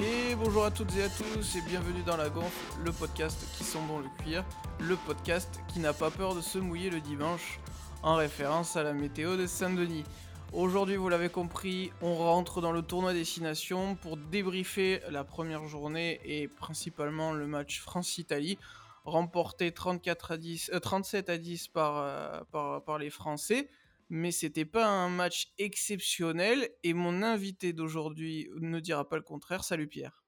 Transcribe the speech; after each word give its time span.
Et 0.00 0.36
bonjour 0.36 0.64
à 0.64 0.70
toutes 0.70 0.94
et 0.96 1.02
à 1.02 1.08
tous 1.08 1.56
et 1.56 1.60
bienvenue 1.62 2.04
dans 2.04 2.16
la 2.16 2.28
gonfle, 2.28 2.80
le 2.84 2.92
podcast 2.92 3.36
qui 3.56 3.64
sent 3.64 3.80
bon 3.88 3.98
le 3.98 4.08
cuir, 4.22 4.44
le 4.78 4.94
podcast 4.94 5.60
qui 5.66 5.80
n'a 5.80 5.92
pas 5.92 6.12
peur 6.12 6.36
de 6.36 6.40
se 6.40 6.58
mouiller 6.58 6.88
le 6.88 7.00
dimanche, 7.00 7.58
en 8.04 8.14
référence 8.14 8.76
à 8.76 8.84
la 8.84 8.92
météo 8.92 9.36
de 9.36 9.48
Saint-Denis. 9.48 10.04
Aujourd'hui, 10.52 10.94
vous 10.94 11.08
l'avez 11.08 11.30
compris, 11.30 11.90
on 12.00 12.14
rentre 12.14 12.60
dans 12.60 12.70
le 12.70 12.82
tournoi 12.82 13.12
Destination 13.12 13.96
pour 13.96 14.16
débriefer 14.16 15.00
la 15.10 15.24
première 15.24 15.66
journée 15.66 16.20
et 16.24 16.46
principalement 16.46 17.32
le 17.32 17.48
match 17.48 17.80
France-Italie, 17.80 18.56
remporté 19.04 19.72
34 19.72 20.30
à 20.30 20.36
10, 20.36 20.70
37 20.80 21.28
à 21.28 21.38
10 21.38 21.68
par, 21.68 21.96
euh, 21.96 22.78
par 22.78 22.98
les 22.98 23.10
Français 23.10 23.68
mais 24.08 24.32
c'était 24.32 24.64
pas 24.64 24.86
un 24.86 25.08
match 25.08 25.52
exceptionnel 25.58 26.70
et 26.82 26.94
mon 26.94 27.22
invité 27.22 27.72
d'aujourd'hui 27.72 28.48
ne 28.56 28.80
dira 28.80 29.08
pas 29.08 29.16
le 29.16 29.22
contraire. 29.22 29.64
Salut 29.64 29.88
Pierre. 29.88 30.24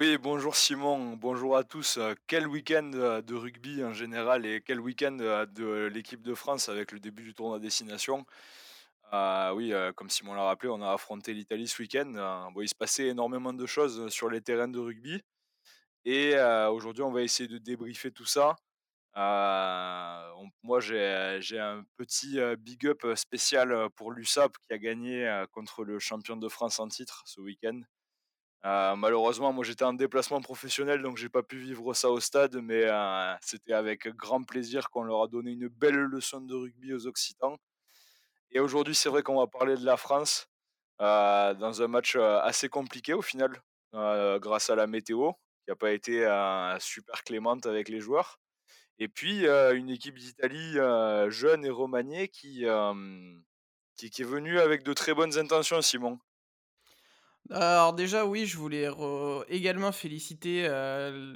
Oui, 0.00 0.16
bonjour 0.16 0.54
Simon, 0.54 1.16
bonjour 1.16 1.56
à 1.56 1.64
tous. 1.64 1.96
Euh, 1.96 2.14
quel 2.28 2.46
week-end 2.46 2.92
euh, 2.94 3.20
de 3.20 3.34
rugby 3.34 3.82
en 3.82 3.92
général 3.92 4.46
et 4.46 4.62
quel 4.64 4.78
week-end 4.78 5.16
euh, 5.20 5.44
de 5.46 5.86
l'équipe 5.92 6.22
de 6.22 6.34
France 6.34 6.68
avec 6.68 6.92
le 6.92 7.00
début 7.00 7.24
du 7.24 7.34
tournoi 7.34 7.58
destination. 7.58 8.24
oui, 9.54 9.72
comme 9.96 10.08
Simon 10.08 10.34
l'a 10.34 10.44
rappelé, 10.44 10.70
on 10.70 10.82
a 10.82 10.92
affronté 10.92 11.34
l'Italie 11.34 11.66
ce 11.66 11.82
week-end. 11.82 12.50
il 12.60 12.68
se 12.68 12.76
passait 12.76 13.08
énormément 13.08 13.52
de 13.52 13.66
choses 13.66 14.08
sur 14.08 14.30
les 14.30 14.40
terrains 14.40 14.68
de 14.68 14.78
rugby. 14.78 15.20
Et 16.04 16.36
aujourd'hui, 16.70 17.02
on 17.02 17.10
va 17.10 17.22
essayer 17.22 17.48
de 17.48 17.58
débriefer 17.58 18.12
tout 18.12 18.26
ça. 18.26 18.56
Euh, 19.18 20.32
moi, 20.62 20.80
j'ai 20.80 21.58
un 21.58 21.84
petit 21.96 22.38
big 22.58 22.86
up 22.86 23.04
spécial 23.16 23.90
pour 23.96 24.12
l'USAP 24.12 24.56
qui 24.68 24.74
a 24.74 24.78
gagné 24.78 25.44
contre 25.52 25.84
le 25.84 25.98
champion 25.98 26.36
de 26.36 26.48
France 26.48 26.78
en 26.78 26.88
titre 26.88 27.22
ce 27.26 27.40
week-end. 27.40 27.80
malheureusement, 28.96 29.52
moi 29.52 29.64
j'étais 29.64 29.84
en 29.84 29.92
déplacement 29.94 30.40
professionnel, 30.40 31.02
donc 31.02 31.16
j'ai 31.16 31.28
pas 31.28 31.42
pu 31.42 31.58
vivre 31.58 31.94
ça 31.94 32.10
au 32.10 32.20
stade, 32.20 32.56
mais 32.62 32.84
c'était 33.42 33.72
avec 33.72 34.08
grand 34.08 34.44
plaisir 34.44 34.90
qu'on 34.90 35.02
leur 35.02 35.22
a 35.22 35.28
donné 35.28 35.52
une 35.52 35.68
belle 35.68 35.96
leçon 35.96 36.40
de 36.40 36.54
rugby 36.54 36.92
aux 36.94 37.06
Occitans. 37.06 37.56
Et 38.52 38.60
aujourd'hui, 38.60 38.94
c'est 38.94 39.08
vrai 39.08 39.22
qu'on 39.22 39.38
va 39.38 39.46
parler 39.46 39.76
de 39.76 39.84
la 39.84 39.96
France 39.96 40.48
dans 41.00 41.82
un 41.82 41.88
match 41.88 42.16
assez 42.16 42.68
compliqué 42.68 43.14
au 43.14 43.22
final, 43.22 43.62
grâce 43.92 44.70
à 44.70 44.76
la 44.76 44.86
météo, 44.86 45.32
qui 45.64 45.70
n'a 45.70 45.76
pas 45.76 45.92
été 45.92 46.20
super 46.80 47.24
clémente 47.24 47.66
avec 47.66 47.88
les 47.88 48.00
joueurs. 48.00 48.38
Et 48.98 49.08
puis, 49.08 49.46
une 49.46 49.90
équipe 49.90 50.18
d'Italie 50.18 50.74
jeune 51.28 51.64
et 51.64 51.70
remaniée 51.70 52.28
qui, 52.28 52.64
qui, 53.96 54.10
qui, 54.10 54.22
est 54.22 54.24
venue 54.24 54.58
avec 54.58 54.82
de 54.82 54.92
très 54.92 55.14
bonnes 55.14 55.38
intentions, 55.38 55.80
Simon. 55.82 56.18
Alors 57.50 57.94
déjà 57.94 58.26
oui, 58.26 58.44
je 58.44 58.58
voulais 58.58 58.88
également 59.48 59.92
féliciter 59.92 60.68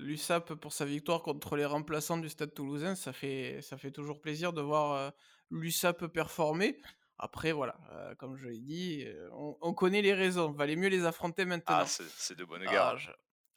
l'USAP 0.01 0.55
pour 0.55 0.73
sa 0.73 0.85
victoire 0.85 1.23
contre 1.23 1.57
les 1.57 1.65
remplaçants 1.65 2.19
du 2.19 2.29
Stade 2.29 2.53
Toulousain. 2.53 2.95
Ça 2.95 3.13
fait, 3.13 3.61
ça 3.63 3.79
fait 3.79 3.91
toujours 3.91 4.21
plaisir 4.21 4.53
de 4.53 4.61
voir 4.61 5.13
l'USAP 5.51 6.07
performer. 6.07 6.79
Après 7.19 7.53
voilà, 7.53 7.77
comme 8.19 8.37
je 8.37 8.47
l'ai 8.47 8.61
dit, 8.61 9.07
on, 9.33 9.73
connaît 9.73 10.03
les 10.03 10.13
raisons. 10.13 10.51
Valait 10.51 10.77
mieux 10.77 10.89
les 10.89 11.05
affronter 11.05 11.45
maintenant. 11.45 11.77
Ah, 11.79 11.87
c'est 11.87 12.37
de 12.37 12.45
bonne 12.45 12.65
guerre. 12.65 12.99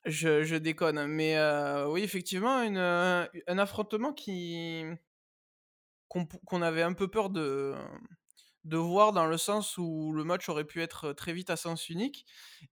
Je, 0.06 0.58
déconne, 0.58 1.08
mais 1.08 1.36
euh, 1.38 1.88
oui, 1.88 2.04
effectivement, 2.04 2.60
euh, 2.60 3.26
un 3.48 3.58
affrontement 3.58 4.14
qui 4.14 4.84
qu'on 6.08 6.62
avait 6.62 6.84
un 6.84 6.94
peu 6.94 7.10
peur 7.10 7.30
de, 7.30 7.74
de 8.64 8.78
voir 8.78 9.12
dans 9.12 9.26
le 9.26 9.38
sens 9.38 9.78
où 9.78 10.14
le 10.14 10.24
match 10.24 10.48
aurait 10.48 10.64
pu 10.64 10.82
être 10.82 11.12
très 11.12 11.34
vite 11.34 11.50
à 11.50 11.58
sens 11.58 11.90
unique. 11.90 12.26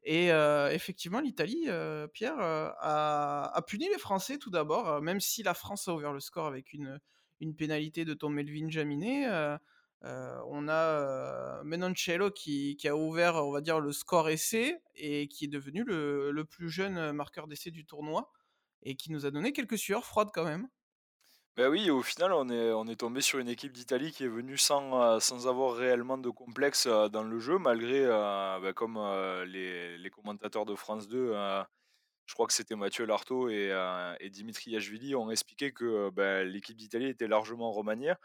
Et 0.04 0.32
euh, 0.32 0.70
effectivement, 0.72 1.20
l'Italie, 1.20 1.68
Pierre, 2.14 2.40
a, 2.40 3.64
puni 3.68 3.90
les 3.90 3.98
Français 3.98 4.38
tout 4.38 4.52
d'abord, 4.52 5.02
même 5.02 5.20
si 5.20 5.44
la 5.44 5.56
France 5.56 5.88
a 5.88 5.94
ouvert 5.94 6.14
le 6.14 6.20
score 6.20 6.46
avec 6.46 6.72
une, 6.72 7.00
une 7.42 7.56
pénalité 7.56 8.06
de 8.06 8.14
ton 8.14 8.30
Melvin 8.30 8.70
Jaminet. 8.70 9.28
Euh, 10.06 10.38
on 10.48 10.68
a 10.68 10.74
euh, 10.74 11.64
Menoncello 11.64 12.30
qui, 12.32 12.78
a 12.86 12.96
ouvert, 12.96 13.36
on 13.36 13.52
va 13.52 13.62
dire, 13.62 13.80
le 13.80 13.94
score 13.94 14.30
essai 14.30 14.82
et 14.96 15.28
qui 15.30 15.46
est 15.46 15.50
devenu 15.50 15.84
le, 15.86 16.44
plus 16.44 16.70
jeune 16.70 17.14
marqueur 17.14 17.48
d'essai 17.48 17.72
du 17.72 17.86
tournoi 17.86 18.30
et 18.84 18.96
qui 18.96 19.12
nous 19.12 19.26
a 19.26 19.32
donné 19.32 19.54
quelques 19.54 19.78
sueurs 19.78 20.06
froides 20.06 20.32
quand 20.34 20.44
même. 20.44 20.68
Ben 21.56 21.70
oui, 21.70 21.90
au 21.90 22.02
final, 22.02 22.34
on 22.34 22.88
est, 22.88 22.96
tombé 22.96 23.22
sur 23.22 23.40
une 23.40 23.48
équipe 23.48 23.72
d'Italie 23.72 24.12
qui 24.12 24.24
est 24.24 24.28
venue 24.28 24.58
sans, 24.58 25.02
euh, 25.02 25.20
sans 25.20 25.48
avoir 25.48 25.76
réellement 25.76 26.18
de 26.18 26.30
complexe 26.30 26.88
dans 26.88 27.24
le 27.24 27.40
jeu, 27.40 27.58
malgré, 27.60 28.06
ben 28.06 28.74
comme 28.74 28.98
les, 29.46 30.10
commentateurs 30.12 30.66
de 30.66 30.76
France 30.76 31.08
2, 31.08 31.34
je 32.26 32.34
crois 32.34 32.48
que 32.48 32.54
c'était 32.54 32.76
Mathieu 32.76 33.06
Lartaud 33.06 33.50
et, 33.50 34.30
Dimitri 34.32 34.72
Yachvili, 34.72 35.16
ont 35.16 35.30
expliqué 35.30 35.72
que 35.72 36.10
ben, 36.10 36.46
l'équipe 36.46 36.76
d'Italie 36.76 37.08
était 37.08 37.28
largement 37.28 37.72
remaniée. 37.72 38.16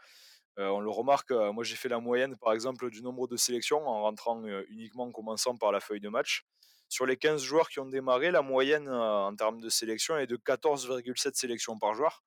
Euh, 0.59 0.67
on 0.67 0.81
le 0.81 0.89
remarque, 0.89 1.31
euh, 1.31 1.53
moi 1.53 1.63
j'ai 1.63 1.77
fait 1.77 1.87
la 1.87 1.99
moyenne 1.99 2.35
par 2.35 2.51
exemple 2.51 2.89
du 2.89 3.01
nombre 3.01 3.29
de 3.29 3.37
sélections 3.37 3.87
en 3.87 4.01
rentrant 4.01 4.43
euh, 4.43 4.65
uniquement 4.69 5.05
en 5.05 5.11
commençant 5.11 5.55
par 5.55 5.71
la 5.71 5.79
feuille 5.79 6.01
de 6.01 6.09
match. 6.09 6.43
Sur 6.89 7.05
les 7.05 7.15
15 7.15 7.41
joueurs 7.41 7.69
qui 7.69 7.79
ont 7.79 7.85
démarré, 7.85 8.29
la 8.29 8.41
moyenne 8.41 8.89
en 8.89 9.33
termes 9.35 9.61
de 9.61 9.69
sélection 9.69 10.17
est 10.17 10.27
de 10.27 10.35
14,7 10.35 11.35
sélections 11.35 11.77
par 11.77 11.93
joueur. 11.93 12.23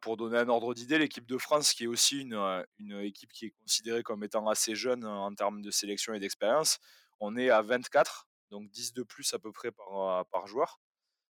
pour 0.00 0.16
donner 0.16 0.38
un 0.38 0.48
ordre 0.48 0.72
d'idée, 0.74 0.98
l'équipe 0.98 1.26
de 1.26 1.36
France, 1.36 1.74
qui 1.74 1.84
est 1.84 1.86
aussi 1.86 2.22
une, 2.22 3.00
équipe 3.02 3.32
qui 3.32 3.46
est 3.46 3.54
considérée 3.60 4.02
comme 4.02 4.24
étant 4.24 4.48
assez 4.48 4.74
jeune 4.74 5.04
en 5.04 5.34
termes 5.34 5.60
de 5.60 5.70
sélection 5.70 6.14
et 6.14 6.20
d'expérience, 6.20 6.78
on 7.20 7.36
est 7.36 7.50
à 7.50 7.60
24, 7.60 8.26
donc 8.50 8.70
10 8.70 8.94
de 8.94 9.02
plus 9.02 9.34
à 9.34 9.38
peu 9.38 9.52
près 9.52 9.70
par, 9.72 10.46
joueur. 10.46 10.80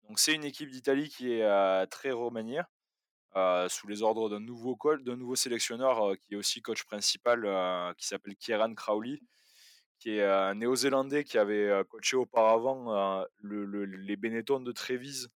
Donc 0.06 0.18
c'est 0.18 0.34
une 0.34 0.44
équipe 0.44 0.70
d'Italie 0.70 1.08
qui 1.08 1.32
est 1.32 1.86
très 1.86 2.10
remaniée. 2.10 2.60
Euh, 3.36 3.68
sous 3.68 3.86
les 3.86 4.02
ordres 4.02 4.30
d'un 4.30 4.40
nouveau, 4.40 4.78
d'un 5.00 5.16
nouveau 5.16 5.36
sélectionneur 5.36 6.02
euh, 6.02 6.14
qui 6.16 6.32
est 6.32 6.36
aussi 6.36 6.62
coach 6.62 6.84
principal, 6.84 7.44
euh, 7.44 7.92
qui 7.98 8.06
s'appelle 8.06 8.34
Kieran 8.34 8.72
Crowley, 8.74 9.20
qui 9.98 10.16
est 10.16 10.24
un 10.24 10.54
néo-zélandais 10.54 11.24
qui 11.24 11.36
avait 11.36 11.82
coaché 11.88 12.16
auparavant 12.16 13.24
les 13.42 14.16
Benetton 14.16 14.60
de 14.60 14.72
Trévise 14.72 15.28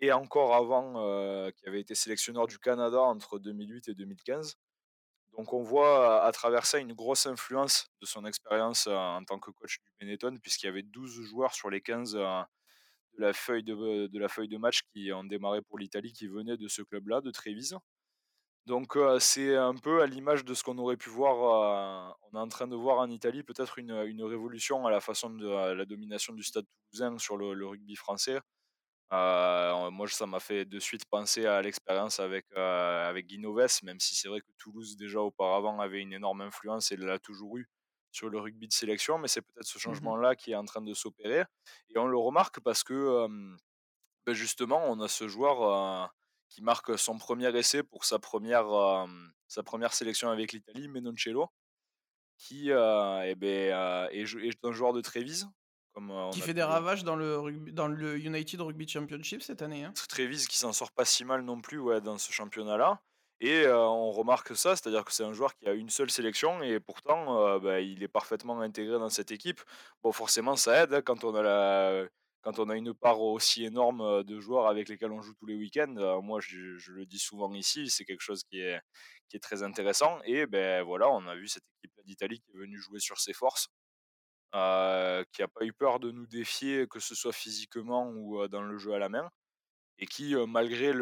et 0.00 0.12
encore 0.12 0.54
avant, 0.56 1.50
qui 1.52 1.68
avait 1.68 1.80
été 1.80 1.94
sélectionneur 1.94 2.48
du 2.48 2.58
Canada 2.58 3.00
entre 3.00 3.38
2008 3.38 3.88
et 3.88 3.94
2015. 3.94 4.56
Donc 5.36 5.52
on 5.52 5.62
voit 5.62 6.24
à 6.24 6.32
travers 6.32 6.66
ça 6.66 6.78
une 6.78 6.94
grosse 6.94 7.26
influence 7.26 7.92
de 8.00 8.06
son 8.06 8.24
expérience 8.24 8.88
en 8.88 9.22
tant 9.24 9.38
que 9.38 9.52
coach 9.52 9.78
du 9.84 9.92
Benetton, 10.00 10.36
puisqu'il 10.42 10.66
y 10.66 10.68
avait 10.68 10.82
12 10.82 11.22
joueurs 11.22 11.54
sur 11.54 11.70
les 11.70 11.80
15 11.80 12.18
de 13.16 13.22
la 13.22 13.32
feuille 13.32 13.64
de, 13.64 14.06
de, 14.06 14.18
la 14.18 14.28
feuille 14.28 14.48
de 14.48 14.58
match 14.58 14.82
qui 14.92 15.12
ont 15.12 15.24
démarré 15.24 15.62
pour 15.62 15.78
l'Italie 15.78 16.12
qui 16.12 16.26
venait 16.26 16.56
de 16.56 16.68
ce 16.68 16.82
club-là, 16.82 17.20
de 17.20 17.30
Trévise. 17.30 17.76
Donc 18.66 18.98
c'est 19.18 19.56
un 19.56 19.74
peu 19.74 20.02
à 20.02 20.06
l'image 20.06 20.44
de 20.44 20.52
ce 20.52 20.62
qu'on 20.62 20.76
aurait 20.76 20.98
pu 20.98 21.08
voir, 21.08 22.14
on 22.30 22.36
est 22.36 22.40
en 22.40 22.48
train 22.48 22.68
de 22.68 22.76
voir 22.76 22.98
en 22.98 23.08
Italie 23.08 23.42
peut-être 23.42 23.78
une, 23.78 23.92
une, 24.06 24.22
révolution 24.22 24.86
à 24.86 24.90
la 24.90 25.00
façon 25.00 25.30
de 25.30 25.48
la 25.72 25.86
domination 25.86 26.34
du 26.34 26.42
stade 26.42 26.66
toulousain 26.90 27.16
sur 27.16 27.38
le, 27.38 27.66
rugby 27.66 27.96
français. 27.96 28.38
moi 29.10 30.06
ça 30.08 30.26
m'a 30.26 30.38
fait 30.38 30.66
de 30.66 30.78
suite 30.80 31.06
penser 31.06 31.46
à 31.46 31.62
l'expérience 31.62 32.20
avec, 32.20 32.44
avec 32.54 33.26
Guinoves, 33.26 33.80
même 33.84 34.00
si 34.00 34.14
c'est 34.14 34.28
vrai 34.28 34.42
que 34.42 34.52
Toulouse 34.58 34.98
déjà 34.98 35.20
auparavant 35.22 35.80
avait 35.80 36.02
une 36.02 36.12
énorme 36.12 36.42
influence 36.42 36.92
et 36.92 36.98
l'a 36.98 37.18
toujours 37.18 37.56
eu 37.56 37.66
sur 38.10 38.28
le 38.28 38.38
rugby 38.38 38.68
de 38.68 38.72
sélection, 38.72 39.18
mais 39.18 39.28
c'est 39.28 39.42
peut-être 39.42 39.66
ce 39.66 39.78
mmh 39.78 39.80
changement-là 39.80 40.36
qui 40.36 40.52
est 40.52 40.56
en 40.56 40.64
train 40.64 40.80
de 40.80 40.94
s'opérer. 40.94 41.44
Et 41.90 41.98
on 41.98 42.06
le 42.06 42.18
remarque 42.18 42.60
parce 42.60 42.82
que 42.82 43.26
ben 44.26 44.34
justement, 44.34 44.84
on 44.86 45.00
a 45.00 45.08
ce 45.08 45.28
joueur 45.28 46.10
qui 46.48 46.62
marque 46.62 46.98
son 46.98 47.18
premier 47.18 47.54
essai 47.56 47.82
pour 47.82 48.04
sa 48.04 48.18
première, 48.18 49.06
sa 49.46 49.62
première 49.62 49.92
sélection 49.92 50.30
avec 50.30 50.52
l'Italie, 50.52 50.88
Menoncello, 50.88 51.50
qui 52.36 52.70
eh 52.70 53.34
ben, 53.36 54.08
est, 54.12 54.64
un 54.64 54.72
joueur 54.72 54.92
de 54.92 55.00
Trévise. 55.00 55.48
Comme, 55.94 56.30
qui 56.32 56.40
fait 56.40 56.54
des 56.54 56.62
ravages 56.62 57.02
dans 57.02 57.16
le, 57.16 57.38
rugby, 57.38 57.72
dans 57.72 57.88
le 57.88 58.18
United 58.18 58.60
Rugby 58.60 58.86
Championship 58.86 59.42
cette 59.42 59.62
année. 59.62 59.84
Hein. 59.84 59.92
Trévise 60.08 60.46
qui 60.46 60.58
s'en 60.58 60.72
sort 60.72 60.92
pas 60.92 61.04
si 61.04 61.24
mal 61.24 61.42
non 61.42 61.60
plus 61.60 61.78
ouais, 61.78 62.00
dans 62.00 62.18
ce 62.18 62.30
championnat-là. 62.30 63.00
Et 63.40 63.68
on 63.68 64.10
remarque 64.10 64.56
ça, 64.56 64.74
c'est-à-dire 64.74 65.04
que 65.04 65.12
c'est 65.12 65.22
un 65.24 65.32
joueur 65.32 65.54
qui 65.54 65.68
a 65.68 65.72
une 65.72 65.90
seule 65.90 66.10
sélection 66.10 66.60
et 66.62 66.80
pourtant 66.80 67.58
bah, 67.60 67.80
il 67.80 68.02
est 68.02 68.08
parfaitement 68.08 68.60
intégré 68.60 68.98
dans 68.98 69.10
cette 69.10 69.30
équipe. 69.30 69.60
Bon, 70.02 70.10
forcément, 70.12 70.56
ça 70.56 70.82
aide 70.82 70.94
hein, 70.94 71.02
quand 71.02 71.22
on 71.22 71.34
a 71.36 71.42
la, 71.42 72.08
quand 72.42 72.58
on 72.58 72.68
a 72.68 72.76
une 72.76 72.94
part 72.94 73.20
aussi 73.20 73.64
énorme 73.64 74.24
de 74.24 74.40
joueurs 74.40 74.66
avec 74.66 74.88
lesquels 74.88 75.12
on 75.12 75.22
joue 75.22 75.34
tous 75.34 75.46
les 75.46 75.54
week-ends. 75.56 76.20
moi, 76.22 76.40
je, 76.40 76.90
le 76.90 77.06
dis 77.06 77.18
souvent 77.20 77.52
ici, 77.54 77.90
c'est 77.90 78.04
quelque 78.04 78.22
chose 78.22 78.42
qui 78.50 78.60
est, 78.60 78.80
qui 79.28 79.36
est 79.36 79.40
très 79.40 79.62
intéressant. 79.62 80.18
Et 80.24 80.46
ben 80.46 80.82
voilà, 80.82 81.08
on 81.08 81.26
a 81.28 81.36
vu 81.36 81.46
cette 81.48 81.64
équipe 81.84 81.92
d'Italie 82.06 82.40
qui 82.40 82.50
est 82.56 82.58
venue 82.58 82.78
jouer 82.78 83.00
sur 83.00 83.20
ses 83.20 83.32
forces, 83.32 83.68
qui 84.52 85.42
n'a 85.42 85.48
pas 85.48 85.64
eu 85.64 85.72
peur 85.72 86.00
de 86.00 86.10
nous 86.10 86.26
défier, 86.26 86.86
que 86.88 87.00
ce 87.00 87.14
soit 87.14 87.32
physiquement 87.32 88.10
ou 88.10 88.48
dans 88.48 88.62
le 88.62 88.78
jeu 88.78 88.94
à 88.94 88.98
la 88.98 89.08
main 89.08 89.30
et 89.98 90.06
qui, 90.06 90.34
malgré 90.46 90.92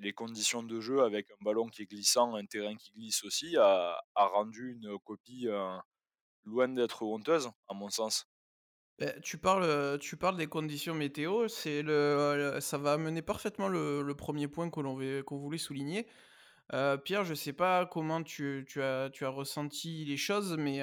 les 0.00 0.12
conditions 0.12 0.62
de 0.62 0.80
jeu, 0.80 1.02
avec 1.02 1.30
un 1.30 1.44
ballon 1.44 1.68
qui 1.68 1.82
est 1.82 1.86
glissant, 1.86 2.34
un 2.34 2.46
terrain 2.46 2.74
qui 2.74 2.92
glisse 2.92 3.22
aussi, 3.24 3.56
a, 3.56 4.00
rendu 4.14 4.72
une 4.72 4.98
copie 4.98 5.46
loin 6.44 6.68
d'être 6.68 7.02
honteuse, 7.02 7.50
à 7.68 7.74
mon 7.74 7.90
sens. 7.90 8.26
Beh, 8.98 9.12
tu 9.22 9.38
parles, 9.38 9.98
tu 9.98 10.16
parles 10.16 10.36
des 10.36 10.46
conditions 10.46 10.94
météo, 10.94 11.48
c'est 11.48 11.82
le 11.82 12.58
ça 12.60 12.78
va 12.78 12.92
amener 12.92 13.22
parfaitement 13.22 13.68
le 13.68 14.14
1er 14.14 14.48
point 14.48 14.70
que 14.70 14.80
l'on 14.80 15.22
qu'on 15.24 15.38
voulait 15.38 15.58
souligner. 15.58 16.06
Pierre, 17.04 17.24
je 17.24 17.34
sais 17.34 17.52
pas 17.52 17.86
comment 17.86 18.22
tu 18.22 18.64
as 18.80 19.10
ressenti 19.28 20.04
les 20.04 20.16
choses, 20.16 20.56
mais, 20.56 20.80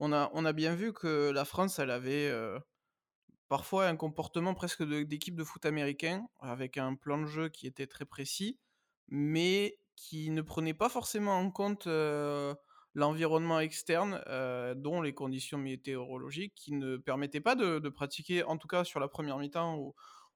on 0.00 0.12
a 0.12 0.52
bien 0.52 0.74
vu 0.74 0.92
que 0.92 1.30
la 1.30 1.44
France, 1.44 1.78
elle 1.78 1.90
avait, 1.90 2.30
parfois 3.52 3.86
un 3.86 3.96
comportement 3.96 4.54
presque 4.54 4.82
d'équipe 4.82 5.36
de 5.36 5.44
foot 5.44 5.66
américain, 5.66 6.26
avec 6.40 6.78
un 6.78 6.94
plan 6.94 7.18
de 7.18 7.26
jeu 7.26 7.50
qui 7.50 7.66
était 7.66 7.86
très 7.86 8.06
précis, 8.06 8.58
mais 9.08 9.76
qui 9.94 10.30
ne 10.30 10.40
prenait 10.40 10.72
pas 10.72 10.88
forcément 10.88 11.38
en 11.38 11.50
compte, 11.50 11.86
l'environnement 12.94 13.60
externe, 13.60 14.22
dont 14.76 15.02
les 15.02 15.12
conditions 15.12 15.58
météorologiques 15.58 16.54
qui 16.54 16.72
ne 16.72 16.96
permettaient 16.96 17.42
pas 17.42 17.54
de 17.54 17.88
pratiquer, 17.90 18.42
en 18.42 18.56
tout 18.56 18.68
cas 18.68 18.84
sur 18.84 19.00
la 19.00 19.08
première 19.08 19.36
mi-temps 19.36 19.92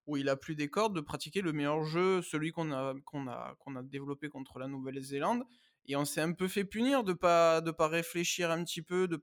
où 0.07 0.17
il 0.19 0.29
a 0.29 0.37
plu 0.37 0.55
des 0.55 0.69
cordes, 0.69 0.95
de 0.95 1.01
pratiquer 1.01 1.41
le 1.41 1.55
meilleur 1.55 1.85
jeu, 1.85 2.21
celui 2.21 2.53
qu'on 2.53 2.71
a 2.71 3.83
développé 3.85 4.29
contre 4.29 4.59
la 4.59 4.69
Nouvelle-Zélande. 4.69 5.43
Et 5.87 5.97
on 5.97 6.05
s'est 6.05 6.21
un 6.21 6.33
peu 6.33 6.49
fait 6.49 6.67
punir 6.67 7.03
de 7.03 7.13
de 7.15 7.71
pas 7.71 7.89
réfléchir 7.89 8.51
un 8.51 8.63
petit 8.63 8.83
peu, 8.83 9.09
de 9.09 9.19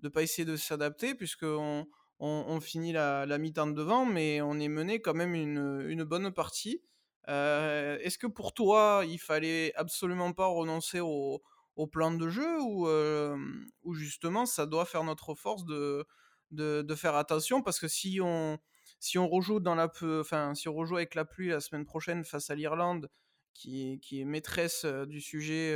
de 0.00 0.08
pas 0.10 0.22
essayer 0.22 0.44
de 0.44 0.56
s'adapter 0.56 1.14
puisqu'on 1.14 1.86
on 1.86 1.86
on 2.20 2.60
finit 2.60 2.92
la 2.92 3.38
mi-temps 3.38 3.66
devant, 3.68 4.06
mais 4.06 4.40
on 4.40 4.58
est 4.58 4.68
mené 4.68 5.00
quand 5.00 5.14
même 5.14 5.34
une, 5.34 6.04
bonne 6.04 6.32
partie. 6.32 6.82
Heu, 7.28 7.98
est-ce 8.02 8.18
que 8.18 8.26
pour 8.26 8.52
toi, 8.54 9.02
il 9.06 9.18
fallait 9.18 9.72
absolument 9.76 10.32
pas 10.32 10.46
renoncer 10.46 11.00
au 11.00 11.42
au 11.76 11.88
plan 11.88 12.12
de 12.12 12.28
jeu 12.28 12.60
ou, 12.62 12.86
ou 13.82 13.94
justement 13.94 14.46
ça 14.46 14.64
doit 14.66 14.84
faire 14.84 15.02
notre 15.04 15.34
force 15.34 15.64
de 15.64 16.94
faire 16.94 17.16
attention? 17.16 17.62
Parce 17.62 17.80
que 17.80 17.88
si 17.88 18.20
on 18.22 18.58
si 19.00 19.18
on 19.18 19.28
rejoue 19.28 19.60
dans 19.60 19.74
la 19.74 19.88
avec 20.96 21.14
la 21.14 21.24
pluie 21.24 21.48
la 21.48 21.60
semaine 21.60 21.84
prochaine 21.84 22.24
face 22.24 22.50
à 22.50 22.54
l'Irlande 22.54 23.10
qui 23.54 24.00
qui 24.00 24.20
est 24.20 24.24
maîtresse, 24.24 24.84
heu, 24.84 25.06
du 25.06 25.20
sujet, 25.20 25.74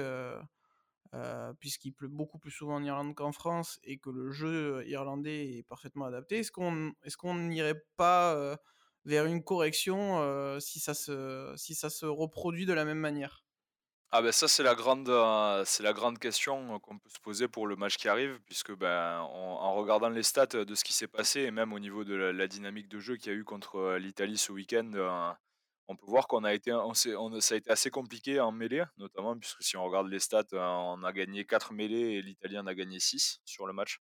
heu, 1.14 1.54
puisqu'il 1.60 1.92
pleut 1.92 2.08
beaucoup 2.08 2.38
plus 2.38 2.50
souvent 2.50 2.76
en 2.76 2.84
Irlande 2.84 3.14
qu'en 3.14 3.32
France 3.32 3.78
et 3.84 3.98
que 3.98 4.10
le 4.10 4.30
jeu 4.30 4.84
irlandais 4.86 5.58
est 5.58 5.62
parfaitement 5.62 6.06
adapté. 6.06 6.38
Est-ce 6.38 6.50
qu'on 6.52 7.34
n'irait 7.34 7.82
pas, 7.96 8.34
heu, 8.36 8.56
vers 9.04 9.26
une 9.26 9.42
correction, 9.44 10.58
si 10.60 10.80
ça 10.80 10.94
se 10.94 12.06
reproduit 12.06 12.66
de 12.66 12.72
la 12.74 12.84
même 12.84 12.98
manière? 12.98 13.42
Ah 14.10 14.22
ben 14.22 14.32
ça 14.32 14.48
c'est 14.48 14.62
la 14.62 14.74
grande, 14.74 16.18
question, 16.18 16.78
qu'on 16.80 16.98
peut 16.98 17.10
se 17.10 17.20
poser 17.20 17.46
pour 17.46 17.66
le 17.66 17.76
match 17.76 17.98
qui 17.98 18.08
arrive 18.08 18.40
puisque, 18.46 18.72
ben, 18.74 19.18
en 19.20 19.74
regardant 19.74 20.08
les 20.08 20.22
stats, 20.22 20.46
de 20.46 20.74
ce 20.74 20.82
qui 20.82 20.94
s'est 20.94 21.06
passé 21.08 21.40
et 21.42 21.50
même 21.50 21.74
au 21.74 21.78
niveau 21.78 22.04
de 22.04 22.14
la 22.14 22.48
dynamique 22.48 22.88
de 22.88 23.00
jeu 23.00 23.16
qu'il 23.16 23.30
y 23.32 23.34
a 23.34 23.38
eu 23.38 23.44
contre, 23.44 23.96
l'Italie 24.00 24.38
ce 24.38 24.50
week-end, 24.50 25.36
on 25.88 25.96
peut 25.96 26.06
voir 26.06 26.28
qu'on 26.28 26.44
a 26.44 26.54
été 26.54 26.70
ça 27.40 27.54
a 27.54 27.58
été 27.58 27.70
assez 27.70 27.90
compliqué 27.90 28.40
en 28.40 28.52
mêlée, 28.52 28.84
notamment 28.98 29.36
puisque 29.38 29.62
si 29.62 29.76
on 29.76 29.84
regarde 29.84 30.08
les 30.08 30.18
stats, 30.20 30.44
heu, 30.52 30.58
on 30.60 31.02
a 31.04 31.12
gagné 31.12 31.44
4 31.46 31.72
mêlées 31.72 32.14
et 32.18 32.22
l'Italie 32.22 32.58
en 32.58 32.66
a 32.66 32.74
gagné 32.74 33.00
6 33.00 33.40
sur 33.44 33.66
le 33.66 33.72
match. 33.72 33.98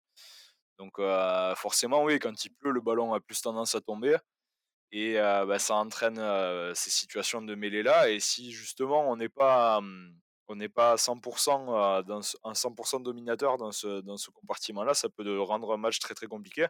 Donc, 0.79 0.99
heu, 0.99 1.55
forcément 1.57 2.05
oui, 2.05 2.19
quand 2.19 2.45
il 2.45 2.51
pleut, 2.55 2.73
le 2.73 2.81
ballon 2.81 3.15
a 3.15 3.21
plus 3.21 3.41
tendance 3.41 3.75
à 3.75 3.81
tomber 3.81 4.17
et 4.93 5.19
heu, 5.19 5.47
bah, 5.47 5.59
ça 5.59 5.77
entraîne, 5.77 6.19
ces 6.75 6.91
situations 6.91 7.43
de 7.43 7.55
mêlée-là 7.55 8.11
et 8.11 8.21
si 8.21 8.53
justement 8.53 9.11
on 9.11 9.17
n'est 9.17 9.29
pas, 9.29 9.81
mmh, 9.81 10.21
on 10.49 10.57
n'est 10.57 10.69
pas 10.69 10.93
à 10.93 10.97
100 10.99 11.17
heu, 11.19 12.03
dans 12.05 12.23
ce 12.23 12.37
un 12.45 12.55
100 12.55 13.01
dominateur 13.01 13.59
dans 13.59 13.73
ce 13.73 14.01
dans 14.03 14.17
ce 14.17 14.31
compartiment-là, 14.31 14.95
ça 14.95 15.09
peut 15.11 15.41
rendre 15.43 15.73
un 15.75 15.77
match 15.79 15.99
très, 16.01 16.15
très 16.15 16.27
compliqué. 16.29 16.67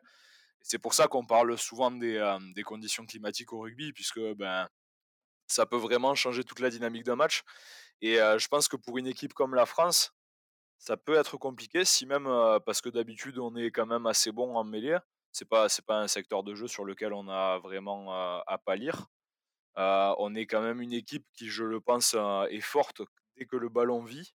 C'est 0.62 0.78
pour 0.78 0.94
ça 0.94 1.08
qu'on 1.08 1.26
parle 1.26 1.56
souvent 1.58 1.90
des, 1.92 2.18
des 2.54 2.62
conditions 2.64 3.06
climatiques 3.06 3.52
au 3.52 3.60
rugby 3.60 3.92
puisque, 3.92 4.20
ben, 4.36 4.68
ça 5.46 5.66
peut 5.66 5.76
vraiment 5.76 6.14
changer 6.14 6.44
toute 6.44 6.60
la 6.60 6.70
dynamique 6.70 7.04
d'un 7.04 7.16
match 7.16 7.42
et 8.00 8.16
je 8.16 8.48
pense 8.48 8.68
que 8.68 8.76
pour 8.76 8.98
une 8.98 9.06
équipe 9.06 9.34
comme 9.34 9.54
la 9.54 9.66
France, 9.66 10.12
ça 10.78 10.96
peut 10.96 11.14
être 11.14 11.36
compliqué 11.38 11.84
si 11.84 12.06
même, 12.06 12.24
parce 12.66 12.80
que 12.80 12.88
d'habitude 12.88 13.38
on 13.38 13.56
est 13.56 13.70
quand 13.70 13.86
même 13.86 14.06
assez 14.06 14.32
bon 14.32 14.54
en 14.56 14.64
mêlée. 14.64 14.98
C'est 15.32 15.48
pas 15.48 15.66
pas 15.86 16.00
un 16.00 16.08
secteur 16.08 16.42
de 16.42 16.54
jeu 16.54 16.68
sur 16.68 16.84
lequel 16.84 17.12
on 17.12 17.28
a 17.28 17.58
vraiment, 17.58 18.12
à 18.12 18.58
pâlir. 18.64 19.06
On 19.76 20.34
est 20.34 20.46
quand 20.46 20.62
même 20.62 20.80
une 20.80 20.92
équipe 20.92 21.26
qui, 21.34 21.48
je 21.48 21.64
le 21.64 21.80
pense, 21.80 22.14
est 22.50 22.60
forte 22.60 23.02
dès 23.36 23.46
que 23.46 23.56
le 23.56 23.68
ballon 23.68 24.02
vit 24.02 24.34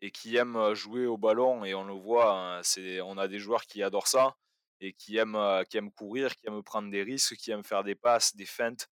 et 0.00 0.10
qui 0.10 0.36
aime, 0.36 0.74
jouer 0.74 1.06
au 1.06 1.16
ballon 1.18 1.64
et 1.64 1.74
on 1.74 1.84
le 1.84 1.94
voit, 1.94 2.58
hein, 2.58 2.62
on 3.04 3.18
a 3.18 3.28
des 3.28 3.38
joueurs 3.38 3.62
qui 3.66 3.82
adorent 3.82 4.06
ça 4.06 4.36
et 4.80 4.92
qui 4.92 5.16
aiment, 5.16 5.64
qui 5.68 5.76
aiment 5.76 5.90
courir, 5.92 6.36
qui 6.36 6.46
aiment 6.46 6.62
prendre 6.62 6.90
des 6.90 7.02
risques, 7.02 7.36
qui 7.36 7.50
aiment 7.50 7.64
faire 7.64 7.82
des 7.84 7.96
passes, 7.96 8.36
des 8.36 8.46
feintes. 8.46 8.88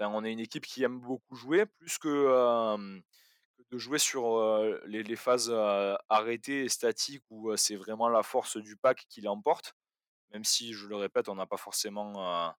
On 0.00 0.24
est 0.24 0.32
une 0.32 0.40
équipe 0.40 0.66
qui 0.66 0.82
aime 0.82 1.00
beaucoup 1.00 1.34
jouer 1.36 1.66
plus 1.66 1.98
que, 1.98 2.76
de 3.70 3.78
jouer 3.78 3.98
sur, 3.98 4.38
les 4.86 5.16
phases, 5.16 5.50
arrêtées 6.08 6.64
et 6.64 6.68
statiques 6.68 7.24
où, 7.30 7.56
c'est 7.56 7.76
vraiment 7.76 8.08
la 8.08 8.22
force 8.22 8.56
du 8.56 8.76
pack 8.76 9.06
qui 9.08 9.20
l'emporte. 9.20 9.74
Même 10.32 10.44
si, 10.44 10.72
je 10.72 10.86
le 10.86 10.96
répète, 10.96 11.28
on 11.28 11.34
n'a 11.36 11.46
pas 11.46 11.56
forcément, 11.56 12.54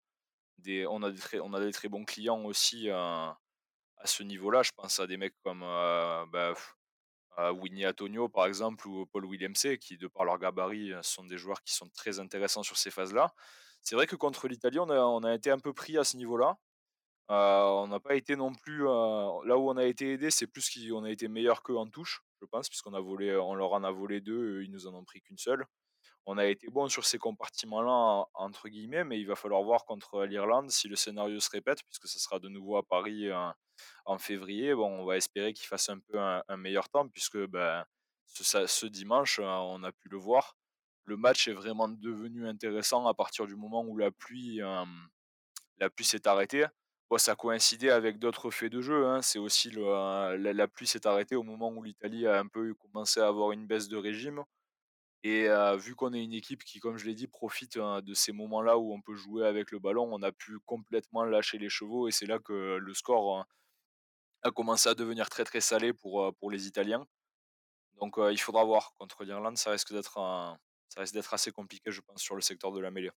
des 0.58 0.86
a 0.86 1.60
des 1.60 1.72
très 1.72 1.90
bons 1.90 2.06
clients 2.06 2.44
aussi, 2.46 2.90
à 2.90 3.38
ce 4.06 4.24
niveau-là. 4.24 4.64
Je 4.64 4.72
pense 4.76 5.00
à 5.00 5.08
des 5.08 5.18
mecs 5.18 5.36
comme, 5.44 5.62
bah, 5.62 6.54
Winnie 7.54 7.86
Atonio 7.86 8.30
par 8.30 8.48
exemple 8.48 8.88
ou 8.88 9.06
Paul 9.06 9.26
Willemse 9.26 9.78
qui, 9.80 9.98
de 9.98 10.08
par 10.08 10.26
leur 10.26 10.40
gabarit, 10.40 10.92
sont 11.04 11.24
des 11.24 11.38
joueurs 11.38 11.62
qui 11.62 11.74
sont 11.74 11.90
très 11.90 12.20
intéressants 12.20 12.64
sur 12.64 12.78
ces 12.78 12.90
phases-là. 12.90 13.34
C'est 13.82 13.96
vrai 13.96 14.08
que 14.08 14.16
contre 14.16 14.48
l'Italie, 14.48 14.80
on 14.80 15.24
a 15.24 15.34
été 15.36 15.52
un 15.52 15.60
peu 15.60 15.72
pris 15.74 15.98
à 15.98 16.04
ce 16.04 16.18
niveau-là. 16.18 16.58
On 17.30 17.88
n'a 17.88 18.00
pas 18.00 18.16
été 18.16 18.36
non 18.36 18.54
plus, 18.54 18.84
là 18.84 19.58
où 19.58 19.70
on 19.70 19.78
a 19.78 19.86
été 19.86 20.14
aidé, 20.14 20.32
c'est 20.32 20.48
plus 20.48 20.70
qu'on 20.70 21.04
a 21.04 21.12
été 21.12 21.28
meilleur 21.28 21.64
qu'eux 21.64 21.78
en 21.78 21.88
touche, 21.88 22.22
je 22.42 22.46
pense, 22.46 22.70
puisqu'on 22.70 22.94
a 22.94 23.02
volé, 23.02 23.36
on 23.36 23.56
leur 23.56 23.74
en 23.74 23.84
a 23.84 23.92
volé 23.92 24.22
2, 24.22 24.34
eux, 24.60 24.64
ils 24.64 24.72
nous 24.72 24.88
en 24.88 24.94
ont 24.94 25.04
pris 25.04 25.22
qu'une 25.22 25.38
seule. 25.38 25.66
On 26.26 26.38
a 26.38 26.46
été 26.46 26.68
bon 26.70 26.90
sur 26.90 27.06
ces 27.06 27.18
compartiments-là, 27.20 28.26
entre 28.34 28.70
guillemets, 28.70 29.04
mais 29.06 29.20
il 29.20 29.26
va 29.28 29.36
falloir 29.36 29.64
voir 29.64 29.86
contre 29.86 30.26
l'Irlande 30.26 30.72
si 30.72 30.88
le 30.90 30.96
scénario 30.96 31.40
se 31.40 31.50
répète, 31.50 31.84
puisque 31.84 32.08
ce 32.08 32.20
sera 32.20 32.40
de 32.40 32.50
nouveau 32.50 32.78
à 32.78 32.84
Paris, 32.84 33.30
en 34.06 34.18
février. 34.18 34.74
Bon, 34.76 34.90
on 35.02 35.06
va 35.06 35.18
espérer 35.18 35.54
qu'ils 35.54 35.68
fassent 35.68 35.90
un 35.90 36.00
peu 36.00 36.20
un 36.20 36.58
meilleur 36.58 36.90
temps 36.90 37.08
puisque, 37.08 37.38
ben, 37.48 37.86
ce 38.26 38.44
ça 38.68 38.90
dimanche, 38.90 39.40
heu, 39.40 39.46
on 39.46 39.84
a 39.84 39.92
pu 39.92 40.10
le 40.10 40.18
voir. 40.18 40.56
Le 41.06 41.18
match 41.18 41.48
est 41.48 41.54
vraiment 41.54 41.88
devenu 41.88 42.48
intéressant 42.48 43.08
à 43.08 43.14
partir 43.14 43.48
du 43.48 43.56
moment 43.56 43.84
où 43.84 43.98
la 43.98 44.12
pluie, 44.12 44.60
la 45.80 45.90
pluie 45.90 46.06
s'est 46.06 46.28
arrêtée. 46.28 46.66
Bon, 47.10 47.18
ça 47.18 47.36
coïncidait 47.36 47.90
avec 47.90 48.20
d'autres 48.20 48.52
faits 48.52 48.72
de 48.72 48.82
jeu, 48.82 49.08
hein. 49.08 49.22
C'est 49.22 49.40
aussi 49.40 49.72
la 49.72 50.68
pluie 50.68 50.88
s'est 50.88 51.08
arrêtée 51.08 51.36
au 51.38 51.44
moment 51.44 51.70
où 51.72 51.82
l'Italie 51.84 52.28
a 52.28 52.38
un 52.40 52.48
peu 52.48 52.74
commencé 52.74 53.22
à 53.22 53.28
avoir 53.28 53.52
une 53.54 53.66
baisse 53.66 53.88
de 53.88 53.96
régime 53.98 54.44
et 55.24 55.48
vu 55.78 55.96
qu'on 55.96 56.14
est 56.14 56.24
une 56.24 56.34
équipe 56.34 56.64
qui, 56.66 56.80
comme 56.80 56.98
je 56.98 57.06
l'ai 57.08 57.16
dit, 57.16 57.28
profite, 57.28 57.78
heu, 57.78 58.02
de 58.04 58.14
ces 58.16 58.32
moments-là 58.34 58.78
où 58.80 58.94
on 58.94 59.02
peut 59.02 59.16
jouer 59.16 59.48
avec 59.48 59.72
le 59.72 59.80
ballon, 59.80 60.10
on 60.14 60.24
a 60.24 60.32
pu 60.34 60.60
complètement 60.66 61.26
lâcher 61.26 61.58
les 61.60 61.70
chevaux 61.70 62.08
et 62.08 62.12
c'est 62.12 62.28
là 62.28 62.40
que 62.40 62.78
le 62.78 62.94
score, 62.96 63.40
heu, 63.42 63.44
a 64.44 64.52
commencé 64.52 64.90
à 64.90 64.96
devenir 64.96 65.30
très, 65.30 65.46
très 65.46 65.62
salé 65.62 65.94
pour, 65.94 66.34
pour 66.40 66.52
les 66.52 66.68
Italiens. 66.68 67.06
Donc, 68.02 68.16
il 68.32 68.40
faudra 68.40 68.64
voir. 68.66 68.94
Contre 69.00 69.24
l'Irlande, 69.26 69.58
ça 69.58 69.72
risque 69.72 69.94
d'être 69.94 70.14
ça 70.90 71.02
risque 71.02 71.14
d'être 71.16 71.34
assez 71.34 71.52
compliqué, 71.52 71.92
je 71.92 72.02
pense, 72.02 72.22
sur 72.22 72.36
le 72.36 72.42
secteur 72.42 72.72
de 72.74 72.80
la 72.82 72.92
mêlée. 72.92 73.12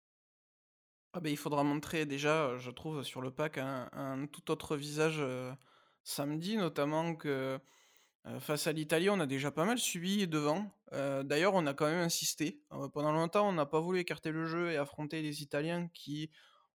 Ah 1.13 1.19
beh, 1.21 1.33
il 1.33 1.37
faudra 1.37 1.65
montrer 1.65 2.07
déjà, 2.07 2.57
je 2.59 2.71
trouve 2.71 3.03
sur 3.03 3.21
le 3.21 3.33
pack 3.33 3.59
un 3.59 4.27
tout 4.29 4.49
autre 4.53 4.77
visage, 4.77 5.19
heu, 5.21 5.53
samedi 6.05 6.57
notamment 6.57 7.17
que, 7.17 7.59
heu, 8.27 8.41
face 8.41 8.67
à 8.69 8.73
l'Italie, 8.73 9.11
on 9.11 9.21
a 9.21 9.27
déjà 9.27 9.51
pas 9.53 9.65
mal 9.67 9.79
subi 9.79 10.29
devant. 10.29 10.73
Heu, 10.93 11.25
d'ailleurs, 11.25 11.55
on 11.55 11.67
a 11.67 11.75
quand 11.75 11.87
même 11.87 12.01
insisté. 12.01 12.63
Pendant 12.95 13.13
longtemps, 13.13 13.49
on 13.49 13.53
n'a 13.55 13.67
pas 13.67 13.81
voulu 13.81 14.01
écarter 14.01 14.33
le 14.33 14.47
jeu 14.47 14.71
et 14.73 14.77
affronter 14.79 15.23
les 15.23 15.43
Italiens 15.43 15.89
qui, 15.95 16.31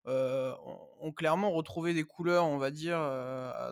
ont 0.08 1.14
clairement 1.14 1.52
retrouvé 1.52 1.94
des 1.94 2.04
couleurs, 2.06 2.46
on 2.48 2.58
va 2.60 2.72
dire, 2.72 2.98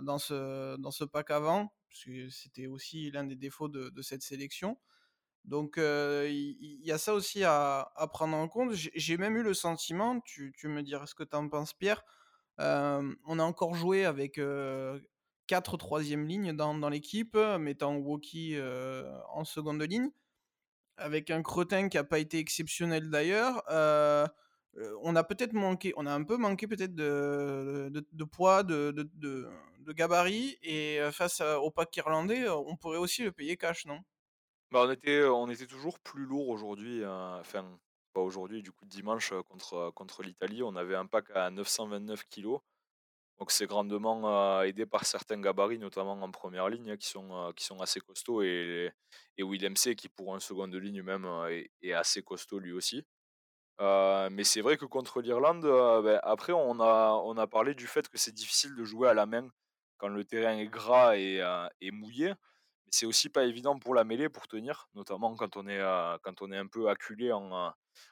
dans 0.03 0.17
ce 0.19 0.77
dans 0.77 0.91
ce 0.91 1.03
pack 1.05 1.31
avant, 1.31 1.73
puisque 1.89 2.31
c'était 2.31 2.67
aussi 2.67 3.11
l'un 3.11 3.23
des 3.25 3.35
défauts 3.37 3.69
de 3.69 4.01
cette 4.03 4.23
sélection. 4.23 4.77
Donc, 5.45 5.75
il 5.77 6.79
y 6.85 6.91
a 6.91 6.97
ça 6.97 7.13
aussi 7.13 7.43
à 7.43 7.91
prendre 8.13 8.37
en 8.37 8.47
compte. 8.47 8.73
J'ai 8.73 9.17
même 9.17 9.35
eu 9.37 9.43
le 9.43 9.53
sentiment, 9.53 10.19
tu 10.21 10.53
me 10.65 10.81
diras 10.83 11.05
ce 11.07 11.15
que 11.15 11.23
tu 11.23 11.35
en 11.35 11.49
penses 11.49 11.73
Pierre, 11.73 12.03
on 12.59 13.39
a 13.39 13.43
encore 13.43 13.75
joué 13.75 14.05
avec, 14.05 14.39
heu, 14.39 15.01
4 15.47 15.77
3e 15.77 16.25
lignes 16.27 16.53
dans 16.53 16.89
l'équipe, 16.89 17.35
mettant 17.59 17.95
Woki, 17.97 18.57
en 19.33 19.43
seconde 19.45 19.81
ligne, 19.83 20.09
avec 20.97 21.31
un 21.31 21.43
Cretin 21.43 21.89
qui 21.89 21.97
a 21.97 22.03
pas 22.05 22.19
été 22.19 22.39
exceptionnel 22.39 23.09
d'ailleurs. 23.11 23.63
On 25.03 25.15
a 25.15 25.23
peut-être 25.23 25.53
manqué 25.53 25.93
on 25.97 26.05
a 26.07 26.13
un 26.13 26.23
peu 26.23 26.37
manqué 26.37 26.67
peut-être 26.67 26.95
de 26.95 28.23
poids, 28.25 28.63
de 28.63 28.91
de 28.93 29.93
gabarit 29.93 30.57
et 30.63 30.99
face 31.11 31.41
au 31.41 31.71
pack 31.71 31.95
irlandais, 31.97 32.49
on 32.49 32.75
pourrait 32.77 32.97
aussi 32.99 33.23
le 33.23 33.31
payer 33.33 33.57
cash, 33.57 33.85
non? 33.85 33.99
Bah, 34.73 34.85
on 34.87 34.91
était, 34.91 35.23
on 35.25 35.49
était 35.49 35.67
toujours 35.67 35.99
plus 35.99 36.25
lourd 36.25 36.49
aujourd'hui, 36.49 37.01
heu, 37.01 37.07
enfin 37.09 37.63
Bah, 38.15 38.21
aujourd'hui, 38.21 38.63
du 38.63 38.71
coup, 38.71 38.85
dimanche, 38.85 39.33
contre, 39.49 39.91
contre 39.95 40.23
l'Italie, 40.23 40.63
on 40.63 40.75
avait 40.75 40.95
un 40.95 41.05
pack 41.05 41.29
à 41.35 41.49
929 41.51 42.23
kilogrammes. 42.29 42.61
Donc 43.39 43.51
c'est 43.51 43.67
grandement, 43.67 44.63
aidé 44.63 44.85
par 44.85 45.05
certains 45.05 45.41
gabarits, 45.41 45.79
notamment 45.79 46.13
en 46.13 46.31
première 46.31 46.69
ligne, 46.69 46.91
hein, 46.91 46.97
qui 46.97 47.07
sont, 47.09 47.53
qui 47.55 47.65
sont 47.65 47.81
assez 47.81 47.99
costauds 48.01 48.43
et 48.43 48.91
et 49.37 49.43
William 49.43 49.75
C 49.77 49.95
qui 49.95 50.09
pour 50.09 50.35
un 50.35 50.39
seconde 50.41 50.75
ligne 50.75 51.03
même, 51.03 51.27
est 51.83 51.93
assez 51.93 52.23
costaud 52.23 52.59
lui 52.59 52.73
aussi. 52.73 53.05
Mais 53.79 54.43
c'est 54.45 54.61
vrai 54.61 54.77
que 54.77 54.85
contre 54.85 55.21
l'Irlande, 55.21 55.63
beh, 56.03 56.19
après 56.23 56.53
on 56.53 56.79
a 56.81 57.13
on 57.25 57.37
a 57.37 57.47
parlé 57.47 57.75
du 57.75 57.87
fait 57.87 58.07
que 58.09 58.17
c'est 58.17 58.33
difficile 58.33 58.75
de 58.75 58.83
jouer 58.85 59.09
à 59.09 59.13
la 59.13 59.25
main 59.25 59.49
quand 59.97 60.09
le 60.09 60.25
terrain 60.25 60.57
est 60.57 60.67
gras 60.67 61.15
et 61.17 61.91
mouillé. 61.91 62.33
C'est 62.95 63.07
aussi 63.07 63.27
pas 63.29 63.45
évident 63.45 63.79
pour 63.79 63.95
la 63.95 64.03
mêlée, 64.03 64.29
pour 64.29 64.47
tenir, 64.47 64.87
notamment 64.93 65.35
quand 65.35 65.57
on 65.57 65.67
est, 65.67 65.79
heu, 65.79 66.17
quand 66.21 66.43
on 66.43 66.51
est 66.51 66.57
un 66.57 66.67
peu 66.67 66.89
acculé 66.89 67.31
en, 67.31 67.51
heu, 67.69 67.71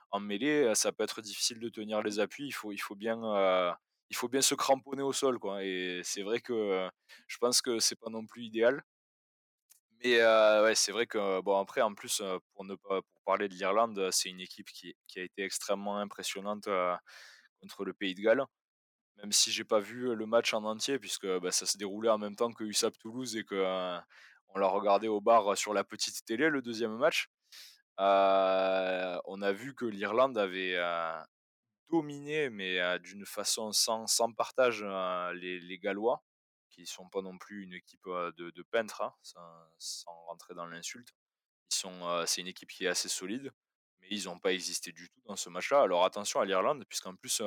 en 0.10 0.20
mêlée, 0.20 0.64
heu, 0.64 0.74
ça 0.74 0.92
peut 0.92 1.04
être 1.04 1.22
difficile 1.22 1.60
de 1.60 1.70
tenir 1.70 2.02
les 2.02 2.20
appuis. 2.20 2.48
Il 2.48 2.52
faut 2.52 2.72
il 2.72 2.80
faut 2.80 2.96
bien, 2.96 3.16
il 4.10 4.16
faut 4.16 4.28
bien 4.28 4.42
se 4.42 4.56
cramponner 4.56 5.04
au 5.04 5.14
sol, 5.14 5.38
quoi 5.38 5.64
et 5.64 6.02
c'est 6.04 6.24
vrai 6.24 6.40
que, 6.42 6.90
je 7.28 7.38
pense 7.38 7.62
que 7.62 7.78
c'est 7.80 7.96
pas 8.00 8.10
non 8.10 8.26
plus 8.26 8.44
idéal. 8.46 8.84
Mais 10.04 10.76
c'est 10.76 10.92
vrai 10.92 11.06
que 11.06 11.42
bon 11.42 11.60
après 11.60 11.82
en 11.82 11.94
plus, 11.94 12.22
pour 12.54 12.66
ne 12.66 12.76
pas 12.76 13.02
parler 13.26 13.48
de 13.50 13.54
l'Irlande, 13.54 14.10
c'est 14.12 14.30
une 14.30 14.40
équipe 14.42 14.68
qui 14.72 14.96
a 15.20 15.22
été 15.24 15.44
extrêmement 15.44 15.98
impressionnante, 15.98 16.68
contre 17.62 17.86
le 17.86 17.94
Pays 17.94 18.16
de 18.16 18.22
Galles. 18.22 18.46
Même 19.18 19.32
si 19.34 19.52
j'ai 19.52 19.66
pas 19.66 19.80
vu, 19.80 20.16
le 20.16 20.26
match 20.28 20.54
en 20.54 20.64
entier 20.66 21.00
puisque, 21.00 21.28
bah, 21.40 21.52
ça 21.52 21.66
se 21.68 21.78
déroulait 21.78 22.10
en 22.10 22.18
même 22.20 22.36
temps 22.36 22.52
que 22.54 22.64
USAP 22.66 22.98
Toulouse 23.00 23.38
et 23.38 23.44
que, 23.46 23.56
on 24.54 24.60
l'a 24.60 24.68
regardé 24.68 25.08
au 25.08 25.22
bar, 25.22 25.58
sur 25.58 25.74
la 25.74 25.84
petite 25.84 26.26
télé 26.26 26.50
le 26.50 26.62
deuxième 26.62 26.98
match. 26.98 27.30
On 27.98 29.42
a 29.42 29.52
vu 29.52 29.76
que 29.76 29.86
l'Irlande 29.86 30.38
avait, 30.38 30.78
dominé 31.90 32.50
mais, 32.50 33.00
d'une 33.00 33.26
façon 33.26 33.72
sans 33.74 34.32
partage, 34.36 34.84
heu, 34.84 35.32
les 35.34 35.80
Gallois, 35.80 36.24
qui 36.70 36.86
sont 36.86 37.10
pas 37.10 37.22
non 37.22 37.38
plus 37.38 37.64
une 37.64 37.74
équipe, 37.74 38.06
de 38.06 38.64
peintres, 38.72 39.02
hein, 39.02 39.14
sans 39.78 40.14
rentrer 40.28 40.54
dans 40.54 40.66
l'insulte. 40.66 41.10
C'est 41.70 42.42
une 42.42 42.48
équipe 42.48 42.70
qui 42.70 42.86
est 42.86 42.90
assez 42.90 43.10
solide, 43.10 43.52
mais 44.00 44.08
ils 44.10 44.30
ont 44.30 44.40
pas 44.40 44.54
existé 44.54 44.92
du 44.92 45.10
tout 45.10 45.22
dans 45.26 45.36
ce 45.36 45.50
match-là. 45.50 45.82
Alors 45.82 46.06
attention 46.06 46.40
à 46.40 46.46
l'Irlande 46.46 46.86
puisqu'en 46.88 47.16
plus, 47.16 47.42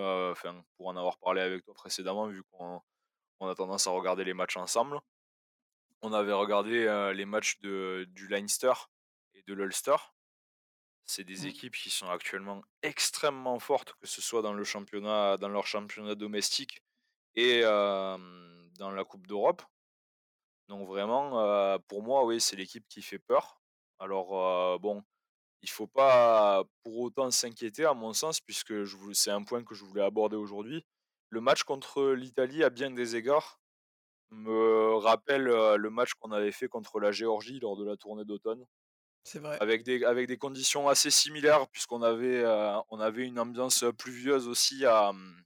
pour 0.77 0.89
en 0.89 0.97
avoir 0.97 1.19
parlé 1.19 1.41
avec 1.41 1.65
toi 1.65 1.75
précédemment, 1.75 2.27
vu 2.29 2.43
qu'on 2.53 2.81
on 3.41 3.49
a 3.49 3.55
tendance 3.55 3.87
à 3.87 3.91
regarder 3.91 4.25
les 4.25 4.35
matchs 4.35 4.57
ensemble. 4.57 5.01
On 6.07 6.13
avait 6.13 6.35
regardé, 6.35 7.13
les 7.15 7.25
matchs 7.25 7.59
de 7.61 8.07
du 8.11 8.29
Leinster 8.29 8.75
et 9.33 9.43
de 9.43 9.55
l'Ulster. 9.55 9.97
C'est 11.07 11.25
des 11.25 11.47
Mmh. 11.47 11.49
équipes 11.49 11.77
qui 11.77 11.89
sont 11.89 12.11
actuellement 12.11 12.63
extrêmement 12.83 13.59
fortes, 13.59 13.95
que 14.01 14.07
ce 14.07 14.21
soit 14.21 14.43
dans 14.43 14.53
le 14.53 14.65
championnat 14.65 15.39
dans 15.39 15.49
leur 15.49 15.67
championnat 15.67 16.15
domestique 16.15 16.83
et 17.37 17.63
dans 17.63 18.91
la 18.91 19.05
coupe 19.05 19.27
d'Europe. 19.27 19.63
Donc 20.69 20.87
vraiment, 20.87 21.79
pour 21.89 22.03
moi, 22.03 22.25
oui, 22.27 22.39
c'est 22.39 22.57
l'équipe 22.57 22.87
qui 22.89 23.01
fait 23.01 23.19
peur. 23.19 23.63
Alors, 23.99 24.79
bon, 24.81 25.03
il 25.63 25.71
faut 25.71 25.87
pas 25.87 26.65
pour 26.83 26.99
autant 26.99 27.31
s'inquiéter 27.31 27.87
à 27.87 27.95
mon 27.95 28.13
sens 28.13 28.41
puisque 28.43 28.75
c'est 29.15 29.31
un 29.31 29.43
point 29.43 29.65
que 29.65 29.75
je 29.75 29.85
voulais 29.85 30.05
aborder 30.05 30.37
aujourd'hui. 30.37 30.85
Le 31.31 31.41
match 31.41 31.63
contre 31.63 32.13
l'Italie, 32.13 32.63
à 32.63 32.69
bien 32.69 32.91
des 32.91 33.17
égards, 33.17 33.59
me 34.31 34.97
rappelle, 34.97 35.45
le 35.45 35.91
match 35.91 36.15
qu'on 36.15 36.33
avait 36.33 36.53
fait 36.53 36.69
contre 36.69 37.01
la 37.01 37.13
Géorgie 37.13 37.61
lors 37.61 37.77
de 37.77 37.85
la 37.85 37.97
tournée 37.97 38.25
d'automne. 38.25 38.65
C'est 39.25 39.39
vrai. 39.41 39.61
Avec 39.61 39.85
des 39.85 40.05
avec 40.05 40.27
des 40.29 40.39
conditions 40.39 40.89
assez 40.89 41.11
similaires 41.11 41.69
puisqu'on 41.69 42.03
avait, 42.03 42.43
heu, 42.45 42.73
on 42.91 43.01
avait 43.01 43.27
une 43.27 43.39
ambiance, 43.39 43.85
pluvieuse 43.99 44.49
aussi 44.49 44.85
à, 44.87 45.13
mmh, 45.13 45.45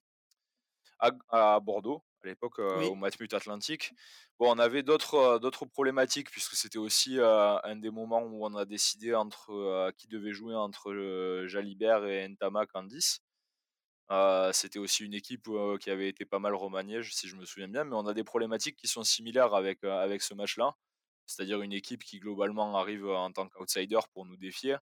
à 1.01 1.11
à 1.57 1.61
Bordeaux, 1.61 2.05
à 2.25 2.29
l'époque, 2.29 2.59
au 2.61 2.95
Matmut 2.95 3.33
Atlantique. 3.35 3.93
Bon, 4.39 4.55
on 4.55 4.59
avait 4.59 4.83
d'autres, 4.83 5.41
problématiques 5.67 6.31
puisque 6.31 6.55
c'était 6.55 6.79
aussi, 6.79 7.19
un 7.21 7.77
des 7.77 7.91
moments 7.91 8.23
où 8.23 8.45
on 8.47 8.55
a 8.57 8.65
décidé 8.65 9.15
entre, 9.15 9.93
qui 9.99 10.09
devait 10.09 10.33
jouer 10.33 10.55
entre, 10.55 11.45
Jalibert 11.47 12.05
et 12.07 12.29
Ntamak 12.29 12.71
en 12.75 12.85
10. 14.11 14.15
Heu, 14.15 14.53
c'était 14.53 14.79
aussi 14.79 15.05
une 15.05 15.15
équipe, 15.15 15.49
qui 15.81 15.91
avait 15.91 16.09
été 16.09 16.25
pas 16.25 16.39
mal 16.39 16.55
remaniée, 16.55 17.03
si 17.05 17.29
je 17.29 17.37
me 17.37 17.45
souviens 17.47 17.69
bien, 17.69 17.85
mais 17.85 17.95
on 17.97 18.07
a 18.07 18.15
des 18.15 18.25
problématiques 18.25 18.77
qui 18.77 18.89
sont 18.89 19.05
similaires 19.05 19.55
avec, 19.55 19.81
ce 19.83 20.35
match-là. 20.35 20.75
C'est-à-dire 21.27 21.63
une 21.63 21.73
équipe 21.75 22.05
qui 22.05 22.19
globalement 22.21 22.77
arrive, 22.79 23.07
en 23.09 23.33
tant 23.33 23.49
qu'outsider 23.49 23.99
pour 24.15 24.27
nous 24.27 24.37
défier. 24.37 24.77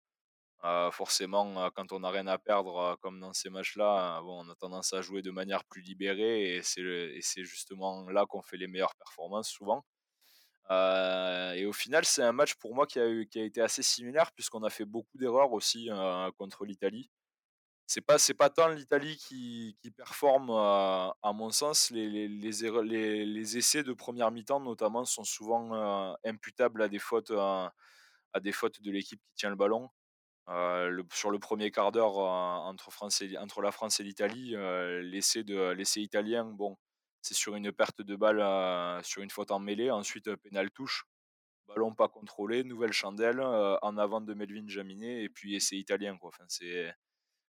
Heu, 0.66 0.92
forcément, 0.92 1.70
quand 1.76 1.92
on 1.94 2.02
n'a 2.02 2.10
rien 2.12 2.28
à 2.28 2.38
perdre, 2.40 2.98
comme 3.02 3.20
dans 3.22 3.34
ces 3.34 3.50
matchs-là, 3.52 4.22
on 4.26 4.50
a 4.50 4.56
tendance 4.56 4.94
à 4.94 5.02
jouer 5.02 5.22
de 5.24 5.32
manière 5.32 5.66
plus 5.66 5.82
libérée 5.84 6.58
et 6.58 6.64
c'est 6.64 7.46
justement 7.46 8.10
là 8.10 8.26
qu'on 8.28 8.42
fait 8.44 8.58
les 8.58 8.68
meilleures 8.68 8.96
performances 8.96 9.50
souvent. 9.50 9.86
Heu 10.72 11.54
et 11.58 11.66
au 11.68 11.74
final, 11.74 12.06
c'est 12.06 12.24
un 12.24 12.34
match 12.34 12.56
pour 12.56 12.76
moi 12.76 12.88
qui 12.88 13.00
a 13.00 13.26
qui 13.26 13.40
a 13.40 13.46
été 13.46 13.62
assez 13.62 13.84
similaire 13.84 14.32
puisqu'on 14.34 14.64
a 14.64 14.70
fait 14.72 14.86
beaucoup 14.86 15.18
d'erreurs 15.20 15.54
aussi, 15.54 15.90
contre 16.38 16.66
l'Italie. 16.66 17.10
C'est 17.90 18.02
pas 18.02 18.18
c'est 18.18 18.34
pas 18.34 18.50
tant 18.50 18.68
l'Italie 18.70 19.16
qui 19.18 19.78
qui 19.80 19.92
performe, 19.92 20.50
à 20.50 21.14
mon 21.34 21.52
sens, 21.52 21.92
les 21.92 22.28
les 22.28 23.58
essais 23.58 23.84
de 23.84 23.94
première 23.94 24.32
mi-temps 24.32 24.60
notamment 24.60 25.06
sont 25.06 25.24
souvent, 25.24 25.76
heu, 26.14 26.16
imputables 26.26 26.82
à 26.82 26.88
des 26.90 26.98
fautes, 27.00 27.30
à 27.32 27.72
des 28.42 28.52
fautes 28.52 28.82
de 28.82 28.92
l'équipe 28.92 29.22
qui 29.24 29.34
tient 29.36 29.50
le 29.52 29.56
ballon. 29.56 29.90
Le 30.50 31.04
sur 31.14 31.32
le 31.32 31.40
premier 31.40 31.72
quart 31.72 31.92
d'heure, 31.92 32.20
heu, 32.20 32.24
entre 32.24 32.92
France 32.92 33.22
et 33.22 33.38
entre 33.38 33.62
la 33.62 33.72
France 33.72 34.00
et 34.02 34.04
l'Italie, 34.04 34.56
heu, 34.56 35.02
l'essai 35.02 35.44
de 35.44 35.72
l'essai 35.72 36.02
italien, 36.02 36.46
bon, 36.46 36.78
c'est 37.22 37.36
sur 37.36 37.56
une 37.56 37.72
perte 37.74 38.02
de 38.02 38.16
balle, 38.18 39.04
sur 39.06 39.22
une 39.24 39.32
faute 39.32 39.52
en 39.52 39.60
mêlée. 39.60 39.92
Ensuite, 39.92 40.36
pénal 40.38 40.72
touche, 40.72 41.06
ballon 41.68 41.94
pas 41.96 42.10
contrôlé, 42.10 42.64
nouvelle 42.66 42.94
chandelle, 42.94 43.42
en 43.42 43.98
avant 43.98 44.22
de 44.22 44.34
Melvin 44.36 44.68
Jaminet 44.68 45.24
et 45.24 45.30
puis 45.30 45.56
essai 45.56 45.78
italien, 45.78 46.18
quoi. 46.18 46.30
Enfin, 46.30 46.46
c'est 46.50 46.94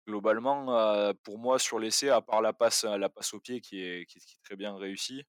globalement, 0.08 0.72
heu, 1.10 1.14
pour 1.24 1.38
moi, 1.40 1.60
sur 1.60 1.80
l'essai, 1.80 2.10
à 2.10 2.22
part 2.22 2.42
la 2.42 2.54
passe, 2.54 2.84
la 2.84 3.10
passe 3.10 3.34
au 3.34 3.40
pied 3.40 3.62
qui 3.62 3.82
est 3.82 4.06
qui 4.06 4.18
est 4.20 4.44
très 4.44 4.56
bien 4.56 4.76
réussie, 4.76 5.24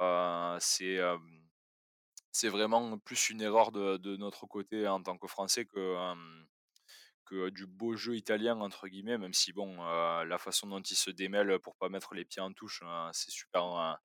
heu, 0.00 0.56
c'est, 0.60 0.98
vraiment 2.48 2.98
plus 2.98 3.30
une 3.30 3.40
erreur 3.42 3.72
de 3.72 3.96
de 3.96 4.16
notre 4.16 4.46
côté 4.46 4.88
en 4.88 5.02
tant 5.02 5.16
que 5.18 5.26
Français 5.28 5.66
que, 5.66 5.96
que 7.24 7.48
du 7.50 7.66
«beau 7.66 7.96
jeu 7.96 8.16
italien» 8.16 8.60
entre 8.60 8.88
guillemets, 8.88 9.18
même 9.18 9.32
si 9.34 9.52
bon, 9.52 9.82
la 10.24 10.38
façon 10.38 10.68
dont 10.68 10.82
ils 10.82 10.96
se 10.96 11.10
démêlent 11.10 11.58
pour 11.60 11.76
pas 11.76 11.88
mettre 11.88 12.14
les 12.14 12.24
pieds 12.24 12.42
en 12.42 12.52
touche, 12.52 12.82
heu, 12.82 13.10
c'est 13.12 13.30
super, 13.30 13.98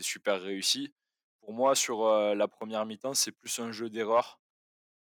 super 0.00 0.40
réussi. 0.42 0.94
Pour 1.40 1.52
moi, 1.52 1.74
sur, 1.74 2.06
la 2.08 2.48
première 2.48 2.86
mi-temps, 2.86 3.14
c'est 3.14 3.32
plus 3.32 3.58
un 3.58 3.72
jeu 3.72 3.90
d'erreur 3.90 4.40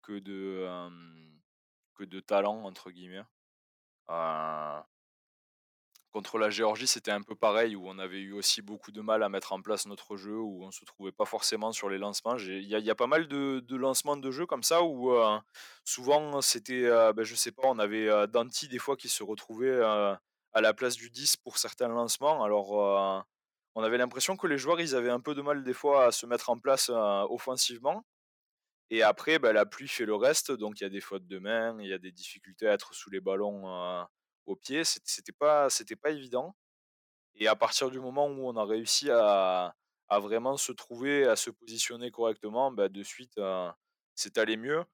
que 0.03 0.19
de, 0.21 0.67
que 1.95 2.05
de 2.05 2.21
«talent» 2.21 2.65
entre 2.65 2.91
guillemets. 2.91 3.25
Contre 6.13 6.39
la 6.39 6.51
Géorgie, 6.51 6.89
c'était 6.89 7.13
un 7.13 7.23
peu 7.23 7.37
pareil, 7.37 7.77
où 7.77 7.89
on 7.89 7.97
avait 8.01 8.19
eu 8.19 8.33
aussi 8.33 8.63
beaucoup 8.63 8.91
de 8.91 9.01
mal 9.01 9.23
à 9.23 9.29
mettre 9.29 9.53
en 9.53 9.63
place 9.63 9.87
notre 9.87 10.17
jeu, 10.17 10.37
où 10.37 10.65
on 10.65 10.73
se 10.73 10.85
trouvait 10.85 11.13
pas 11.13 11.25
forcément 11.25 11.71
sur 11.71 11.89
les 11.89 11.99
lancements. 11.99 12.37
Il 12.37 12.65
y 12.67 12.91
a 12.91 12.95
pas 12.97 13.07
mal 13.07 13.29
de 13.29 13.77
lancements 13.77 14.17
de 14.17 14.31
jeu 14.33 14.45
comme 14.45 14.65
ça 14.65 14.83
où, 14.83 15.13
heu, 15.13 15.39
souvent 15.85 16.41
c'était, 16.41 16.83
heu, 16.87 17.13
bah, 17.13 17.23
je 17.23 17.37
sais 17.37 17.53
pas, 17.53 17.63
on 17.67 17.79
avait, 17.79 18.09
heu, 18.09 18.27
Danty 18.27 18.67
des 18.67 18.81
fois 18.81 18.97
qui 18.97 19.09
se 19.09 19.23
retrouvait, 19.23 19.81
à 20.53 20.61
la 20.61 20.75
place 20.75 20.97
du 20.97 21.11
10 21.11 21.37
pour 21.37 21.59
certains 21.59 21.87
lancements. 21.89 22.43
Alors, 22.43 22.73
on 23.77 23.83
avait 23.85 23.99
l'impression 23.99 24.37
que 24.37 24.49
les 24.49 24.59
joueurs, 24.59 24.81
ils 24.81 24.97
avaient 24.97 25.11
un 25.11 25.21
peu 25.21 25.35
de 25.37 25.43
mal 25.43 25.63
des 25.65 25.75
fois 25.75 26.07
à 26.07 26.13
se 26.13 26.27
mettre 26.27 26.51
en 26.51 26.59
place, 26.59 26.91
offensivement 26.91 28.05
et 28.91 29.03
après, 29.03 29.39
bah, 29.39 29.53
la 29.53 29.67
pluie 29.67 29.89
fait 29.89 30.07
le 30.07 30.15
reste, 30.17 30.53
donc 30.53 30.81
il 30.81 30.85
y 30.85 30.87
a 30.87 30.91
des 30.91 31.01
fautes 31.01 31.27
de 31.27 31.39
main, 31.39 31.77
il 31.81 31.89
y 31.89 31.93
a 31.93 31.99
des 31.99 32.13
difficultés 32.13 32.69
à 32.69 32.73
être 32.75 32.95
sous 32.95 33.11
les 33.11 33.21
ballons, 33.21 33.69
heu, 33.69 34.05
au 34.47 34.57
pied. 34.57 34.85
C'ét 34.85 35.03
c'était 35.07 35.33
pas 35.33 35.71
c'était 35.71 35.97
pas 35.97 36.11
évident 36.11 36.57
et 37.35 37.49
à 37.49 37.57
partir 37.57 37.91
du 37.91 38.01
moment 38.01 38.27
où 38.29 38.49
on 38.49 38.57
a 38.57 38.65
réussi 38.65 39.11
à 39.11 39.75
à 40.09 40.19
vraiment 40.19 40.57
se 40.57 40.73
trouver, 40.73 41.25
à 41.27 41.37
se 41.37 41.51
positionner 41.51 42.11
correctement, 42.11 42.73
bah, 42.73 42.89
de 42.89 43.03
suite, 43.05 43.39
heu, 43.39 43.69
c'est 44.17 44.39
allé 44.39 44.57
mieux. 44.57 44.85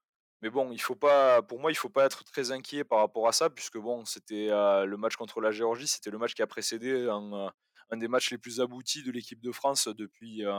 Mais 0.43 0.51
bon, 0.51 0.71
il 0.73 0.81
faut 0.81 0.95
pas 0.97 1.41
pour 1.43 1.59
moi, 1.61 1.73
il 1.73 1.75
faut 1.77 1.89
pas 1.89 2.05
être 2.07 2.23
très 2.25 2.51
inquiet 2.53 2.85
par 2.85 2.99
rapport 3.01 3.27
à 3.29 3.33
ça 3.33 3.49
puisque 3.51 3.79
bon, 3.79 4.05
c'était, 4.05 4.49
heu, 4.51 4.85
le 4.87 4.97
match 4.99 5.17
contre 5.17 5.41
la 5.41 5.51
Géorgie, 5.53 5.87
c'était 5.89 6.11
le 6.11 6.19
match 6.19 6.35
qui 6.35 6.43
a 6.43 6.47
précédé 6.47 7.09
un, 7.11 7.51
des 7.99 8.09
matchs 8.09 8.31
les 8.31 8.39
plus 8.39 8.61
aboutis 8.61 9.03
de 9.03 9.11
l'équipe 9.11 9.41
de 9.41 9.53
France 9.53 9.89
depuis, 9.89 10.45
heu, 10.45 10.53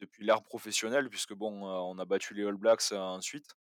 depuis 0.00 0.24
l'ère 0.24 0.42
professionnelle 0.42 1.08
puisque 1.08 1.34
bon, 1.34 1.64
on 1.64 1.98
a 1.98 2.04
battu 2.04 2.34
les 2.34 2.44
All 2.44 2.56
Blacks, 2.56 2.92
ensuite. 2.92 3.54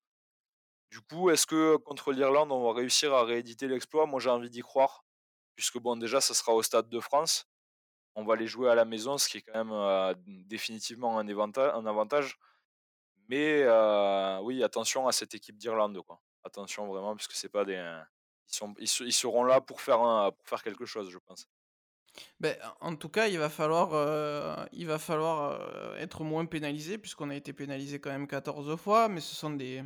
Du 0.91 1.01
coup, 1.01 1.31
est-ce 1.31 1.47
que 1.47 1.77
contre 1.77 2.13
l'Irlande, 2.13 2.53
on 2.53 2.65
va 2.65 2.73
réussir 2.79 3.15
à 3.15 3.25
rééditer 3.25 3.69
l'exploit? 3.69 4.07
Moi, 4.07 4.21
j'ai 4.21 4.31
envie 4.31 4.51
d'y 4.51 4.61
croire 4.61 5.05
puisque 5.55 5.79
bon, 5.79 5.97
déjà, 5.97 6.21
ça 6.21 6.35
sera 6.35 6.53
au 6.53 6.63
Stade 6.63 6.89
de 6.89 7.01
France. 7.01 7.47
On 8.15 8.25
va 8.25 8.37
les 8.37 8.47
jouer 8.47 8.71
à 8.71 8.75
la 8.75 8.85
maison, 8.85 9.17
ce 9.17 9.29
qui 9.29 9.39
est 9.39 9.43
quand 9.43 9.65
même, 9.65 10.15
définitivement 10.47 11.19
un 11.19 11.29
avantage. 11.87 12.39
Mais, 13.29 13.65
oui, 14.43 14.63
attention 14.63 15.09
à 15.09 15.13
cette 15.13 15.35
équipe 15.35 15.57
d'Irlande, 15.57 16.01
quoi. 16.03 16.21
Attention 16.45 16.87
vraiment, 16.89 17.15
puisque 17.17 17.33
c'est 17.33 17.49
pas 17.49 17.65
des 17.65 17.77
Ils 18.49 18.55
sont 18.55 18.75
ils 18.79 19.07
ils 19.07 19.13
seront 19.13 19.45
là 19.45 19.61
pour 19.61 19.81
faire 19.81 20.01
un 20.01 20.31
pour 20.33 20.47
faire 20.47 20.63
quelque 20.63 20.85
chose, 20.85 21.09
je 21.11 21.19
pense. 21.19 21.47
Beh, 22.41 22.57
en 22.81 22.97
tout 22.97 23.09
cas, 23.09 23.29
il 23.29 23.39
va 23.39 23.49
falloir, 23.49 23.95
heu, 23.95 24.67
il 24.73 24.87
va 24.87 24.99
falloir, 24.99 25.61
heu, 25.95 25.97
être 25.99 26.25
moins 26.25 26.45
pénalisé 26.47 26.99
puisqu'on 26.99 27.31
a 27.31 27.37
été 27.37 27.53
pénalisé 27.53 28.01
quand 28.01 28.11
même 28.11 28.27
14 28.27 28.77
fois, 28.77 29.09
mais 29.09 29.21
ce 29.21 29.35
sont 29.35 29.51
des 29.51 29.83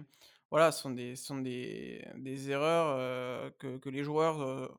voilà, 0.51 0.73
sont 0.73 0.91
des 0.91 1.17
sont 1.17 1.39
des 1.39 2.05
des 2.17 2.51
erreurs, 2.51 2.97
heu, 2.99 3.51
que 3.59 3.79
que 3.79 3.89
les 3.91 4.03
joueurs, 4.05 4.71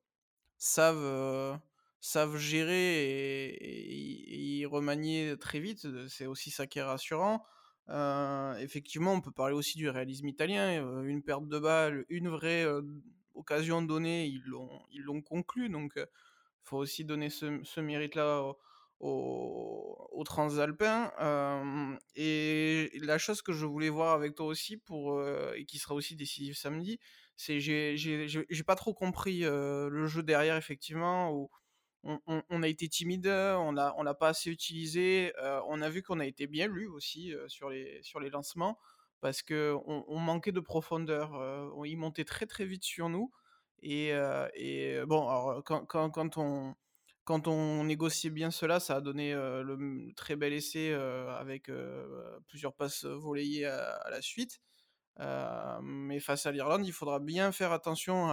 savent, 0.57 1.59
savent 2.01 2.37
gérer 2.37 3.49
et 3.53 4.59
et 4.61 4.65
remanier 4.65 5.35
très 5.39 5.59
vite, 5.59 5.87
c'est 6.09 6.25
aussi 6.27 6.51
ça 6.51 6.67
qui 6.67 6.79
est 6.79 6.83
rassurant. 6.83 7.45
Effectivement, 8.59 9.13
on 9.13 9.21
peut 9.21 9.31
parler 9.31 9.55
aussi 9.55 9.77
du 9.77 9.89
réalisme 9.89 10.27
italien, 10.27 11.03
une 11.03 11.23
perte 11.23 11.47
de 11.47 11.59
balle, 11.59 12.05
une 12.09 12.29
vraie, 12.29 12.65
occasion 13.35 13.81
donnée, 13.81 14.25
ils 14.27 14.43
l'ont 15.03 15.21
conclu. 15.21 15.69
Donc 15.69 15.99
faut 16.67 16.77
aussi 16.77 17.05
donner 17.05 17.29
ce 17.29 17.79
mérite-là 17.81 18.43
aux 18.99 20.23
transalpins, 20.25 21.11
hem 21.19 21.99
et 22.15 22.91
la 23.01 23.17
chose 23.19 23.41
que 23.43 23.53
je 23.53 23.65
voulais 23.65 23.89
voir 23.89 24.13
avec 24.15 24.35
toi 24.35 24.47
aussi 24.47 24.77
pour, 24.77 25.19
heu 25.19 25.53
et 25.55 25.65
qui 25.65 25.77
sera 25.79 25.95
aussi 25.95 26.15
décisif 26.15 26.57
samedi, 26.57 26.99
c'est 27.35 27.59
j'ai 27.59 27.95
j'ai 27.97 28.27
j'ai 28.27 28.45
j'ai 28.49 28.63
pas 28.63 28.75
trop 28.75 28.93
compris, 28.95 29.43
heu, 29.45 29.89
le 29.89 30.07
jeu 30.07 30.23
derrière 30.23 30.55
effectivement 30.57 31.31
où 31.33 31.49
on 32.03 32.63
a 32.63 32.67
été 32.67 32.87
timide, 32.89 33.27
on 33.27 33.71
l'a 33.73 34.13
pas 34.15 34.29
assez 34.29 34.49
utilisé, 34.51 35.33
on 35.67 35.81
a 35.81 35.89
vu 35.89 36.01
qu'on 36.03 36.19
a 36.19 36.25
été 36.25 36.47
bien 36.47 36.67
lus 36.67 36.87
aussi, 36.87 37.33
sur 37.47 37.69
les 37.69 38.01
sur 38.03 38.19
les 38.19 38.29
lancements 38.29 38.77
parce 39.21 39.41
qu'on 39.41 40.05
on 40.07 40.19
manquait 40.19 40.51
de 40.51 40.59
profondeur, 40.59 41.33
ils 41.85 41.97
montaient 41.97 42.23
très, 42.25 42.45
très 42.45 42.65
vite 42.65 42.83
sur 42.83 43.09
nous 43.09 43.31
et 43.81 44.99
bon 45.07 45.27
alors, 45.27 45.63
quand 45.63 46.37
on 46.37 46.75
quand 47.25 47.47
on 47.49 47.83
négociait 47.83 48.29
bien 48.29 48.51
cela, 48.51 48.79
ça 48.79 48.95
a 48.97 49.01
donné, 49.01 49.33
le, 49.33 50.13
très 50.15 50.35
bel 50.37 50.53
essai, 50.53 50.93
avec, 50.93 51.69
heu, 51.69 52.39
plusieurs 52.47 52.73
passes 52.73 53.03
volleyées 53.05 53.65
à 53.65 54.09
la 54.09 54.21
suite. 54.21 54.59
Mais 55.81 56.19
face 56.19 56.45
à 56.45 56.51
l'Irlande, 56.51 56.85
il 56.85 56.93
faudra 56.93 57.19
bien 57.19 57.51
faire 57.51 57.71
attention 57.73 58.29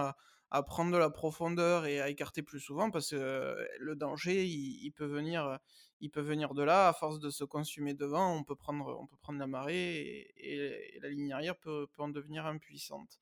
à 0.51 0.63
prendre 0.63 0.91
de 0.93 0.97
la 0.97 1.09
profondeur 1.09 1.85
et 1.85 1.99
à 2.01 2.09
écarter 2.09 2.41
plus 2.43 2.59
souvent 2.61 2.89
parce 2.91 3.09
que, 3.11 3.67
le 3.79 3.95
danger, 3.95 4.45
il 4.45 4.91
peut 4.91 5.05
venir, 5.05 5.59
il 5.99 6.09
peut 6.09 6.21
venir 6.21 6.53
de 6.53 6.63
là. 6.63 6.87
À 6.89 6.93
force 6.93 7.19
de 7.19 7.29
se 7.29 7.43
consumer 7.43 7.93
devant, 7.93 8.33
on 8.35 8.43
peut 8.43 8.55
prendre, 8.55 8.97
on 9.01 9.07
peut 9.07 9.17
prendre 9.17 9.39
la 9.39 9.47
marée 9.47 10.31
et 10.37 10.99
la 11.01 11.09
ligne 11.09 11.33
arrière 11.33 11.57
peut 11.57 11.87
en 11.97 12.09
devenir 12.09 12.45
impuissante. 12.45 13.19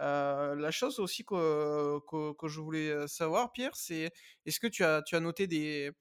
Heu, 0.00 0.54
la 0.56 0.70
chose 0.70 0.98
aussi 1.00 1.24
que 1.24 2.00
que 2.38 2.48
je 2.48 2.60
voulais, 2.60 3.06
savoir 3.08 3.52
Pierre, 3.52 3.76
c'est 3.76 4.10
est-ce 4.46 4.60
que 4.60 4.66
tu 4.68 4.84
as 4.84 5.02
tu 5.02 5.16
as 5.16 5.20
noté 5.20 5.46
des, 5.46 5.92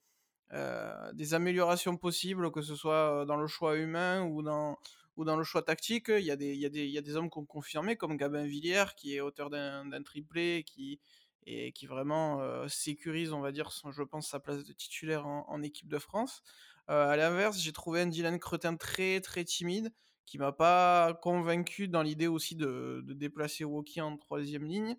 heu, 0.53 0.91
des 1.13 1.34
améliorations 1.34 1.98
possibles, 1.98 2.51
que 2.51 2.62
ce 2.62 2.75
soit, 2.75 3.25
dans 3.25 3.38
le 3.38 3.48
choix 3.48 3.77
humain 3.77 4.24
ou 4.24 4.41
dans 4.44 4.77
ou 5.18 5.25
dans 5.25 5.36
le 5.38 5.44
choix 5.44 5.62
tactique? 5.63 6.10
Il 6.10 6.25
y 6.25 6.32
a 6.32 6.36
des 6.38 6.53
il 6.53 6.60
y 6.62 6.65
a 6.65 6.70
des 6.70 6.86
il 6.86 6.91
y 6.91 6.98
a 6.98 7.01
des 7.01 7.15
hommes 7.15 7.29
qui 7.29 7.38
ont 7.39 7.46
confirmé 7.46 7.96
comme 7.98 8.18
Gabin 8.18 8.46
Villiers 8.46 8.86
qui 8.98 9.15
est 9.15 9.22
auteur 9.22 9.50
d'un 9.50 10.03
triplé 10.03 10.63
qui 10.65 11.00
et 11.46 11.72
qui 11.74 11.88
vraiment, 11.88 12.41
heu, 12.44 12.68
sécurise, 12.70 13.34
on 13.34 13.41
va 13.41 13.51
dire, 13.51 13.70
je 13.91 14.03
pense 14.03 14.27
sa 14.29 14.39
place 14.39 14.65
de 14.65 14.74
titulaire 14.74 15.25
en 15.27 15.62
équipe 15.63 15.88
de 15.89 15.98
France. 16.00 16.41
Heu, 16.89 16.94
à 16.94 17.15
l'inverse, 17.18 17.60
j'ai 17.60 17.72
trouvé 17.74 18.01
un 18.01 18.08
Dylan 18.08 18.39
Crottin 18.39 18.75
très, 18.77 19.22
très 19.22 19.44
timide, 19.46 19.91
qui 20.29 20.38
m'a 20.38 20.51
pas 20.51 21.13
convaincu 21.21 21.88
dans 21.88 22.03
l'idée 22.03 22.27
aussi 22.27 22.55
de 22.55 23.03
déplacer 23.07 23.63
Woki 23.65 24.01
en 24.01 24.17
troisième 24.17 24.65
ligne. 24.65 24.96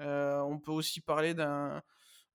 Heu, 0.00 0.42
on 0.44 0.58
peut 0.60 0.72
aussi 0.72 1.00
parler 1.00 1.34
d'un 1.34 1.82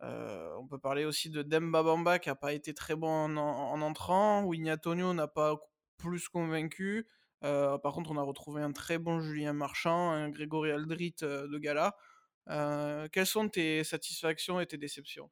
Heu, 0.04 0.56
on 0.60 0.68
peut 0.68 0.80
parler 0.80 1.06
aussi 1.06 1.30
de 1.32 1.44
Demba 1.44 1.84
Bamba 1.84 2.20
qui 2.20 2.30
a 2.30 2.36
pas 2.36 2.54
été 2.54 2.74
très 2.74 2.96
bon 2.96 3.10
en 3.10 3.38
en 3.38 3.72
en 3.74 3.82
entrant. 3.84 4.44
Winnie 4.46 4.78
Tonio 4.82 5.14
n'a 5.14 5.28
pas 5.30 5.58
plus 5.98 6.30
convaincu. 6.30 7.08
Heu, 7.46 7.78
par 7.84 7.94
contre, 7.94 8.12
on 8.12 8.18
a 8.18 8.24
retrouvé 8.24 8.62
un 8.64 8.72
très 8.74 8.98
bon 9.00 9.22
Julien 9.22 9.54
Marchand, 9.54 10.12
un 10.12 10.30
Grégory 10.30 10.72
Aldrit, 10.72 11.16
de 11.22 11.58
gala. 11.60 11.96
Quelles 13.12 13.28
sont 13.28 13.50
tes 13.50 13.84
satisfactions 13.84 14.60
et 14.62 14.68
tes 14.68 14.78
déceptions? 14.78 15.32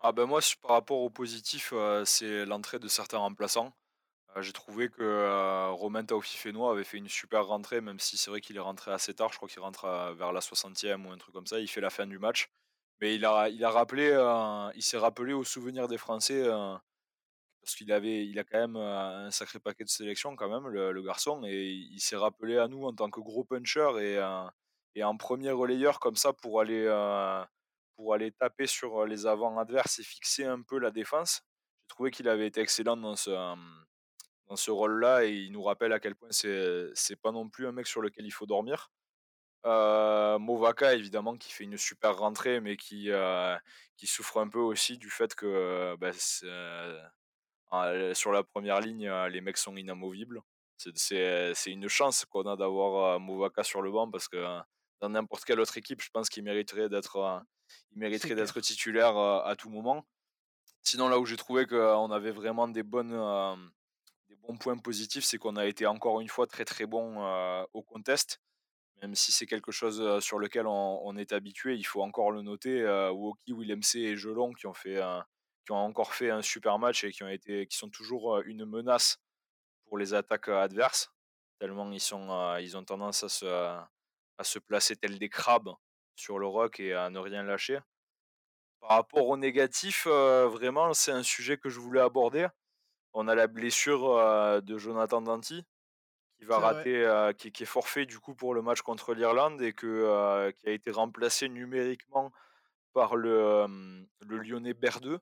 Ah 0.00 0.10
ben 0.12 0.26
moi, 0.26 0.40
par 0.60 0.72
rapport 0.72 0.98
au 1.02 1.08
positif, 1.10 1.72
c'est 2.04 2.44
l'entrée 2.46 2.78
de 2.80 2.88
certains 2.88 3.18
remplaçants. 3.18 3.72
Heu, 4.36 4.42
j'ai 4.42 4.52
trouvé 4.52 4.88
que, 4.88 5.02
heu, 5.02 5.70
Romain 5.72 6.04
Taofifénois 6.04 6.72
avait 6.72 6.84
fait 6.84 6.98
une 6.98 7.08
super 7.08 7.46
rentrée, 7.46 7.80
même 7.80 7.98
si 7.98 8.16
c'est 8.16 8.30
vrai 8.30 8.40
qu'il 8.40 8.56
est 8.56 8.60
rentré 8.60 8.92
assez 8.92 9.14
tard. 9.14 9.30
Je 9.32 9.36
crois 9.36 9.48
qu'il 9.48 9.60
rentre, 9.60 9.86
heu, 9.86 10.14
vers 10.14 10.32
la 10.32 10.40
60e 10.40 11.06
ou 11.06 11.10
un 11.12 11.18
truc 11.18 11.34
comme 11.34 11.46
ça. 11.46 11.58
Il 11.60 11.68
fait 11.68 11.80
la 11.80 11.90
fin 11.90 12.06
du 12.06 12.18
match. 12.18 12.48
Mais 13.00 13.14
il 13.14 13.24
a 13.24 13.48
il 13.48 13.64
a 13.64 13.70
rappelé, 13.70 14.06
il 14.76 14.82
s'est 14.82 14.98
rappelé 14.98 15.32
aux 15.32 15.44
souvenirs 15.44 15.88
des 15.88 15.98
Français, 15.98 16.42
parce 17.62 17.74
qu'il 17.76 17.92
avait 17.92 18.26
il 18.26 18.38
a 18.38 18.44
quand 18.44 18.58
même, 18.58 18.76
un 18.76 19.30
sacré 19.32 19.60
paquet 19.60 19.84
de 19.84 19.90
sélections 19.90 20.36
quand 20.36 20.48
même 20.50 20.68
le 20.72 21.02
garçon 21.02 21.42
et 21.46 21.66
il 21.72 22.00
s'est 22.00 22.16
rappelé 22.16 22.58
à 22.58 22.68
nous 22.68 22.84
en 22.86 22.94
tant 22.94 23.10
que 23.10 23.20
gros 23.20 23.44
puncher 23.44 23.88
et 24.00 24.20
et 24.96 25.04
en 25.04 25.16
premier 25.18 25.52
relayeur 25.52 26.00
comme 26.00 26.16
ça 26.16 26.32
pour 26.34 26.60
aller, 26.60 26.86
pour 27.96 28.14
aller 28.14 28.32
taper 28.32 28.66
sur, 28.68 29.06
les 29.06 29.26
avants 29.26 29.58
adverses 29.58 29.98
et 30.00 30.04
fixer 30.04 30.44
un 30.46 30.62
peu 30.62 30.78
la 30.80 30.90
défense. 30.92 31.42
J'ai 31.84 31.88
trouvé 31.94 32.10
qu'il 32.12 32.28
avait 32.28 32.46
été 32.48 32.60
excellent 32.62 32.96
dans 32.98 33.16
ce, 33.16 33.30
dans 34.48 34.56
ce 34.56 34.70
rôle-là 34.70 35.24
et 35.24 35.32
il 35.32 35.52
nous 35.52 35.62
rappelle 35.62 35.92
à 35.92 36.00
quel 36.00 36.14
point 36.16 36.28
c'est 36.32 36.90
c'est 36.94 37.16
pas 37.16 37.32
non 37.32 37.48
plus 37.48 37.66
un 37.66 37.72
mec 37.72 37.86
sur 37.86 38.02
lequel 38.02 38.26
il 38.26 38.30
faut 38.32 38.46
dormir. 38.46 38.90
Heu, 39.66 40.38
Movaka 40.38 40.94
évidemment 40.94 41.36
qui 41.36 41.52
fait 41.52 41.64
une 41.64 41.78
super 41.78 42.18
rentrée 42.18 42.60
mais 42.60 42.76
qui, 42.78 43.10
heu, 43.10 43.56
qui 43.96 44.06
souffre 44.08 44.38
un 44.40 44.48
peu 44.48 44.60
aussi 44.60 44.98
du 44.98 45.10
fait 45.10 45.34
que, 45.34 45.46
heu, 45.46 45.96
bah, 45.98 46.12
ah, 47.70 48.14
sur 48.14 48.32
la 48.32 48.42
première 48.44 48.80
ligne, 48.80 49.10
les 49.30 49.40
mecs 49.40 49.58
sont 49.58 49.76
inamovibles. 49.76 50.40
C'est 50.78 50.96
c'est 50.98 51.54
c'est 51.54 51.72
une 51.72 51.88
chance 51.88 52.24
qu'on 52.26 52.42
a 52.46 52.56
d'avoir, 52.56 53.20
Movaka 53.20 53.64
sur 53.64 53.82
le 53.82 53.90
banc 53.92 54.10
parce 54.10 54.28
que, 54.28 54.60
dans 55.00 55.08
n'importe 55.10 55.44
quelle 55.44 55.60
autre 55.60 55.76
équipe, 55.78 56.00
je 56.02 56.10
pense 56.10 56.28
qu'il 56.30 56.44
mériterait 56.44 56.88
d'être, 56.88 57.42
il 57.92 57.98
mériterait 57.98 58.34
d'être 58.36 58.60
titulaire, 58.60 59.16
à 59.18 59.56
tout 59.56 59.70
moment. 59.70 60.06
Sinon 60.82 61.08
là 61.08 61.18
où 61.20 61.26
j'ai 61.26 61.36
trouvé 61.38 61.66
qu'on 61.66 62.10
avait 62.12 62.32
vraiment 62.32 62.68
des 62.68 62.82
bonnes, 62.84 63.12
points 64.56 64.78
positifs, 64.78 65.24
c'est 65.24 65.38
qu'on 65.38 65.56
a 65.56 65.66
été 65.66 65.86
encore 65.86 66.20
une 66.20 66.28
fois 66.28 66.46
très 66.46 66.64
très 66.64 66.86
bon 66.86 67.22
au 67.72 67.82
contest, 67.82 68.40
même 69.02 69.14
si 69.14 69.32
c'est 69.32 69.46
quelque 69.46 69.72
chose 69.72 70.20
sur 70.20 70.38
lequel 70.38 70.66
on, 70.66 71.16
est 71.16 71.32
habitué, 71.32 71.74
il 71.74 71.84
faut 71.84 72.02
encore 72.02 72.30
le 72.32 72.42
noter. 72.42 72.82
Euh, 72.82 73.10
Woki, 73.10 73.52
Willem 73.52 73.82
C 73.82 74.00
et 74.00 74.16
Jelon 74.16 74.52
qui 74.52 74.66
ont 74.66 74.74
fait 74.74 75.00
un- 75.00 75.24
qui 75.64 75.72
ont 75.72 75.76
encore 75.76 76.14
fait 76.14 76.30
un 76.30 76.42
super 76.42 76.78
match 76.78 77.04
et 77.04 77.12
qui 77.12 77.22
ont 77.22 77.28
été, 77.28 77.66
qui 77.66 77.76
sont 77.76 77.90
toujours 77.90 78.40
une 78.46 78.64
menace 78.64 79.18
pour 79.86 79.98
les 79.98 80.14
attaques 80.14 80.48
adverses, 80.48 81.12
tellement 81.58 81.90
ils 81.92 82.00
sont, 82.00 82.56
ils 82.56 82.76
ont 82.76 82.84
tendance 82.84 83.22
à 83.22 84.44
se, 84.44 84.58
placer 84.60 84.96
tels 84.96 85.18
des 85.18 85.28
crabes 85.28 85.70
sur 86.16 86.38
le 86.38 86.46
rock 86.46 86.80
et 86.80 86.94
à 86.94 87.10
ne 87.10 87.18
rien 87.18 87.42
lâcher. 87.42 87.80
Par 88.80 88.90
rapport 88.90 89.28
au 89.28 89.36
négatif, 89.36 90.06
vraiment, 90.06 90.94
c'est 90.94 91.12
un 91.12 91.22
sujet 91.22 91.58
que 91.58 91.68
je 91.68 91.80
voulais 91.80 92.00
aborder. 92.00 92.48
On 93.14 93.28
a 93.28 93.34
la 93.34 93.46
blessure 93.46 94.16
euh, 94.16 94.60
de 94.60 94.78
Jonathan 94.78 95.22
Danty, 95.22 95.64
qui 96.38 96.44
va 96.44 96.58
rater, 96.58 97.32
qui 97.36 97.50
qui 97.50 97.64
est 97.64 97.66
forfait 97.66 98.06
du 98.06 98.20
coup 98.20 98.34
pour 98.34 98.54
le 98.54 98.62
match 98.62 98.82
contre 98.82 99.12
l'Irlande 99.12 99.60
et 99.60 99.72
que, 99.72 100.50
qui 100.52 100.68
a 100.68 100.72
été 100.72 100.90
remplacé 100.90 101.48
numériquement 101.48 102.32
par 102.92 103.16
le, 103.16 103.66
le 104.20 104.38
Lyonnais 104.38 104.74
Berdeux, 104.74 105.18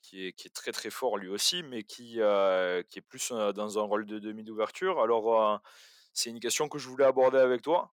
qui 0.00 0.26
est 0.26 0.32
qui 0.32 0.46
est 0.48 0.54
très, 0.54 0.72
très 0.72 0.88
fort 0.90 1.18
lui 1.18 1.28
aussi, 1.28 1.62
mais 1.64 1.82
qui, 1.82 2.12
qui 2.12 2.98
est 2.98 3.04
plus, 3.06 3.30
dans 3.30 3.78
un 3.78 3.82
rôle 3.82 4.06
de 4.06 4.18
demi 4.18 4.42
d'ouverture. 4.42 5.02
Alors, 5.02 5.60
c'est 6.14 6.30
une 6.30 6.40
question 6.40 6.68
que 6.68 6.78
je 6.78 6.88
voulais 6.88 7.04
aborder 7.04 7.38
avec 7.38 7.60
toi. 7.60 7.92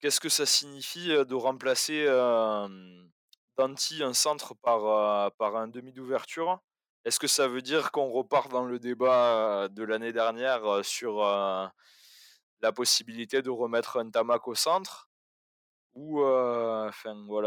Qu'est-ce 0.00 0.20
que 0.20 0.30
ça 0.30 0.46
signifie, 0.46 1.08
de 1.08 1.34
remplacer, 1.34 2.04
hem, 2.04 3.10
Danty, 3.58 4.02
un 4.02 4.14
centre 4.14 4.54
par, 4.54 5.32
par 5.32 5.56
un 5.56 5.68
demi 5.68 5.92
d'ouverture? 5.92 6.60
Est-ce 7.06 7.20
que 7.20 7.28
ça 7.28 7.46
veut 7.46 7.62
dire 7.62 7.92
qu'on 7.92 8.10
repart 8.10 8.50
dans 8.50 8.64
le 8.64 8.80
débat, 8.80 9.68
de 9.70 9.84
l'année 9.84 10.12
dernière, 10.12 10.84
sur, 10.84 11.22
la 11.22 12.72
possibilité 12.74 13.42
de 13.42 13.50
remettre 13.50 13.98
un 13.98 14.10
Tamac 14.10 14.48
au 14.48 14.56
centre? 14.56 15.08
Ou, 15.94 16.20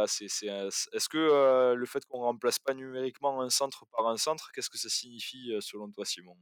c'est 0.08 0.46
est-ce 0.46 1.10
que, 1.10 1.74
le 1.74 1.86
fait 1.86 2.06
qu'on 2.06 2.20
remplace 2.20 2.58
pas 2.58 2.74
numériquement 2.74 3.42
un 3.42 3.50
centre 3.50 3.86
par 3.92 4.08
un 4.08 4.16
centre, 4.16 4.50
qu'est-ce 4.54 4.70
que 4.70 4.78
ça 4.78 4.88
signifie, 4.88 5.54
selon 5.60 5.92
toi, 5.92 6.06
Simon? 6.06 6.38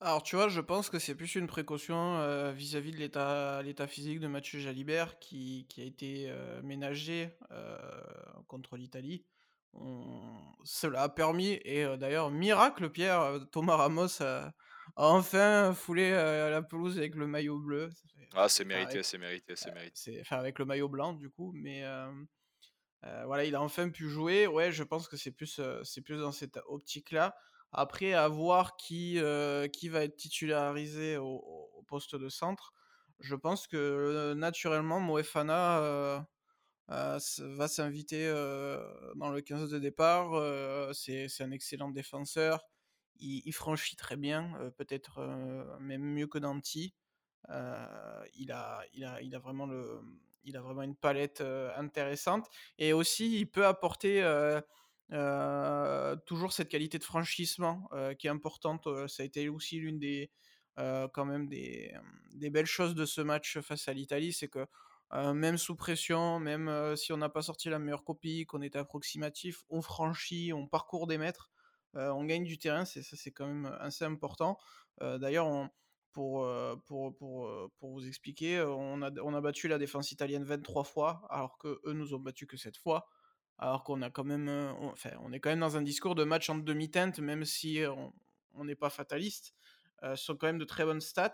Alors, 0.00 0.22
tu 0.22 0.36
vois, 0.36 0.46
je 0.46 0.60
pense 0.60 0.90
que 0.90 1.00
c'est 1.00 1.16
plus 1.16 1.34
une 1.34 1.48
précaution, 1.48 2.52
vis-à-vis 2.52 2.92
de 2.92 2.98
l'état 2.98 3.86
physique 3.88 4.20
de 4.20 4.28
Mathieu 4.28 4.60
Jalibert 4.60 5.18
qui 5.18 5.66
a 5.76 5.82
été, 5.82 6.32
ménagé, 6.62 7.36
contre 8.46 8.76
l'Italie. 8.76 9.26
On 9.72 10.52
cela 10.64 11.02
a 11.04 11.08
permis 11.08 11.58
et 11.64 11.84
heu, 11.84 11.96
d'ailleurs 11.96 12.30
miracle 12.30 12.90
Pierre, 12.90 13.20
heu, 13.22 13.46
Thomas 13.50 13.76
Ramos 13.76 14.20
a 14.22 14.52
a 14.96 15.06
enfin 15.06 15.74
foulé, 15.74 16.10
la 16.12 16.62
pelouse 16.62 16.98
avec 16.98 17.14
le 17.14 17.26
maillot 17.26 17.58
bleu. 17.60 17.90
Ah, 18.34 18.48
c'est 18.48 18.64
mérité, 18.64 19.02
c'est 19.02 19.18
mérité, 19.18 19.54
c'est 19.54 19.70
mérité. 19.70 20.00
c'est 20.02 20.20
enfin 20.20 20.36
avec 20.38 20.58
le 20.58 20.64
maillot 20.64 20.88
blanc 20.88 21.12
du 21.12 21.30
coup, 21.30 21.52
mais 21.54 21.84
voilà, 23.24 23.44
il 23.44 23.54
a 23.54 23.62
enfin 23.62 23.88
pu 23.90 24.08
jouer. 24.08 24.46
Ouais, 24.46 24.72
je 24.72 24.82
pense 24.82 25.08
que 25.08 25.16
c'est 25.16 25.30
plus, 25.32 25.60
c'est 25.84 26.02
plus 26.02 26.18
dans 26.18 26.32
cette 26.32 26.58
optique-là. 26.66 27.36
Après, 27.72 28.14
à 28.14 28.28
voir 28.28 28.76
qui, 28.76 29.18
qui 29.72 29.88
va 29.88 30.04
être 30.04 30.16
titularisé 30.16 31.16
au 31.18 31.84
poste 31.86 32.16
de 32.16 32.28
centre. 32.28 32.72
Je 33.20 33.34
pense 33.34 33.66
que, 33.66 34.34
naturellement, 34.34 35.00
Moefana, 35.00 36.26
va 36.88 37.68
s'inviter, 37.68 38.26
dans 39.16 39.30
le 39.30 39.40
15 39.40 39.70
de 39.70 39.78
départ. 39.78 40.32
C'est 40.94 41.28
un 41.40 41.50
excellent 41.50 41.90
défenseur. 41.90 42.64
Il 43.20 43.52
franchit 43.52 43.96
très 43.96 44.16
bien, 44.16 44.52
peut-être, 44.76 45.20
même 45.80 46.02
mieux 46.02 46.26
que 46.26 46.38
Danty. 46.38 46.94
Heu, 47.50 48.24
il 48.36 48.52
a 48.52 49.38
vraiment 49.38 50.82
une 50.82 50.96
palette, 50.96 51.42
intéressante 51.76 52.48
et 52.78 52.92
aussi 52.92 53.38
il 53.38 53.46
peut 53.50 53.66
apporter, 53.66 54.22
toujours 56.26 56.52
cette 56.52 56.68
qualité 56.68 56.98
de 56.98 57.04
franchissement, 57.04 57.88
qui 58.18 58.26
est 58.26 58.30
importante, 58.30 58.88
ça 59.08 59.22
a 59.22 59.26
été 59.26 59.48
aussi 59.48 59.78
l'une 59.78 59.98
des, 59.98 60.30
quand 60.76 61.26
des 61.48 62.50
belles 62.50 62.66
choses 62.66 62.94
de 62.94 63.04
ce 63.04 63.20
match 63.20 63.58
face 63.60 63.88
à 63.88 63.92
l'Italie, 63.92 64.32
c'est 64.32 64.48
que, 64.48 64.66
heu, 65.14 65.32
même 65.34 65.58
sous 65.58 65.76
pression, 65.76 66.38
même, 66.40 66.68
heu, 66.68 66.96
si 66.96 67.12
on 67.12 67.16
n'a 67.18 67.28
pas 67.28 67.42
sorti 67.42 67.68
la 67.70 67.78
meilleure 67.78 68.04
copie, 68.04 68.44
qu'on 68.46 68.62
était 68.62 68.78
approximatif, 68.78 69.62
on 69.70 69.82
franchit, 69.82 70.52
on 70.52 70.66
parcourt 70.68 71.06
des 71.06 71.18
mètres, 71.18 71.50
heu, 71.96 72.10
on 72.12 72.24
gagne 72.24 72.44
du 72.44 72.58
terrain, 72.58 72.84
c'est 72.84 73.02
ça 73.02 73.16
c'est 73.16 73.32
quand 73.32 73.46
même, 73.46 73.66
assez 73.80 74.04
important. 74.04 74.58
D'ailleurs 75.00 75.70
pour, 76.12 76.46
pour 76.86 77.14
pour, 77.16 77.70
pour 77.78 77.90
vous 77.92 78.06
expliquer, 78.08 78.60
on 78.62 79.02
a 79.02 79.10
on 79.22 79.34
a 79.34 79.40
battu 79.40 79.68
la 79.68 79.78
défense 79.78 80.10
italienne 80.12 80.44
23 80.44 80.84
fois, 80.84 81.26
alors 81.30 81.58
qu'eux 81.58 81.80
nous 81.94 82.14
ont 82.14 82.18
battus 82.20 82.48
que 82.48 82.56
7 82.56 82.76
fois. 82.76 83.08
Alors 83.58 83.82
qu'on 83.84 84.02
a 84.02 84.10
quand 84.10 84.24
même, 84.24 84.48
enfin, 84.80 85.10
on 85.20 85.32
est 85.32 85.40
quand 85.40 85.50
même 85.50 85.60
dans 85.60 85.76
un 85.76 85.82
discours 85.82 86.14
de 86.14 86.22
match 86.24 86.48
en 86.48 86.56
demi-teinte, 86.58 87.18
même 87.18 87.44
si 87.44 87.80
on 88.54 88.64
n'est 88.64 88.76
pas 88.76 88.90
fataliste. 88.90 89.54
Ce 90.02 90.14
sont 90.16 90.36
quand 90.36 90.46
même 90.46 90.58
de 90.58 90.64
très 90.64 90.84
bonnes 90.84 91.00
stats. 91.00 91.32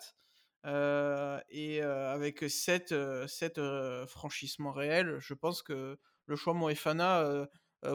Heu 0.64 1.38
et 1.50 1.81
heu, 1.83 1.90
avec 2.09 2.44
7 2.48 2.92
heu, 2.92 3.27
7 3.29 3.59
heu, 3.59 4.07
franchissements 4.07 4.72
réels, 4.72 5.18
je 5.20 5.35
pense 5.35 5.62
que 5.62 5.98
le 6.27 6.37
choix 6.37 6.55
Moefana, 6.55 7.46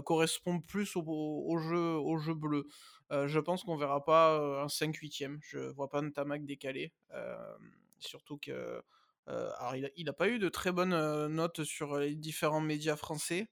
correspond 0.06 0.60
plus 0.62 0.96
au 0.96 1.58
jeu 1.58 1.78
au 1.98 2.18
jeu 2.20 2.34
bleu. 2.36 2.66
Je 3.12 3.40
pense 3.40 3.64
qu'on 3.64 3.76
verra 3.78 4.06
pas, 4.06 4.38
un 4.64 4.70
5-8e. 4.70 5.40
Je 5.42 5.60
vois 5.60 5.90
pas 5.90 6.02
Ntamak 6.04 6.46
décaler. 6.46 6.94
Hem, 7.12 7.72
surtout 8.00 8.38
que, 8.38 8.84
a 9.28 10.14
pas 10.18 10.30
eu 10.30 10.38
de 10.40 10.50
très 10.50 10.72
bonnes, 10.72 11.28
notes 11.28 11.64
sur 11.64 11.98
les 12.00 12.16
différents 12.16 12.62
médias 12.62 12.96
français. 12.96 13.50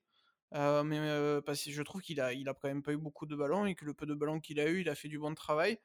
Mais, 0.54 1.42
parce 1.46 1.64
que 1.66 1.72
je 1.72 1.82
trouve 1.84 2.02
qu'il 2.02 2.22
a 2.22 2.34
il 2.34 2.50
a 2.50 2.54
quand 2.56 2.68
même 2.70 2.84
pas 2.84 2.94
eu 2.94 2.98
beaucoup 2.98 3.26
de 3.28 3.36
ballons 3.36 3.66
et 3.68 3.76
que 3.76 3.86
le 3.86 3.94
peu 3.96 4.06
de 4.08 4.14
ballons 4.16 4.40
qu'il 4.42 4.60
a 4.60 4.68
eu, 4.70 4.82
il 4.82 4.90
a 4.90 4.96
fait 4.96 5.10
du 5.10 5.20
bon 5.20 5.34
travail. 5.36 5.80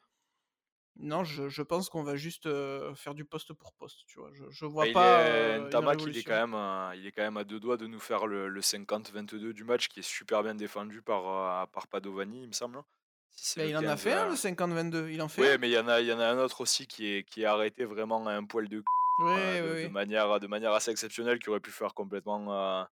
Non, 0.97 1.25
je 1.25 1.49
je 1.49 1.63
pense 1.63 1.89
qu'on 1.89 2.03
va 2.03 2.17
juste, 2.17 2.47
faire 2.95 3.15
du 3.15 3.25
poste 3.25 3.53
pour 3.55 3.73
poste, 3.75 4.05
tu 4.07 4.19
vois? 4.19 4.31
Je 4.33 4.45
je 4.51 4.67
Bah, 4.81 4.87
vois 4.87 4.89
il 4.89 5.03
pas, 5.03 5.05
est 5.05 5.59
heu, 5.71 5.75
une 5.75 5.87
Ntamak, 5.87 6.07
il 6.07 6.17
est 6.17 6.23
quand 6.25 6.35
même, 6.35 6.55
heu, 6.55 6.97
il 6.97 7.07
est 7.07 7.13
quand 7.13 7.23
même 7.23 7.37
à 7.37 7.45
2 7.45 7.61
doigts 7.61 7.77
de 7.77 7.87
nous 7.87 8.01
faire 8.01 8.27
le 8.27 8.49
le 8.49 8.63
50-22 8.63 9.53
du 9.53 9.65
match 9.65 9.89
qui 9.89 10.01
est 10.01 10.03
super 10.03 10.43
bien 10.43 10.55
défendu 10.55 11.03
par, 11.03 11.69
par 11.71 11.89
Padovani, 11.89 12.43
il 12.43 12.49
me 12.49 12.53
semble, 12.53 12.79
hein? 12.79 12.87
Si 13.31 13.61
le 13.61 13.71
il 13.71 13.77
en 13.77 13.89
a 13.89 13.97
15, 13.97 13.99
fait 13.99 14.13
un 14.15 14.29
de 14.31 14.37
50-22, 14.37 15.11
il 15.11 15.21
en 15.23 15.29
fait 15.29 15.43
un? 15.43 15.59
mais 15.59 15.69
il 15.71 15.73
y 15.73 15.79
en 15.79 15.89
a 15.89 16.01
il 16.01 16.07
y 16.07 16.13
en 16.13 16.21
a 16.21 16.27
un 16.27 16.39
autre 16.39 16.61
aussi 16.61 16.87
qui 16.87 17.07
est 17.07 17.25
qui 17.25 17.43
est 17.43 17.45
arrêté 17.47 17.85
vraiment 17.85 18.27
à 18.27 18.33
un 18.35 18.45
poil 18.45 18.69
de 18.69 18.83
Oui, 19.19 19.61
oui, 19.61 19.61
de 19.63 19.77
de 19.77 19.89
oui. 19.89 19.91
manière, 19.91 20.41
de 20.41 20.47
manière 20.49 20.73
assez 20.75 20.91
exceptionnelle 20.91 21.39
qui 21.39 21.51
aurait 21.51 21.61
pu 21.61 21.71
faire 21.73 21.95
complètement, 21.95 22.83
heu, 22.83 22.87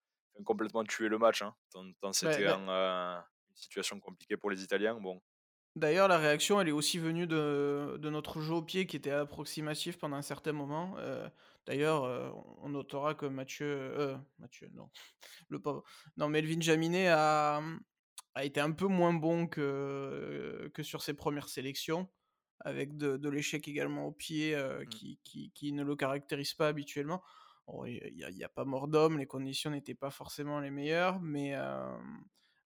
complètement 0.45 0.83
tuer 0.85 1.09
le 1.09 1.17
match, 1.19 1.41
hein. 1.43 1.55
Tant 1.71 1.85
tant 2.01 2.13
Bah 2.21 2.41
c'était 2.41 2.45
bah 2.45 2.55
un, 2.55 2.67
heu, 2.69 3.21
une 3.49 3.55
situation 3.55 3.99
compliquée 3.99 4.37
pour 4.37 4.51
les 4.51 4.63
Italiens, 4.63 4.95
bon. 5.01 5.21
D'ailleurs, 5.75 6.07
la 6.07 6.17
réaction, 6.17 6.59
elle 6.59 6.67
est 6.67 6.71
aussi 6.71 6.97
venue 6.99 7.27
de 7.27 7.97
de 7.99 8.09
notre 8.09 8.41
jeu 8.41 8.53
au 8.55 8.61
pied 8.63 8.85
qui 8.87 8.95
était 8.97 9.11
approximatif 9.11 9.97
pendant 9.97 10.17
un 10.17 10.21
certain 10.21 10.51
moment. 10.51 10.97
Heu, 10.97 11.29
d'ailleurs, 11.67 12.05
heu, 12.05 12.31
on 12.57 12.69
notera 12.69 13.13
que 13.15 13.25
Mathieu, 13.27 13.65
heu, 13.67 14.17
Mathieu, 14.39 14.69
non, 14.73 14.89
le 15.49 15.61
pauvre, 15.61 15.83
non, 16.17 16.29
Melvin 16.29 16.61
Jaminet 16.61 17.07
a, 17.09 17.61
a 18.35 18.45
été 18.45 18.59
un 18.61 18.71
peu 18.71 18.87
moins 18.87 19.13
bon 19.13 19.47
que 19.47 20.71
que 20.73 20.83
sur 20.83 21.01
ses 21.03 21.13
premières 21.15 21.49
sélections, 21.49 22.09
avec 22.61 22.97
de 22.97 23.17
de 23.17 23.29
l'échec 23.29 23.67
également 23.67 24.05
au 24.07 24.11
pied, 24.11 24.57
Mmh. 24.85 24.89
qui 24.89 25.19
qui 25.23 25.51
qui 25.53 25.73
ne 25.73 25.83
le 25.83 25.95
caractérise 25.95 26.53
pas 26.55 26.67
habituellement. 26.69 27.23
Bon, 27.67 27.85
il 27.85 27.95
y 28.17 28.23
a 28.25 28.29
il 28.31 28.37
y 28.37 28.43
a 28.43 28.49
pas 28.49 28.65
mort 28.65 28.87
d'homme, 28.89 29.17
les 29.19 29.27
conditions 29.27 29.71
n'étaient 29.71 29.95
pas 29.95 30.11
forcément 30.11 30.59
les 30.59 30.71
meilleures, 30.71 31.19
mais 31.21 31.55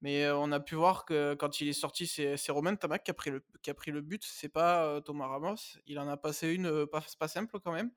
mais 0.02 0.30
on 0.30 0.50
a 0.52 0.60
pu 0.60 0.74
voir 0.76 1.04
que 1.04 1.34
quand 1.34 1.60
il 1.60 1.68
est 1.68 1.72
sorti, 1.72 2.06
c'est 2.06 2.52
Romain 2.52 2.72
Ntamack 2.72 3.04
qui 3.04 3.10
a 3.10 3.14
pris 3.14 3.30
le 3.30 3.44
qui 3.62 3.70
a 3.70 3.74
pris 3.74 3.90
le 3.90 4.00
but, 4.00 4.22
c'est 4.24 4.48
pas, 4.48 5.00
Thomas 5.02 5.26
Ramos. 5.26 5.56
Il 5.86 5.98
en 5.98 6.08
a 6.08 6.16
passé 6.16 6.48
une, 6.52 6.86
pas 6.86 7.04
pas 7.18 7.28
simple 7.28 7.60
quand 7.60 7.72
même. 7.72 7.90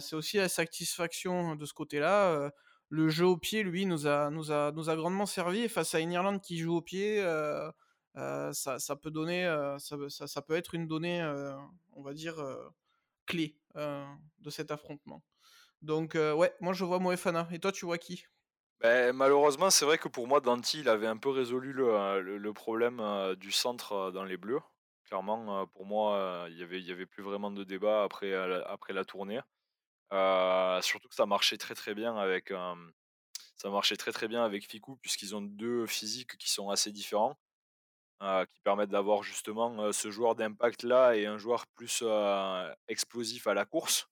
C'est 0.00 0.16
aussi 0.16 0.38
la 0.38 0.48
satisfaction 0.48 1.56
de 1.56 1.64
ce 1.66 1.74
côté-là, 1.74 2.50
le 2.88 3.08
jeu 3.08 3.26
au 3.26 3.36
pied, 3.36 3.62
lui, 3.62 3.86
nous 3.86 4.06
a 4.06 4.30
nous 4.30 4.52
a 4.52 4.72
nous 4.72 4.88
a 4.90 4.96
grandement 4.96 5.26
servi 5.26 5.68
face 5.68 5.94
à 5.94 6.00
une 6.00 6.12
Irlande 6.12 6.40
qui 6.40 6.58
joue 6.58 6.76
au 6.76 6.82
pied, 6.82 7.20
ça 8.14 8.78
ça 8.78 8.96
peut 8.96 9.10
donner, 9.10 9.44
ça 9.78 10.26
ça 10.28 10.42
peut 10.42 10.54
être 10.54 10.74
une 10.74 10.86
donnée, 10.86 11.22
on 11.92 12.02
va 12.02 12.14
dire, 12.14 12.36
clé, 13.26 13.58
de 13.74 14.50
cet 14.50 14.70
affrontement. 14.70 15.22
Donc 15.82 16.14
ouais, 16.14 16.54
moi 16.60 16.72
je 16.72 16.84
vois 16.84 16.98
Moefana 17.00 17.48
et 17.52 17.58
toi 17.58 17.72
tu 17.72 17.84
vois 17.84 17.98
qui? 17.98 18.24
Beh, 18.80 19.12
malheureusement, 19.12 19.70
c'est 19.70 19.84
vrai 19.86 19.96
que 19.98 20.08
pour 20.08 20.26
moi, 20.28 20.40
Danty, 20.40 20.80
il 20.80 20.88
avait 20.88 21.06
un 21.06 21.16
peu 21.16 21.30
résolu 21.30 21.72
le, 21.72 22.20
le 22.38 22.52
problème, 22.52 23.00
heu, 23.00 23.34
du 23.36 23.50
centre, 23.50 23.94
heu, 24.08 24.12
dans 24.12 24.24
les 24.24 24.36
bleus. 24.36 24.60
Clairement, 25.04 25.66
pour 25.68 25.86
moi, 25.86 26.46
il 26.50 26.58
y 26.58 26.62
avait 26.62 26.90
avait 26.90 27.06
plus 27.06 27.22
vraiment 27.22 27.50
de 27.50 27.64
débat 27.64 28.02
après, 28.02 28.30
la 28.92 29.04
tournée. 29.04 29.40
Surtout 30.82 31.08
que 31.08 31.14
ça 31.14 31.26
marchait 31.26 31.58
très, 31.58 31.74
très 31.74 31.94
bien 31.94 32.16
avec, 32.16 32.52
ça 33.56 33.70
marchait 33.70 33.96
très, 33.96 34.12
très 34.12 34.28
bien 34.28 34.44
avec 34.44 34.68
Fickou 34.70 34.96
puisqu'ils 34.96 35.34
ont 35.36 35.42
2 35.42 35.86
physiques 35.86 36.36
qui 36.38 36.50
sont 36.50 36.70
assez 36.70 36.92
différents, 36.92 37.36
qui 38.20 38.60
permettent 38.64 38.90
d'avoir 38.90 39.22
justement, 39.22 39.92
ce 39.92 40.10
joueur 40.10 40.34
d'impact 40.36 40.82
là 40.84 41.16
et 41.16 41.26
un 41.26 41.38
joueur 41.38 41.66
plus, 41.68 42.02
explosif 42.88 43.46
à 43.46 43.54
la 43.54 43.64
course. 43.64 44.08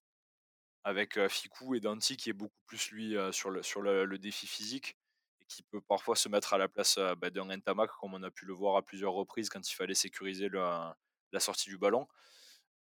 Avec, 0.84 1.16
heu, 1.16 1.28
Fickou 1.28 1.74
et 1.74 1.80
Danty 1.80 2.16
qui 2.18 2.28
est 2.30 2.34
beaucoup 2.34 2.60
plus 2.66 2.90
lui, 2.90 3.16
sur 3.32 3.50
le 3.50 3.62
sur 3.62 3.80
le 3.82 4.18
défi 4.18 4.46
physique 4.46 4.96
et 5.40 5.44
qui 5.46 5.62
peut 5.62 5.80
parfois 5.80 6.14
se 6.16 6.28
mettre 6.28 6.52
à 6.54 6.58
la 6.58 6.68
place, 6.68 6.98
bah, 7.18 7.30
d'un 7.30 7.46
Ntamack 7.56 7.90
comme 8.00 8.12
on 8.14 8.22
a 8.22 8.30
pu 8.30 8.44
le 8.44 8.52
voir 8.52 8.76
à 8.76 8.82
plusieurs 8.82 9.12
reprises 9.14 9.48
quand 9.48 9.66
il 9.70 9.74
fallait 9.74 9.94
sécuriser 9.94 10.48
la 10.50 10.96
sortie 11.40 11.70
du 11.70 11.78
ballon. 11.78 12.06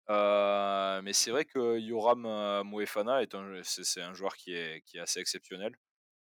Mais 0.09 1.13
c'est 1.13 1.31
vrai 1.31 1.45
que 1.45 1.79
Yoram, 1.79 2.21
Moefana 2.65 3.21
est 3.23 3.35
un 3.35 4.13
joueur 4.13 4.35
qui 4.37 4.53
est 4.53 4.81
qui 4.85 4.97
est 4.97 5.01
assez 5.01 5.19
exceptionnel, 5.19 5.75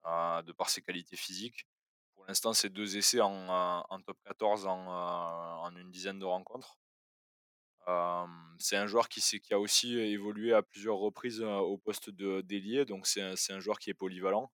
heu, 0.06 0.42
de 0.44 0.52
par 0.52 0.70
ses 0.70 0.82
qualités 0.82 1.16
physiques. 1.16 1.66
Pour 2.16 2.26
l'instant, 2.26 2.52
c'est 2.54 2.70
2 2.70 2.96
essais 2.98 3.20
en, 3.22 3.84
top 4.06 4.18
14 4.26 4.66
en, 4.66 4.84
heu, 4.88 5.60
en 5.62 5.76
une 5.76 5.90
dizaine 5.92 6.18
de 6.20 6.26
rencontres. 6.26 6.76
C'est 8.58 8.76
un 8.76 8.86
joueur 8.86 9.08
qui 9.08 9.20
a 9.52 9.58
aussi 9.58 9.96
évolué 9.98 10.52
à 10.52 10.62
plusieurs 10.62 10.96
reprises, 10.98 11.40
au 11.42 11.78
poste 11.78 12.10
de 12.10 12.40
d'ailier, 12.42 12.84
donc 12.84 13.06
c'est 13.06 13.22
un 13.22 13.60
joueur 13.60 13.78
qui 13.78 13.90
est 13.90 13.94
polyvalent. 13.94 14.50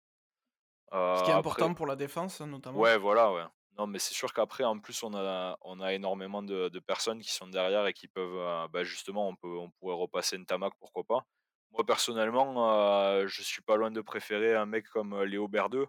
Ce 1.13 1.23
qui 1.23 1.31
est 1.31 1.33
après 1.33 1.63
important 1.63 1.73
pour 1.73 1.87
la 1.87 1.95
défense, 1.95 2.39
hein, 2.39 2.45
notamment. 2.47 2.85
ouais, 2.85 2.97
voilà, 2.97 3.31
ouais. 3.33 3.43
Non, 3.77 3.87
mais 3.87 3.99
c'est 3.99 4.13
sûr 4.13 4.33
qu'après, 4.33 4.63
en 4.63 4.79
plus, 4.79 5.01
on 5.03 5.13
a 5.15 5.57
on 5.61 5.79
a 5.81 5.93
énormément 5.93 6.43
de 6.43 6.69
de 6.69 6.79
personnes 6.79 7.21
qui 7.21 7.31
sont 7.31 7.47
derrière 7.47 7.87
et 7.87 7.93
qui 7.93 8.07
peuvent, 8.07 8.69
bah, 8.71 8.83
justement, 8.83 9.27
on 9.27 9.35
peut 9.35 9.47
on 9.57 9.71
pourrait 9.71 9.95
repasser 9.95 10.37
Ntamak, 10.37 10.73
pourquoi 10.79 11.03
pas. 11.05 11.25
Moi, 11.71 11.85
personnellement, 11.85 13.25
je 13.27 13.41
suis 13.41 13.61
pas 13.63 13.75
loin 13.77 13.89
de 13.91 14.01
préférer 14.01 14.55
un 14.55 14.65
mec 14.67 14.87
comme, 14.89 15.23
Léo 15.23 15.47
Berdeux 15.47 15.87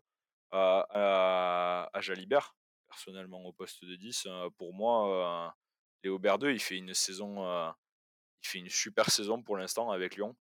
à 0.53 0.87
à 0.91 1.91
à 1.93 2.01
Jalibert, 2.01 2.57
personnellement, 2.89 3.43
au 3.45 3.53
poste 3.53 3.85
de 3.85 3.97
10. 3.97 4.27
Heu, 4.27 4.51
pour 4.59 4.73
moi, 4.75 5.55
Léo 6.05 6.19
Berdeux, 6.19 6.53
il 6.53 6.61
fait 6.61 6.77
une 6.77 6.95
saison, 6.95 7.45
heu 7.45 7.71
il 8.43 8.49
fait 8.49 8.59
une 8.59 8.69
super 8.69 9.11
saison 9.11 9.43
pour 9.43 9.57
l'instant 9.57 9.91
avec 9.91 10.17
Lyon. 10.17 10.37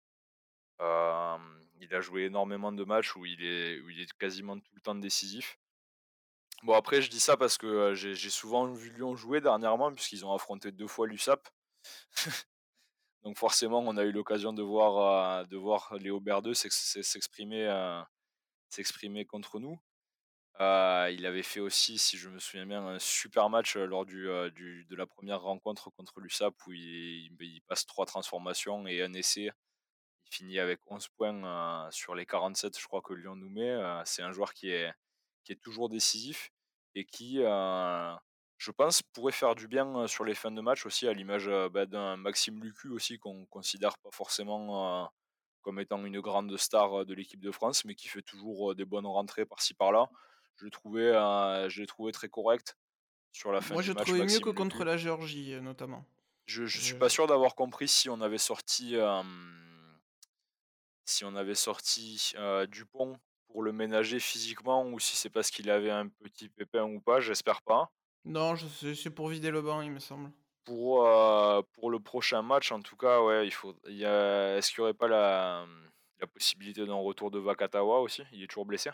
Il 1.80 1.95
a 1.95 2.02
joué 2.02 2.24
énormément 2.26 2.71
de 2.71 2.84
matchs 2.84 3.15
où 3.15 3.26
il 3.26 3.43
est 3.43 4.13
quasiment 4.17 4.60
tout 4.60 4.71
le 4.76 4.82
temps 4.82 4.95
décisif. 4.95 5.58
Bon 6.63 6.74
après 6.74 7.02
je 7.02 7.10
dis 7.10 7.19
ça 7.19 7.38
parce 7.38 7.58
que, 7.58 7.93
j'ai 7.95 8.30
souvent 8.30 8.67
vu 8.67 8.91
Lyon 8.91 9.15
jouer 9.15 9.41
dernièrement 9.41 9.91
puisqu'ils 9.91 10.26
ont 10.26 10.34
affronté 10.34 10.71
2 10.71 10.88
fois 10.88 11.08
l'USAP. 11.08 11.47
Donc 13.24 13.38
forcément 13.38 13.80
on 13.80 13.97
a 13.97 14.04
eu 14.04 14.12
l'occasion 14.12 14.54
de 14.54 14.63
voir, 14.63 15.43
heu, 15.43 15.47
de 15.47 15.58
voir 15.58 15.93
Léo 16.00 16.19
Berdeux 16.19 16.54
heu, 16.54 18.04
s'exprimer 18.69 19.26
contre 19.26 19.60
nous. 19.60 19.80
Heu, 20.62 21.12
il 21.13 21.26
avait 21.26 21.43
fait 21.43 21.60
aussi, 21.60 21.97
si 21.97 22.17
je 22.17 22.30
me 22.30 22.39
souviens 22.39 22.65
bien, 22.67 22.86
un 22.86 23.00
super 23.00 23.50
match, 23.50 23.76
heu, 23.78 23.86
lors 23.86 24.06
du, 24.06 24.28
heu, 24.30 24.52
du 24.52 24.86
de 24.86 24.95
la 24.95 25.08
première 25.08 25.41
rencontre 25.41 25.89
contre 25.91 26.19
l'USAP 26.21 26.56
où 26.67 26.71
il 26.74 27.62
passe 27.67 27.86
3 27.88 28.06
transformations 28.06 28.86
et 28.88 29.02
un 29.02 29.13
essai. 29.13 29.52
Il 30.28 30.36
finit 30.36 30.60
avec 30.60 30.80
11 30.91 31.10
points, 31.10 31.89
sur 31.91 32.15
les 32.15 32.26
47 32.26 32.80
je 32.80 32.88
crois 32.88 33.02
que 33.04 33.13
Lyon 33.13 33.36
nous 33.38 33.50
met, 33.50 33.78
c'est 34.06 34.24
un 34.24 34.32
joueur 34.34 34.54
qui 34.54 34.69
est 34.71 34.93
qui 35.45 35.54
est 35.54 35.62
toujours 35.62 35.89
décisif 35.89 36.52
et 36.95 37.06
qui, 37.06 37.38
je 37.38 38.71
pense, 38.71 39.02
pourrait 39.04 39.32
faire 39.34 39.56
du 39.56 39.67
bien 39.67 40.08
sur 40.08 40.26
les 40.26 40.36
fins 40.36 40.52
de 40.52 40.62
match 40.62 40.86
aussi, 40.86 41.08
à 41.08 41.13
l'image 41.13 41.50
bah, 41.71 41.86
d'un 41.88 42.17
Maxime 42.17 42.63
Lucu 42.63 42.89
aussi, 42.89 43.19
qu'on 43.19 43.45
considère 43.47 43.97
pas 44.00 44.12
forcément 44.13 45.12
comme 45.63 45.80
étant 45.80 46.04
une 46.06 46.21
grande 46.21 46.56
star 46.58 47.06
de 47.06 47.13
l'équipe 47.15 47.41
de 47.41 47.52
France, 47.52 47.86
mais 47.86 47.95
qui 47.95 48.08
fait 48.10 48.21
toujours 48.24 48.76
des 48.76 48.86
bonnes 48.86 49.08
rentrées 49.08 49.45
par-ci 49.45 49.74
par-là. 49.76 50.10
Je 50.62 50.65
l'ai 50.65 50.71
trouvé, 50.71 51.12
je 51.69 51.82
l'ai 51.82 51.88
trouvé 51.88 52.12
très 52.12 52.30
correct 52.30 52.78
sur 53.32 53.52
la 53.52 53.62
fin 53.62 53.74
Moi, 53.74 53.82
je 53.82 53.93
match. 53.93 54.06
trouvais 54.06 54.26
mieux 54.26 54.39
que 54.39 54.52
contre 54.52 54.84
la 54.84 54.95
Géorgie, 54.95 55.60
notamment. 55.60 56.06
Je, 56.45 56.65
je 56.65 56.80
suis 56.80 56.93
pas 56.93 57.10
sûr 57.10 57.26
d'avoir 57.26 57.56
compris 57.56 57.88
si 57.88 58.10
on 58.10 58.21
avait 58.21 58.38
sorti, 58.38 58.95
si 61.06 61.26
on 61.26 61.36
avait 61.36 61.56
sorti 61.56 62.34
Dupont 62.69 63.17
pour 63.47 63.63
le 63.63 63.71
ménager 63.71 64.19
physiquement 64.19 64.86
ou 64.86 65.00
si 65.00 65.15
c'est 65.15 65.32
parce 65.32 65.50
qu'il 65.50 65.71
avait 65.71 65.89
un 65.89 66.08
petit 66.10 66.47
pépin 66.47 66.84
ou 66.84 67.02
pas. 67.02 67.19
J'espère 67.19 67.63
pas. 67.63 67.91
non, 68.24 68.56
je 68.56 68.93
c'est 68.93 69.10
pour 69.10 69.30
vider 69.30 69.50
le 69.50 69.63
banc, 69.63 69.82
il 69.82 69.91
me 69.91 70.00
semble. 70.00 70.32
Pour, 70.63 71.08
pour 71.74 71.89
le 71.89 72.00
prochain 72.00 72.43
match, 72.43 72.71
en 72.71 72.82
tout 72.82 72.95
cas, 72.95 73.19
ouais, 73.24 73.47
il 73.47 73.52
faut 73.52 73.76
il 73.88 73.95
y 73.97 74.06
a 74.06 74.58
est-ce 74.58 74.69
qu'il 74.69 74.78
y 74.80 74.82
aurait 74.82 74.93
pas 74.93 75.08
la, 75.08 75.65
la 76.19 76.28
possibilité 76.28 76.86
d'un 76.86 76.93
retour 76.93 77.32
de 77.32 77.39
Vakatawa 77.39 78.00
aussi? 78.02 78.21
Il 78.32 78.43
est 78.43 78.47
toujours 78.47 78.67
blessé? 78.67 78.91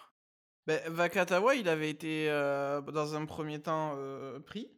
Beh, 0.67 0.81
Vakatawa, 0.87 1.55
il 1.55 1.67
avait 1.69 1.89
été, 1.89 2.29
heu, 2.29 2.81
dans 2.93 3.15
un 3.15 3.25
premier 3.25 3.61
temps, 3.61 3.95
heu, 3.97 4.41
pris. 4.45 4.69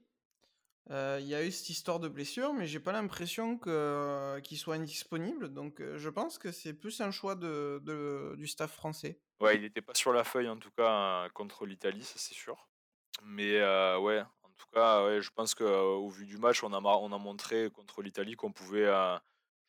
Heu, 0.91 1.19
il 1.21 1.27
y 1.27 1.35
a 1.35 1.45
eu 1.45 1.51
cette 1.51 1.69
histoire 1.69 1.99
de 1.99 2.07
blessure, 2.09 2.53
mais 2.53 2.67
j'ai 2.67 2.79
pas 2.79 2.91
l'impression 2.93 3.57
qu'il 3.59 4.57
soit 4.57 4.75
indisponible, 4.75 5.53
donc 5.53 5.81
je 5.97 6.09
pense 6.09 6.37
que 6.39 6.51
c'est 6.51 6.73
plus 6.73 7.01
un 7.01 7.11
choix 7.11 7.35
de 7.35 7.81
du 8.37 8.47
staff 8.47 8.73
français. 8.73 9.21
Ouais, 9.39 9.55
il 9.55 9.63
était 9.63 9.81
pas 9.81 9.93
sur 9.95 10.11
la 10.11 10.23
feuille, 10.25 10.49
en 10.49 10.57
tout 10.57 10.71
cas, 10.71 11.25
heu, 11.27 11.29
contre 11.29 11.65
l'Italie, 11.65 12.03
ça 12.03 12.15
c'est 12.17 12.33
sûr. 12.33 12.67
Mais 13.23 13.59
ouais, 13.97 14.21
en 14.43 14.49
tout 14.57 14.67
cas, 14.73 15.05
ouais, 15.05 15.21
je 15.21 15.29
pense 15.31 15.55
qu'au 15.55 16.09
vu 16.09 16.25
du 16.27 16.37
match, 16.37 16.63
on 16.63 16.73
a 16.73 16.79
on 16.81 17.11
a 17.13 17.17
montré 17.19 17.69
contre 17.71 18.01
l'Italie 18.03 18.35
qu'on 18.35 18.53
pouvait, 18.53 18.85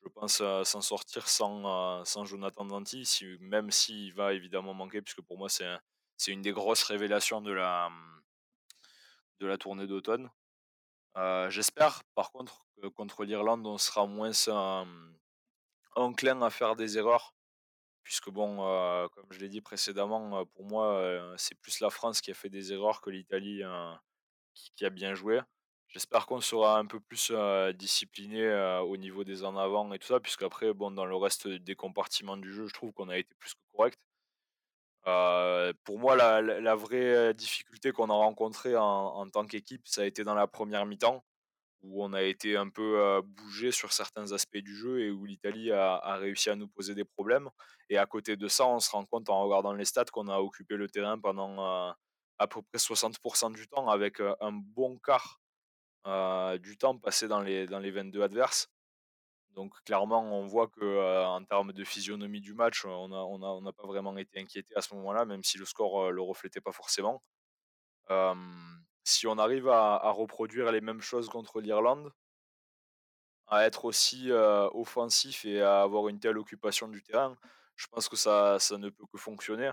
je 0.04 0.09
pense, 0.11 0.42
s'en 0.64 0.80
sortir 0.83 1.28
sans, 1.28 2.04
sans 2.04 2.24
Jonathan 2.26 2.64
Danty, 2.66 3.06
si 3.06 3.26
même 3.40 3.70
s'il 3.70 4.14
va 4.14 4.35
évidemment 4.35 4.74
manquer, 4.74 5.02
puisque 5.02 5.22
pour 5.22 5.38
moi 5.38 5.48
c'est 5.48 5.66
un 5.66 5.80
c'est 6.20 6.33
une 6.33 6.42
des 6.42 6.52
grosses 6.52 6.85
révélations 6.85 7.40
de 7.42 7.52
la, 7.52 7.88
mmh, 7.90 8.22
de 9.40 9.46
la 9.46 9.59
tournée 9.59 9.87
d'automne. 9.87 10.30
Heu, 11.16 11.50
j'espère 11.50 12.02
par 12.16 12.33
contre 12.33 12.66
que 12.83 12.88
contre 12.88 13.24
l'Irlande, 13.24 13.66
on 13.66 13.78
sera 13.78 14.06
moins 14.06 14.33
hem, 14.48 15.16
enclin 15.96 16.42
à 16.42 16.50
faire 16.50 16.76
des 16.76 16.98
erreurs 16.98 17.35
puisque 18.04 18.30
bon, 18.30 18.64
heu, 18.66 19.09
comme 19.11 19.26
je 19.33 19.40
l'ai 19.40 19.48
dit 19.50 19.61
précédemment, 19.62 20.40
heu, 20.42 20.46
pour 20.46 20.64
moi, 20.66 21.35
c'est 21.38 21.56
plus 21.61 21.80
la 21.80 21.90
France 21.90 22.20
qui 22.20 22.30
a 22.33 22.35
fait 22.35 22.50
des 22.50 22.72
erreurs 22.72 23.00
que 23.02 23.11
l'Italie, 23.11 23.62
heu, 23.64 23.94
qui 24.54 24.72
qui 24.76 24.87
a 24.87 24.90
bien 24.90 25.14
joué. 25.14 25.40
J'espère 25.88 26.26
qu'on 26.26 26.40
sera 26.42 26.78
un 26.78 26.87
peu 26.87 27.00
plus, 27.00 27.33
discipliné, 27.76 28.48
au 28.87 28.96
niveau 28.98 29.24
des 29.24 29.44
en 29.44 29.56
avant 29.56 29.92
et 29.94 29.98
tout 30.00 30.09
ça, 30.09 30.20
puisqu'après 30.20 30.74
bon, 30.74 30.90
dans 30.92 31.06
le 31.06 31.16
reste 31.16 31.48
des 31.48 31.76
compartiments 31.76 32.37
du 32.38 32.52
jeu, 32.52 32.66
je 32.68 32.74
trouve 32.74 32.92
qu'on 32.92 33.09
a 33.11 33.18
été 33.18 33.35
plus 33.40 33.54
que 33.54 33.61
correct. 33.76 33.98
Heu, 35.06 35.72
pour 35.84 35.98
moi, 35.98 36.16
la 36.16 36.74
vraie 36.74 37.32
difficulté 37.34 37.92
qu'on 37.92 38.10
a 38.10 38.14
rencontrée 38.14 38.76
en 38.76 39.26
tant 39.30 39.46
qu'équipe, 39.46 39.82
ça 39.88 40.02
a 40.02 40.04
été 40.04 40.24
dans 40.24 40.34
la 40.34 40.46
première 40.46 40.86
mi-temps 40.86 41.24
où 41.82 42.04
on 42.04 42.12
a 42.14 42.22
été 42.22 42.56
un 42.56 42.68
peu, 42.70 42.98
heu, 42.98 43.22
bougé 43.22 43.72
sur 43.72 43.92
certains 43.92 44.32
aspects 44.32 44.58
du 44.58 44.76
jeu 44.76 45.00
et 45.02 45.10
où 45.12 45.24
l'Italie 45.26 45.72
a 45.72 46.16
réussi 46.16 46.50
à 46.50 46.56
nous 46.56 46.68
poser 46.68 46.94
des 46.94 47.04
problèmes 47.06 47.50
et 47.90 47.98
à 47.98 48.06
côté 48.06 48.36
de 48.36 48.48
ça, 48.48 48.66
on 48.66 48.80
se 48.80 48.90
rend 48.90 49.04
compte 49.06 49.30
en 49.30 49.42
regardant 49.44 49.72
les 49.74 49.84
stats 49.86 50.06
qu'on 50.06 50.28
a 50.28 50.38
occupé 50.38 50.76
le 50.76 50.88
terrain 50.90 51.18
pendant, 51.20 51.90
heu, 51.90 51.92
à 52.38 52.46
peu 52.48 52.62
près 52.62 52.78
60% 52.80 53.50
du 53.50 53.68
temps 53.68 53.88
avec, 53.88 54.20
un 54.40 54.52
bon 54.52 54.98
quart, 54.98 55.40
du 56.60 56.78
temps 56.78 56.98
passé 56.98 57.28
dans 57.28 57.40
les 57.42 57.66
22 57.92 58.22
adverses. 58.22 58.68
Donc 59.52 59.74
clairement, 59.84 60.22
on 60.22 60.46
voit 60.46 60.68
que, 60.68 61.24
en 61.26 61.44
termes 61.44 61.72
de 61.72 61.84
physionomie 61.84 62.40
du 62.40 62.54
match, 62.54 62.84
on 62.84 63.12
a 63.12 63.16
on 63.18 63.42
a 63.42 63.46
on 63.48 63.62
n'a 63.62 63.72
pas 63.72 63.86
vraiment 63.86 64.16
été 64.16 64.40
inquiété 64.40 64.74
à 64.76 64.82
ce 64.82 64.94
moment-là, 64.94 65.24
même 65.24 65.42
si 65.44 65.58
le 65.58 65.64
score, 65.66 66.04
heu, 66.06 66.10
le 66.12 66.22
reflétait 66.22 66.60
pas 66.60 66.72
forcément. 66.72 67.22
Si 69.04 69.26
on 69.26 69.36
arrive 69.36 69.68
à 69.68 69.96
à 69.96 70.10
reproduire 70.10 70.72
les 70.72 70.80
mêmes 70.80 71.02
choses 71.02 71.28
contre 71.28 71.60
l'Irlande 71.60 72.14
à 73.46 73.64
être 73.66 73.84
aussi, 73.84 74.30
offensif 74.32 75.44
et 75.44 75.60
à 75.60 75.82
avoir 75.82 76.08
une 76.08 76.20
telle 76.20 76.38
occupation 76.38 76.88
du 76.88 77.02
terrain, 77.02 77.36
je 77.76 77.86
pense 77.88 78.08
que 78.08 78.16
ça 78.16 78.58
ça 78.58 78.78
ne 78.78 78.90
peut 78.90 79.04
que 79.12 79.18
fonctionner. 79.18 79.72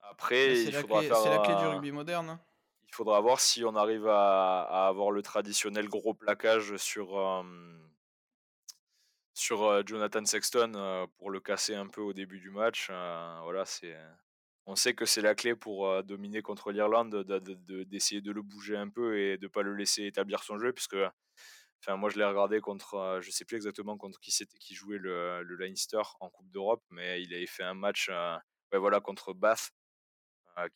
Après, 0.00 0.64
il 0.64 0.72
la 0.72 0.82
faudra 0.82 1.00
clé 1.00 1.08
faire, 1.08 1.16
c'est 1.16 1.30
la 1.30 1.38
clé 1.38 1.54
du 1.56 1.66
rugby 1.66 1.92
moderne, 1.92 2.30
hein. 2.30 2.40
il 2.88 2.94
faudra 2.94 3.20
voir 3.20 3.40
si 3.40 3.64
on 3.64 3.74
arrive 3.76 4.06
à 4.08 4.62
à 4.62 4.88
avoir 4.88 5.10
le 5.10 5.22
traditionnel 5.22 5.88
gros 5.88 6.14
plaquage 6.14 6.76
sur, 6.76 7.16
sur, 9.38 9.86
Jonathan 9.86 10.24
Sexton, 10.24 11.08
pour 11.16 11.30
le 11.30 11.40
casser 11.40 11.74
un 11.74 11.86
peu 11.86 12.00
au 12.00 12.12
début 12.12 12.40
du 12.40 12.50
match, 12.50 12.88
voilà, 12.88 13.64
c'est 13.64 13.96
on 14.66 14.76
sait 14.76 14.94
que 14.94 15.06
c'est 15.06 15.22
la 15.22 15.34
clé 15.34 15.54
pour, 15.54 16.02
dominer 16.04 16.42
contre 16.42 16.72
l'Irlande, 16.72 17.24
de 17.24 17.38
de 17.38 17.54
de 17.54 17.84
d'essayer 17.84 18.20
de 18.20 18.32
le 18.32 18.42
bouger 18.42 18.76
un 18.76 18.88
peu 18.88 19.18
et 19.18 19.38
de 19.38 19.48
pas 19.48 19.62
le 19.62 19.74
laisser 19.74 20.04
établir 20.04 20.42
son 20.42 20.58
jeu 20.58 20.72
puisque 20.72 20.96
Enfin, 21.80 21.96
moi, 21.96 22.10
je 22.10 22.18
l'ai 22.18 22.24
regardé 22.24 22.60
contre, 22.60 23.20
je 23.22 23.30
sais 23.30 23.44
plus 23.44 23.56
exactement 23.56 23.96
contre 23.96 24.18
qui 24.20 24.32
c'était 24.32 24.58
qui 24.58 24.74
jouait 24.74 24.98
le 24.98 25.42
le 25.42 25.56
Leinster 25.56 26.02
en 26.20 26.28
coupe 26.28 26.50
d'Europe, 26.50 26.82
mais 26.90 27.22
il 27.22 27.32
avait 27.34 27.46
fait 27.46 27.62
un 27.62 27.74
match, 27.74 28.10
voilà, 28.72 29.00
contre 29.00 29.32
Bath, 29.32 29.70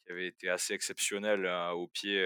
qui 0.04 0.12
avait 0.12 0.28
été 0.28 0.48
assez 0.48 0.74
exceptionnel, 0.74 1.46
au 1.74 1.88
pied, 1.88 2.20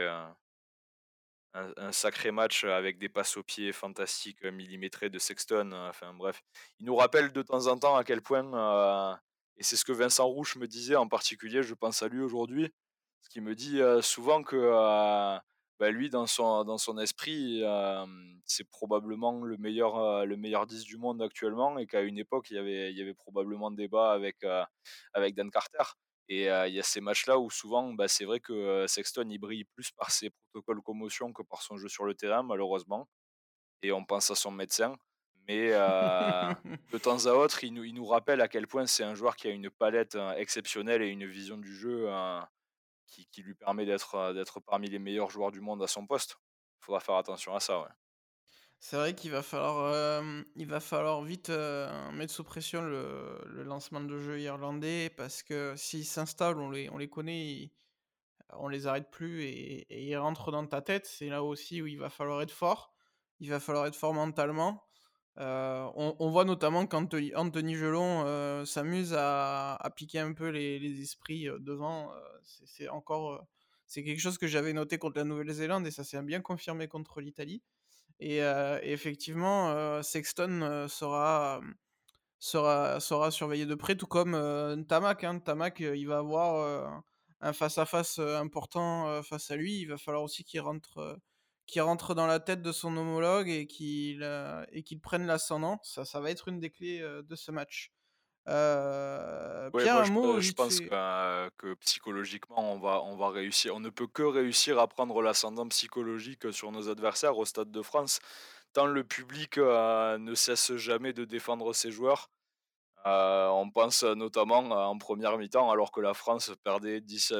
un 1.56 1.72
un 1.88 1.92
sacré 1.92 2.30
match, 2.32 2.64
avec 2.64 2.98
des 2.98 3.08
passes 3.08 3.36
au 3.36 3.42
pied 3.42 3.72
fantastiques, 3.72 4.44
heu, 4.44 4.50
millimétrées 4.50 5.10
de 5.10 5.18
Sexton, 5.18 5.70
heu, 5.72 5.88
enfin 5.88 6.14
bref. 6.14 6.42
Il 6.80 6.86
nous 6.86 6.96
rappelle 6.96 7.32
de 7.32 7.42
temps 7.42 7.66
en 7.68 7.78
temps 7.78 7.96
à 7.96 8.04
quel 8.04 8.22
point, 8.22 9.18
et 9.58 9.62
c'est 9.62 9.76
ce 9.76 9.84
que 9.84 9.92
Vincent 9.92 10.26
Rouche 10.26 10.56
me 10.56 10.66
disait 10.68 10.96
en 10.96 11.08
particulier, 11.08 11.62
je 11.62 11.74
pense 11.74 12.02
à 12.02 12.08
lui 12.08 12.20
aujourd'hui, 12.22 12.68
parce 13.20 13.28
qu'il 13.30 13.42
me 13.42 13.54
dit, 13.54 13.80
souvent 14.02 14.42
que, 14.42 14.56
bah, 15.78 15.90
lui 15.90 16.08
dans 16.10 16.26
son 16.26 16.64
dans 16.64 16.78
son 16.78 16.98
esprit, 16.98 17.62
c'est 18.46 18.68
probablement 18.70 19.42
le 19.44 19.56
meilleur, 19.58 20.24
le 20.26 20.36
meilleur 20.36 20.66
10 20.66 20.84
du 20.84 20.96
monde 20.98 21.22
actuellement 21.22 21.78
et 21.78 21.86
qu'à 21.86 22.02
une 22.02 22.18
époque, 22.18 22.50
il 22.50 22.56
y 22.56 22.58
avait 22.58 22.90
il 22.92 22.98
y 22.98 23.02
avait 23.02 23.14
probablement 23.14 23.70
débat 23.70 24.12
avec, 24.12 24.36
avec 25.14 25.34
Dan 25.34 25.50
Carter 25.50 25.84
et 26.28 26.44
il 26.46 26.74
y 26.74 26.80
a 26.80 26.82
ces 26.82 27.00
matchs-là 27.00 27.38
où 27.38 27.50
souvent, 27.50 27.92
bah, 27.94 28.08
c'est 28.08 28.24
vrai 28.24 28.40
que, 28.40 28.86
Sexton, 28.88 29.28
il 29.30 29.38
brille 29.38 29.64
plus 29.64 29.90
par 29.92 30.10
ses 30.10 30.30
protocoles 30.52 30.82
commotion 30.82 31.32
que 31.32 31.42
par 31.42 31.62
son 31.62 31.76
jeu 31.78 31.88
sur 31.88 32.04
le 32.04 32.14
terrain 32.14 32.42
malheureusement 32.42 33.08
et 33.82 33.92
on 33.92 34.04
pense 34.04 34.30
à 34.30 34.34
son 34.34 34.50
médecin. 34.50 34.96
Mais 35.48 35.70
de 36.92 36.98
temps 36.98 37.26
à 37.26 37.32
autre, 37.32 37.64
il 37.64 37.74
nous 37.74 37.84
il 37.84 37.94
nous 37.94 38.06
rappelle 38.06 38.40
à 38.40 38.48
quel 38.48 38.66
point 38.66 38.86
c'est 38.86 39.04
un 39.04 39.14
joueur 39.14 39.36
qui 39.36 39.48
a 39.48 39.50
une 39.50 39.70
palette, 39.70 40.14
heu, 40.16 40.32
exceptionnelle 40.36 41.02
et 41.02 41.08
une 41.08 41.26
vision 41.26 41.56
du 41.58 41.74
jeu, 41.74 42.08
heu, 42.08 42.40
qui 43.08 43.26
qui 43.28 43.42
lui 43.42 43.54
permet 43.56 43.86
d'être, 43.86 44.60
parmi 44.66 44.88
les 44.90 44.98
meilleurs 45.00 45.30
joueurs 45.30 45.52
du 45.52 45.60
monde 45.60 45.82
à 45.82 45.88
son 45.88 46.06
poste. 46.06 46.36
Il 46.82 46.86
faudra 46.86 47.00
faire 47.00 47.16
attention 47.16 47.54
à 47.56 47.60
ça, 47.60 47.80
ouais. 47.82 47.88
C'est 48.80 48.96
vrai 48.96 49.14
qu'il 49.14 49.30
va 49.30 49.42
falloir, 49.42 50.20
hem, 50.20 50.44
il 50.54 50.66
va 50.66 50.80
falloir 50.80 51.22
vite, 51.22 51.50
heu, 51.50 51.88
mettre 52.12 52.32
sous 52.32 52.44
pression 52.44 52.82
le 52.82 53.62
lancement 53.64 54.00
de 54.00 54.18
jeu 54.18 54.38
irlandais 54.40 55.10
parce 55.16 55.42
que 55.42 55.74
s'ils 55.76 56.04
s'installent, 56.04 56.58
on 56.58 56.70
les 56.70 56.88
on 56.90 56.98
les 56.98 57.08
connaît, 57.08 57.72
on 58.54 58.68
les 58.68 58.86
arrête 58.86 59.10
plus 59.10 59.42
et 59.44 59.86
ils 60.08 60.16
rentrent 60.16 60.52
dans 60.52 60.66
ta 60.66 60.82
tête. 60.82 61.06
C'est 61.06 61.28
là 61.28 61.44
aussi 61.44 61.82
où 61.82 61.86
il 61.88 61.98
va 61.98 62.10
falloir 62.10 62.42
être 62.42 62.52
fort. 62.52 62.94
Il 63.40 63.50
va 63.50 63.60
falloir 63.60 63.86
être 63.86 63.96
fort 63.96 64.14
mentalement. 64.14 64.84
Heu, 65.40 65.44
on 65.96 66.30
voit 66.30 66.44
notamment 66.46 66.86
qu'Anthony 66.86 67.34
Anthony 67.36 67.76
Gelon, 67.76 68.64
s'amuse 68.66 69.14
à 69.18 69.92
piquer 69.96 70.20
un 70.20 70.34
peu 70.34 70.48
les 70.50 70.78
les 70.80 71.02
esprits, 71.02 71.48
devant, 71.60 72.12
c'est 72.44 72.88
encore, 72.90 73.46
c'est 73.86 74.04
quelque 74.04 74.20
chose 74.20 74.38
que 74.38 74.48
j'avais 74.48 74.72
noté 74.74 74.98
contre 74.98 75.18
la 75.18 75.24
Nouvelle-Zélande 75.24 75.86
et 75.86 75.90
ça 75.92 76.04
s'est 76.04 76.22
bien 76.22 76.42
confirmé 76.42 76.88
contre 76.88 77.20
l'Italie 77.22 77.62
et 78.20 78.92
effectivement, 78.92 80.02
Sexton, 80.02 80.86
sera, 80.88 81.60
sera 82.38 83.00
sera 83.00 83.30
surveillé 83.32 83.66
de 83.66 83.74
près 83.76 83.96
tout 83.96 84.06
comme, 84.08 84.34
heu, 84.36 84.76
Ntamack, 84.76 85.24
hein. 85.24 85.34
Ntamack, 85.36 85.80
heu, 85.82 85.96
il 85.96 86.06
va 86.08 86.18
avoir, 86.18 87.04
un 87.42 87.52
face 87.54 87.78
à 87.78 87.86
face, 87.86 88.18
heu, 88.20 88.36
important, 88.36 89.22
face 89.24 89.50
à 89.50 89.56
lui. 89.56 89.80
Il 89.80 89.86
va 89.88 89.98
falloir 89.98 90.22
aussi 90.24 90.44
qu'il 90.44 90.60
rentre, 90.60 91.18
rentre 91.80 92.14
dans 92.14 92.26
la 92.28 92.40
tête 92.40 92.62
de 92.62 92.72
son 92.72 92.96
homologue 92.96 93.48
et 93.50 93.66
qu'il, 93.66 94.22
prenne 95.02 95.26
l'ascendant. 95.26 95.80
Ça 95.84 96.20
va 96.20 96.30
être 96.30 96.48
une 96.48 96.60
des 96.60 96.70
clés, 96.70 97.00
de 97.00 97.36
ce 97.36 97.50
match. 97.52 97.90
Heu, 98.48 99.72
Ouais, 99.74 99.88
Pierre, 99.88 99.88
moi 99.88 100.02
un 100.02 100.06
je 100.06 100.10
mot 100.10 100.40
pense 100.52 100.80
que, 100.80 101.74
psychologiquement 101.80 102.72
on 102.72 102.78
va 102.78 103.02
on 103.02 103.16
va 103.16 103.30
réussir 103.30 103.74
on 103.74 103.80
ne 103.80 103.90
peut 103.90 104.06
que 104.06 104.22
réussir 104.22 104.78
à 104.78 104.86
prendre 104.86 105.20
l'ascendant 105.20 105.66
psychologique, 105.68 106.52
sur 106.52 106.70
nos 106.70 106.88
adversaires 106.88 107.36
au 107.36 107.44
Stade 107.44 107.70
de 107.72 107.82
France, 107.82 108.20
tant 108.72 108.86
le 108.86 109.04
public, 109.04 109.58
heu, 109.58 110.18
ne 110.18 110.34
cesse 110.34 110.76
jamais 110.76 111.12
de 111.12 111.24
défendre 111.24 111.72
ses 111.74 111.90
joueurs. 111.90 112.30
on 113.06 113.70
pense 113.72 114.04
notamment 114.04 114.60
en 114.60 114.98
première 114.98 115.38
mi-temps, 115.38 115.70
alors 115.70 115.92
que 115.92 116.00
la 116.02 116.14
France 116.14 116.52
perdait 116.64 117.00
10, 117.02 117.32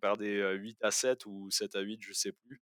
perdait 0.00 0.54
8 0.56 0.78
à 0.82 0.90
7 0.92 1.26
ou 1.26 1.50
7 1.50 1.76
à 1.76 1.80
8, 1.80 2.00
je 2.02 2.12
sais 2.14 2.32
plus. 2.32 2.60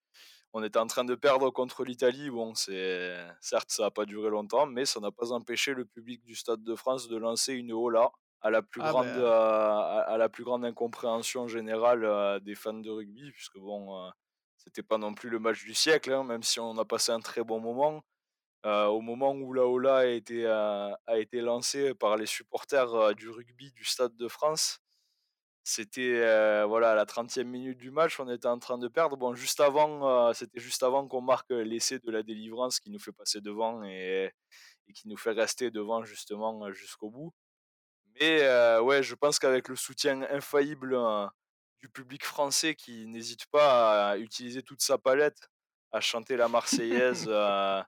On 0.58 0.64
était 0.64 0.80
en 0.80 0.88
train 0.88 1.04
de 1.04 1.16
perdre 1.16 1.50
contre 1.50 1.84
l'Italie. 1.84 2.30
Bon, 2.30 2.54
certes 2.56 3.72
ça 3.72 3.84
n'a 3.84 3.92
pas 3.92 4.06
duré 4.06 4.30
longtemps, 4.30 4.66
mais 4.66 4.86
ça 4.86 5.02
n'a 5.02 5.12
pas 5.12 5.34
empêché 5.34 5.74
le 5.74 5.84
public 5.84 6.24
du 6.24 6.34
Stade 6.34 6.64
de 6.64 6.76
France 6.76 7.10
de 7.10 7.18
lancer 7.18 7.52
une 7.52 7.74
hola 7.74 8.10
à 8.40 8.50
la 8.50 8.62
plus 8.62 8.80
Ah 8.82 8.92
grande 8.92 9.08
ben, 9.08 9.26
à, 9.26 10.16
la 10.18 10.30
plus 10.30 10.46
grande 10.46 10.64
incompréhension 10.64 11.50
générale 11.50 12.40
des 12.42 12.56
fans 12.56 12.72
de 12.72 12.90
rugby, 12.90 13.34
puisque 13.34 13.58
bon, 13.58 14.10
c'était 14.56 14.82
pas 14.82 14.98
non 14.98 15.14
plus 15.14 15.30
le 15.30 15.40
match 15.40 15.62
du 15.66 15.74
siècle, 15.74 16.14
hein, 16.14 16.24
même 16.24 16.42
si 16.42 16.62
on 16.62 16.78
a 16.78 16.86
passé 16.86 17.12
un 17.12 17.20
très 17.20 17.44
bon 17.44 17.60
moment. 17.60 18.06
au 18.64 19.02
moment 19.02 19.34
où 19.34 19.52
la 19.52 19.68
Ola 19.68 19.98
a 19.98 20.06
été, 20.06 20.46
a 20.48 21.18
été 21.18 21.42
lancée 21.42 21.94
par 21.94 22.16
les 22.16 22.28
supporters 22.28 23.14
du 23.16 23.30
rugby 23.30 23.74
du 23.74 23.84
Stade 23.84 24.16
de 24.16 24.30
France, 24.30 24.80
c'était 25.66 26.22
voilà 26.66 26.92
à 26.92 26.96
la 26.96 27.06
30e 27.06 27.44
minute 27.44 27.78
du 27.78 27.92
match, 27.92 28.20
on 28.20 28.30
était 28.30 28.48
en 28.48 28.60
train 28.60 28.78
de 28.78 28.88
perdre. 28.88 29.18
Bon, 29.18 29.34
juste 29.34 29.60
avant, 29.60 30.32
c'était 30.34 30.60
juste 30.60 30.84
avant 30.84 31.08
qu'on 31.08 31.22
marque 31.22 31.50
l'essai 31.50 32.00
de 32.00 32.12
la 32.12 32.24
délivrance 32.24 32.80
qui 32.80 32.92
nous 32.92 33.00
fait 33.00 33.12
passer 33.12 33.42
devant 33.42 33.84
et, 33.84 34.32
et 34.88 34.94
qui 34.94 35.08
nous 35.08 35.18
fait 35.18 35.32
rester 35.32 35.72
devant 35.72 36.04
justement 36.06 36.72
jusqu'au 36.72 37.10
bout. 37.10 37.34
Mais 38.22 38.48
ouais, 38.80 39.04
je 39.04 39.16
pense 39.16 39.40
qu'avec 39.40 39.68
le 39.68 39.76
soutien 39.76 40.22
infaillible 40.30 40.96
du 41.80 41.90
public 41.90 42.24
français 42.24 42.76
qui 42.76 43.08
n'hésite 43.08 43.46
pas 43.48 44.12
à 44.12 44.18
utiliser 44.18 44.62
toute 44.64 44.82
sa 44.82 44.98
palette, 44.98 45.50
à 45.92 46.00
chanter 46.00 46.38
la 46.38 46.48
Marseillaise, 47.08 47.28
à 47.30 47.88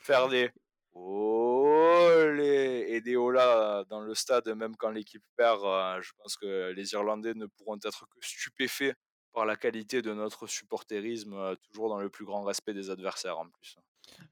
faire 0.00 0.28
des 0.28 0.50
olé 0.94 2.86
et 2.88 3.00
des 3.00 3.14
dans 3.14 4.00
le 4.00 4.14
stade, 4.14 4.48
même 4.48 4.76
quand 4.76 4.90
l'équipe 4.90 5.22
perd, 5.36 5.60
je 6.02 6.12
pense 6.18 6.36
que 6.36 6.72
les 6.72 6.92
Irlandais 6.92 7.34
ne 7.34 7.46
pourront 7.46 7.78
être 7.84 8.06
que 8.06 8.18
stupéfaits 8.20 8.94
par 9.32 9.46
la 9.46 9.56
qualité 9.56 10.02
de 10.02 10.12
notre 10.12 10.46
supporterisme, 10.46 11.56
toujours 11.62 11.88
dans 11.88 12.00
le 12.00 12.08
plus 12.08 12.24
grand 12.24 12.42
respect 12.42 12.74
des 12.74 12.90
adversaires 12.90 13.38
en 13.38 13.48
plus. 13.48 13.76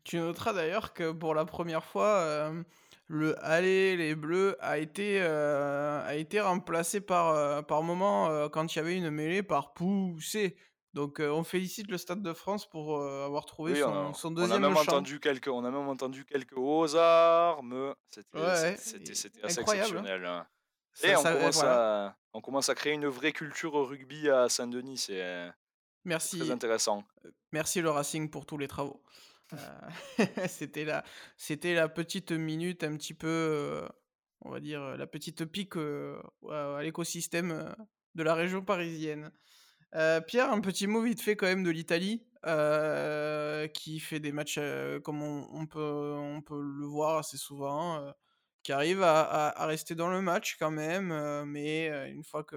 Tu 0.02 0.16
noteras 0.16 0.52
d'ailleurs 0.52 0.92
que 0.92 1.12
pour 1.12 1.34
la 1.34 1.44
première 1.44 1.84
fois, 1.84 2.52
le 3.08 3.42
Allez 3.42 3.96
les 3.96 4.14
Bleus 4.14 4.56
a 4.60 4.76
été, 4.78 5.18
euh, 5.22 6.06
a 6.06 6.14
été 6.14 6.40
remplacé 6.40 7.00
par, 7.00 7.28
euh, 7.28 7.62
par 7.62 7.82
moment, 7.82 8.28
euh, 8.28 8.48
quand 8.50 8.74
il 8.74 8.78
y 8.78 8.80
avait 8.80 8.96
une 8.96 9.10
mêlée, 9.10 9.42
par 9.42 9.72
Poussé. 9.72 10.56
Donc 10.98 11.20
on 11.20 11.44
félicite 11.44 11.88
le 11.92 11.96
Stade 11.96 12.22
de 12.22 12.32
France 12.32 12.68
pour 12.68 13.00
avoir 13.00 13.46
trouvé 13.46 13.74
Oui, 13.74 13.78
son, 13.78 13.86
on 13.92 14.14
son 14.14 14.28
a, 14.30 14.32
on 14.32 14.36
a 14.36 14.40
deuxième 14.46 14.62
même 14.62 14.76
entendu 14.76 15.20
quelques, 15.20 15.46
on 15.46 15.64
a 15.64 15.70
même 15.70 15.88
entendu 15.88 16.24
quelques 16.24 16.56
aux 16.56 16.96
armes. 16.96 17.94
C'était, 18.10 18.36
Ouais, 18.36 18.42
assez 18.42 18.96
hein. 18.96 19.44
exceptionnel. 19.62 20.26
hein. 20.26 20.44
Ça- 20.92 21.08
Et 21.08 21.14
on 21.16 21.22
ça- 21.22 21.32
commence, 21.34 21.54
voilà. 21.54 22.06
à, 22.08 22.16
on 22.32 22.40
commence 22.40 22.68
à 22.68 22.74
créer 22.74 22.94
une 22.94 23.06
vraie 23.06 23.30
culture 23.30 23.74
rugby 23.74 24.28
à 24.28 24.48
Saint-Denis. 24.48 24.98
C'est 24.98 25.52
très 26.04 26.50
intéressant. 26.50 27.04
merci 27.52 27.80
le 27.80 27.90
Racing 27.90 28.28
pour 28.28 28.44
tous 28.44 28.58
les 28.58 28.66
travaux. 28.66 29.00
Euh, 29.52 29.56
c'était 30.48 30.84
la, 30.84 31.88
petite 31.88 32.32
minute 32.32 32.82
un 32.82 32.96
petit 32.96 33.14
peu, 33.14 33.86
on 34.40 34.50
va 34.50 34.58
dire, 34.58 34.96
la 34.96 35.06
petite 35.06 35.44
pique 35.44 35.76
à 35.76 36.80
l'écosystème 36.82 37.72
de 38.16 38.22
la 38.24 38.34
région 38.34 38.64
parisienne. 38.64 39.30
Euh, 39.94 40.20
Pierre, 40.20 40.52
un 40.52 40.60
petit 40.60 40.86
mot 40.86 41.02
vite 41.02 41.22
fait 41.22 41.36
quand 41.36 41.46
même 41.46 41.64
de 41.64 41.70
l'Italie, 41.70 42.22
euh, 42.46 43.66
qui 43.68 44.00
fait 44.00 44.20
des 44.20 44.32
matchs 44.32 44.56
euh, 44.58 45.00
comme 45.00 45.22
on, 45.22 45.66
peut, 45.66 46.14
on 46.18 46.42
peut 46.42 46.60
le 46.60 46.86
voir 46.86 47.18
assez 47.18 47.38
souvent, 47.38 48.12
qui 48.62 48.72
arrive 48.72 49.02
à, 49.02 49.66
rester 49.66 49.94
dans 49.94 50.08
le 50.10 50.20
match 50.20 50.56
quand 50.58 50.70
même, 50.70 51.44
mais 51.46 51.88
une 52.10 52.24
fois 52.24 52.44
que 52.44 52.56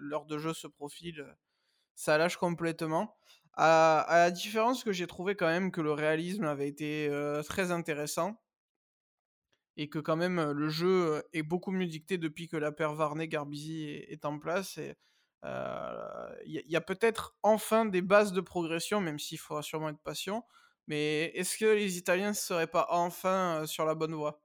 l'heure 0.00 0.26
de 0.26 0.38
jeu 0.38 0.54
se 0.54 0.66
profile, 0.66 1.36
ça 1.94 2.18
lâche 2.18 2.36
complètement. 2.36 3.16
À, 3.54 4.06
la 4.08 4.30
différence 4.30 4.82
que 4.82 4.92
j'ai 4.92 5.06
trouvé 5.06 5.36
quand 5.36 5.46
même 5.46 5.70
que 5.70 5.80
le 5.80 5.92
réalisme 5.92 6.44
avait 6.44 6.68
été 6.68 7.10
très 7.48 7.70
intéressant 7.70 8.42
et 9.76 9.88
que 9.88 9.98
quand 9.98 10.16
même 10.16 10.50
le 10.50 10.68
jeu 10.68 11.22
est 11.32 11.42
beaucoup 11.42 11.70
mieux 11.70 11.86
dicté 11.86 12.18
depuis 12.18 12.48
que 12.48 12.56
la 12.56 12.72
paire 12.72 12.94
Varney-Garbisi 12.94 13.84
est, 13.88 14.12
est 14.12 14.24
en 14.24 14.38
place. 14.38 14.78
Et 14.78 14.96
il 15.44 16.62
y, 16.66 16.76
a- 16.76 16.80
peut-être 16.80 17.36
enfin 17.42 17.84
des 17.84 18.02
bases 18.02 18.32
de 18.32 18.40
progression, 18.40 19.00
même 19.00 19.18
s'il 19.18 19.38
faudra 19.38 19.62
sûrement 19.62 19.88
être 19.90 20.02
patient. 20.02 20.46
Mais 20.88 21.26
est-ce 21.34 21.56
que 21.58 21.64
les 21.66 21.98
Italiens 21.98 22.28
ne 22.30 22.34
seraient 22.34 22.66
pas 22.66 22.86
enfin 22.90 23.62
euh, 23.62 23.66
sur 23.66 23.84
la 23.86 23.94
bonne 23.94 24.14
voie? 24.14 24.42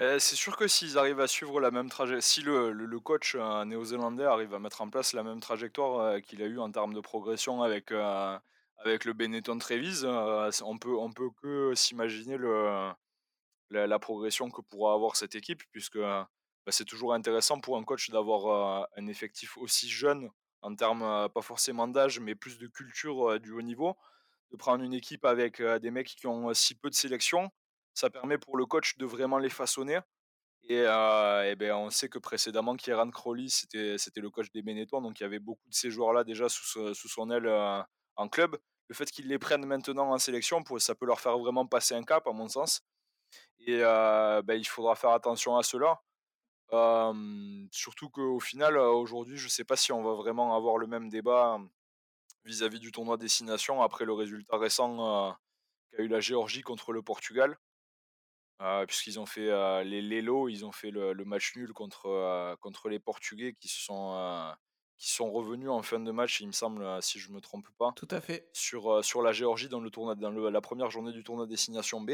Euh, 0.00 0.18
c'est 0.18 0.36
sûr 0.36 0.56
que 0.58 0.68
s'ils 0.68 0.98
arrivent 0.98 1.20
à 1.20 1.26
suivre 1.26 1.58
la 1.60 1.70
même 1.70 1.88
trajectoire, 1.88 2.22
si 2.22 2.42
le, 2.42 2.70
le- 2.72 3.00
coach 3.00 3.34
euh, 3.34 3.64
néo-zélandais 3.64 4.24
arrive 4.24 4.52
à 4.54 4.58
mettre 4.58 4.82
en 4.82 4.90
place 4.90 5.14
la 5.14 5.22
même 5.22 5.40
trajectoire 5.40 6.00
euh, 6.00 6.20
qu'il 6.20 6.42
a 6.42 6.46
eu 6.46 6.58
en 6.58 6.70
termes 6.70 6.92
de 6.92 7.00
progression 7.00 7.62
avec, 7.62 7.92
euh, 7.92 8.38
avec 8.76 9.04
le 9.06 9.14
Benetton 9.14 9.56
Trevis, 9.58 10.02
euh, 10.04 10.50
on 10.64 10.76
peut, 10.78 10.94
on 10.96 11.12
peut 11.12 11.30
que 11.42 11.74
s'imaginer 11.74 12.36
le, 12.36 12.90
la, 13.70 13.98
progression 13.98 14.50
que 14.50 14.62
pourra 14.62 14.94
avoir 14.94 15.16
cette 15.16 15.34
équipe, 15.36 15.62
puisque 15.72 15.96
euh, 15.96 16.24
bah, 16.66 16.72
c'est 16.72 16.84
toujours 16.84 17.14
intéressant 17.14 17.60
pour 17.60 17.76
un 17.76 17.84
coach 17.84 18.10
d'avoir 18.10 18.88
un 18.96 19.06
effectif 19.06 19.56
aussi 19.56 19.88
jeune, 19.88 20.30
en 20.62 20.74
termes 20.74 21.28
pas 21.30 21.42
forcément 21.42 21.86
d'âge, 21.86 22.18
mais 22.20 22.34
plus 22.34 22.58
de 22.58 22.66
culture 22.66 23.38
du 23.40 23.52
haut 23.52 23.62
niveau, 23.62 23.96
de 24.50 24.56
prendre 24.56 24.82
une 24.82 24.92
équipe 24.92 25.24
avec 25.24 25.62
des 25.62 25.90
mecs 25.92 26.08
qui 26.08 26.26
ont 26.26 26.52
si 26.54 26.74
peu 26.74 26.90
de 26.90 26.94
sélection. 26.94 27.50
Ça 27.94 28.10
permet 28.10 28.36
pour 28.36 28.56
le 28.56 28.66
coach 28.66 28.98
de 28.98 29.06
vraiment 29.06 29.38
les 29.38 29.48
façonner. 29.48 30.00
Et, 30.68 30.80
eh 30.80 31.54
ben, 31.56 31.72
on 31.74 31.90
sait 31.90 32.08
que 32.08 32.18
précédemment, 32.18 32.74
Kieran 32.74 33.10
Crowley, 33.10 33.48
c'était, 33.48 33.96
le 34.16 34.30
coach 34.30 34.50
des 34.52 34.62
Benetton, 34.62 35.00
donc 35.00 35.20
il 35.20 35.22
y 35.22 35.26
avait 35.26 35.38
beaucoup 35.38 35.68
de 35.68 35.74
ces 35.74 35.90
joueurs-là 35.90 36.24
déjà 36.24 36.48
sous, 36.48 36.92
sous 36.94 37.08
son 37.08 37.30
aile 37.30 37.48
en 38.16 38.28
club. 38.28 38.58
Le 38.88 38.94
fait 38.94 39.10
qu'ils 39.10 39.28
les 39.28 39.38
prennent 39.38 39.66
maintenant 39.66 40.12
en 40.12 40.18
sélection, 40.18 40.62
ça 40.78 40.94
peut 40.94 41.06
leur 41.06 41.20
faire 41.20 41.38
vraiment 41.38 41.66
passer 41.66 41.94
un 41.94 42.02
cap, 42.02 42.26
à 42.26 42.32
mon 42.32 42.48
sens. 42.48 42.82
Et 43.60 43.78
ben, 43.78 44.54
il 44.54 44.66
faudra 44.66 44.96
faire 44.96 45.10
attention 45.10 45.56
à 45.56 45.62
cela. 45.62 46.00
Euh, 46.72 47.66
surtout 47.70 48.08
qu'au 48.10 48.40
final, 48.40 48.76
aujourd'hui, 48.78 49.36
je 49.36 49.44
ne 49.44 49.50
sais 49.50 49.64
pas 49.64 49.76
si 49.76 49.92
on 49.92 50.02
va 50.02 50.14
vraiment 50.14 50.56
avoir 50.56 50.78
le 50.78 50.86
même 50.86 51.08
débat 51.08 51.58
vis-à-vis 52.44 52.80
du 52.80 52.92
tournoi 52.92 53.16
Destination 53.16 53.82
après 53.82 54.04
le 54.04 54.12
résultat 54.12 54.56
récent 54.56 55.28
euh, 55.28 55.32
qu'a 55.92 56.02
eu 56.02 56.08
la 56.08 56.20
Géorgie 56.20 56.62
contre 56.62 56.92
le 56.92 57.02
Portugal. 57.02 57.56
Euh, 58.62 58.86
puisqu'ils 58.86 59.20
ont 59.20 59.26
fait 59.26 59.84
les 59.84 60.00
Lelo, 60.00 60.48
ils 60.48 60.64
ont 60.64 60.72
fait 60.72 60.90
le, 60.90 61.12
le 61.12 61.24
match 61.26 61.54
nul 61.56 61.72
contre, 61.72 62.56
contre 62.60 62.88
les 62.88 62.98
Portugais 62.98 63.54
qui 63.60 63.68
se 63.68 63.80
sont, 63.82 64.54
qui 64.96 65.10
sont 65.10 65.30
revenus 65.30 65.68
en 65.68 65.82
fin 65.82 66.00
de 66.00 66.10
match, 66.10 66.40
il 66.40 66.46
me 66.46 66.52
semble, 66.52 67.02
si 67.02 67.18
je 67.20 67.28
ne 67.28 67.34
me 67.34 67.40
trompe 67.42 67.68
pas, 67.76 67.92
Tout 67.96 68.08
à 68.10 68.20
fait. 68.22 68.48
sur, 68.54 69.04
sur 69.04 69.20
la 69.20 69.32
Géorgie 69.32 69.68
dans, 69.68 69.80
le 69.80 69.90
tournoi, 69.90 70.14
dans 70.14 70.30
le- 70.30 70.48
la 70.48 70.60
première 70.62 70.90
journée 70.90 71.12
du 71.12 71.22
tournoi 71.22 71.46
Destination 71.46 72.00
B. 72.00 72.12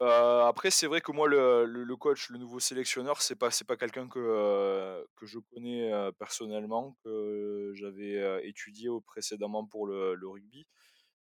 Après, 0.00 0.70
c'est 0.70 0.86
vrai 0.86 1.00
que 1.00 1.12
moi, 1.12 1.28
le, 1.28 1.96
coach, 1.96 2.28
le 2.30 2.38
nouveau 2.38 2.60
sélectionneur, 2.60 3.22
c'est 3.22 3.36
pas, 3.36 3.50
pas 3.66 3.76
quelqu'un 3.76 4.08
que, 4.08 5.06
que 5.16 5.26
je 5.26 5.38
connais 5.38 5.90
personnellement, 6.18 6.96
que 7.04 7.72
j'avais 7.74 8.46
étudié 8.46 8.88
précédemment 9.06 9.64
pour 9.64 9.86
le, 9.86 10.28
rugby. 10.28 10.66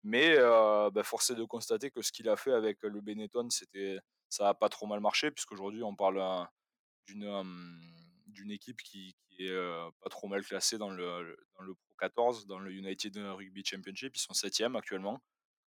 Mais 0.04 0.36
bah, 0.38 1.04
force 1.04 1.30
est 1.32 1.36
de 1.36 1.44
constater 1.44 1.92
que 1.92 2.02
ce 2.02 2.12
qu'il 2.12 2.30
a 2.30 2.36
fait 2.36 2.54
avec 2.54 2.82
le 2.84 3.02
Benetton, 3.02 3.48
ça 4.30 4.50
a 4.50 4.54
pas 4.54 4.70
trop 4.70 4.88
mal 4.88 5.00
marché, 5.00 5.32
puisqu'aujourd'hui, 5.32 5.84
on 5.84 5.96
parle 5.96 6.48
d'une 7.06 7.44
d'une 8.28 8.52
équipe 8.52 8.82
qui, 8.82 9.14
qui 9.28 9.46
est 9.46 9.92
pas 10.02 10.10
trop 10.10 10.28
mal 10.28 10.44
classée 10.44 10.78
dans 10.78 10.90
le, 10.90 11.38
dans 11.58 11.64
le 11.64 11.76
Pro 11.76 11.96
14, 12.00 12.48
dans 12.48 12.60
le 12.60 12.72
United 12.72 13.18
Rugby 13.18 13.64
Championship. 13.66 14.16
Ils 14.16 14.20
sont 14.20 14.34
septième 14.34 14.76
actuellement, 14.76 15.22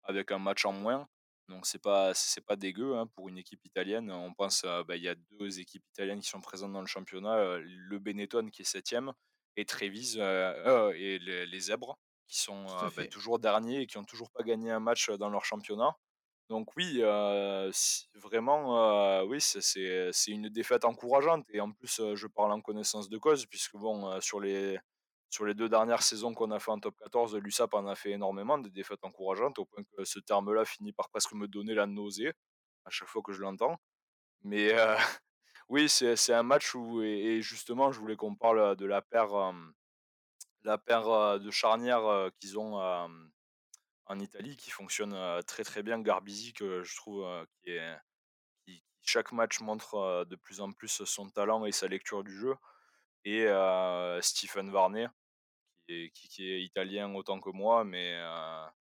avec 0.03 0.31
un 0.31 0.39
match 0.39 0.65
en 0.65 0.73
moins. 0.73 1.07
Donc 1.51 1.65
c'est 1.65 1.81
pas 1.81 2.13
c'est 2.13 2.41
pas 2.45 2.55
dégueu 2.55 2.95
hein, 2.97 3.07
pour 3.07 3.29
une 3.29 3.37
équipe 3.37 3.65
italienne. 3.65 4.11
On 4.11 4.33
pense 4.33 4.63
bah, 4.87 4.95
il 4.95 5.03
y 5.03 5.09
a 5.09 5.15
deux 5.39 5.59
équipes 5.59 5.85
italiennes 5.89 6.21
qui 6.21 6.29
sont 6.29 6.41
présentes 6.41 6.73
dans 6.73 6.81
le 6.81 6.87
championnat, 6.87 7.57
le 7.59 7.99
Benetton 7.99 8.49
qui 8.51 8.61
est 8.63 8.65
septième 8.65 9.13
et 9.57 9.65
Treviso 9.65 10.19
euh, 10.21 10.89
euh, 10.89 10.93
et 10.95 11.19
les, 11.19 11.45
les 11.45 11.59
Zèbres 11.59 11.99
qui 12.27 12.39
sont 12.39 12.67
euh, 12.69 12.89
bah, 12.95 13.05
toujours 13.05 13.39
derniers 13.39 13.81
et 13.81 13.87
qui 13.87 13.97
ont 13.97 14.05
toujours 14.05 14.31
pas 14.31 14.43
gagné 14.43 14.71
un 14.71 14.79
match 14.79 15.09
dans 15.11 15.29
leur 15.29 15.45
championnat. 15.45 15.95
Donc 16.49 16.75
oui, 16.75 16.97
euh, 17.01 17.71
vraiment, 18.15 19.19
euh, 19.21 19.23
oui, 19.25 19.39
c'est- 19.41 20.11
une 20.27 20.49
défaite 20.49 20.83
encourageante. 20.85 21.45
Et 21.49 21.61
en 21.61 21.71
plus, 21.71 22.01
je 22.15 22.27
parle 22.27 22.51
en 22.51 22.61
connaissance 22.61 23.09
de 23.09 23.17
cause, 23.17 23.45
puisque 23.45 23.75
bon, 23.77 24.19
sur 24.21 24.39
les, 24.41 24.77
sur 25.31 25.45
les 25.45 25.53
deux 25.53 25.69
dernières 25.69 26.03
saisons 26.03 26.33
qu'on 26.33 26.51
a 26.51 26.59
fait 26.59 26.71
en 26.71 26.79
top 26.79 26.95
14, 26.99 27.37
l'USAP 27.37 27.73
en 27.73 27.87
a 27.87 27.95
fait 27.95 28.11
énormément 28.11 28.57
de 28.57 28.69
défaites 28.69 29.03
encourageantes, 29.03 29.57
au 29.59 29.65
point 29.65 29.83
que 29.83 30.03
ce 30.03 30.19
terme-là 30.19 30.65
finit 30.65 30.91
par 30.91 31.09
presque 31.09 31.33
me 31.33 31.47
donner 31.47 31.73
la 31.73 31.87
nausée 31.87 32.33
à 32.85 32.89
chaque 32.89 33.07
fois 33.07 33.21
que 33.23 33.31
je 33.31 33.41
l'entends. 33.41 33.79
Mais 34.43 34.73
euh, 34.77 34.95
oui, 35.69 35.87
c'est 35.87 36.33
un 36.33 36.43
match 36.43 36.75
où, 36.75 37.01
et, 37.01 37.41
justement, 37.41 37.93
je 37.93 37.99
voulais 37.99 38.17
qu'on 38.17 38.35
parle 38.35 38.75
de 38.75 38.85
la 38.85 39.01
paire, 39.01 39.33
euh, 39.33 39.53
la 40.63 40.77
paire 40.77 41.07
euh, 41.07 41.39
de 41.39 41.49
charnières 41.49 42.05
euh, 42.05 42.29
qu'ils 42.39 42.59
ont 42.59 42.81
euh, 42.81 43.07
en 44.07 44.19
Italie, 44.19 44.57
qui 44.57 44.69
fonctionne 44.69 45.13
euh, 45.13 45.41
très 45.41 45.63
très 45.63 45.81
bien. 45.81 46.01
Garbisi, 46.01 46.53
que 46.53 46.83
je 46.83 46.95
trouve 46.97 47.23
euh, 47.23 47.45
qui, 47.63 47.71
est, 47.71 47.97
chaque 49.03 49.31
match 49.31 49.61
montre 49.61 50.25
de 50.29 50.35
plus 50.35 50.61
en 50.61 50.71
plus 50.71 51.03
son 51.05 51.29
talent 51.29 51.65
et 51.65 51.71
sa 51.71 51.87
lecture 51.87 52.23
du 52.23 52.37
jeu. 52.37 52.55
Et 53.25 53.47
Stephen 54.21 54.69
Varney, 54.69 55.07
est, 55.91 56.09
qui, 56.11 56.51
est, 56.51 56.61
italien 56.63 57.13
autant 57.15 57.39
que 57.39 57.49
moi, 57.49 57.83
mais. 57.83 58.17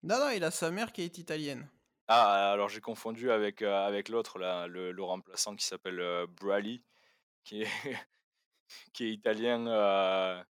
Non, 0.04 0.20
non, 0.20 0.30
il 0.30 0.44
a 0.44 0.52
sa 0.52 0.72
mère 0.72 0.92
qui 0.92 1.02
est 1.02 1.18
italienne. 1.18 1.70
Ah, 2.08 2.52
alors 2.52 2.70
j'ai 2.70 2.82
confondu 2.82 3.32
avec, 3.32 3.62
avec 3.62 4.10
l'autre, 4.10 4.40
le, 4.40 4.92
le 4.92 5.04
remplaçant 5.04 5.56
qui 5.56 5.66
s'appelle 5.66 6.02
Brally, 6.42 6.84
qui 7.44 7.62
est, 7.62 7.68
qui 8.94 9.06
est 9.06 9.12
italien 9.12 10.44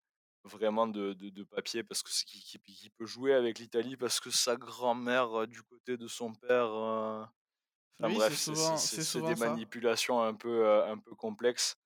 vraiment 0.44 0.86
de, 0.86 1.12
de, 1.12 1.42
papier 1.44 1.82
parce 1.82 2.02
que 2.02 2.10
qui, 2.10 2.42
qui, 2.42 2.90
peut 2.90 3.06
jouer 3.06 3.34
avec 3.34 3.58
l'Italie 3.58 3.96
parce 3.96 4.18
que 4.18 4.30
sa 4.30 4.56
grand-mère 4.56 5.46
du 5.46 5.62
côté 5.62 5.96
de 5.96 6.08
son 6.08 6.32
père 6.32 6.70
enfin 6.70 8.14
bref 8.14 8.34
c'est 8.34 9.20
des 9.20 9.34
manipulations 9.34 10.22
un 10.22 10.34
peu 10.34 10.66
un 10.84 10.98
peu 10.98 11.14
complexes 11.14 11.76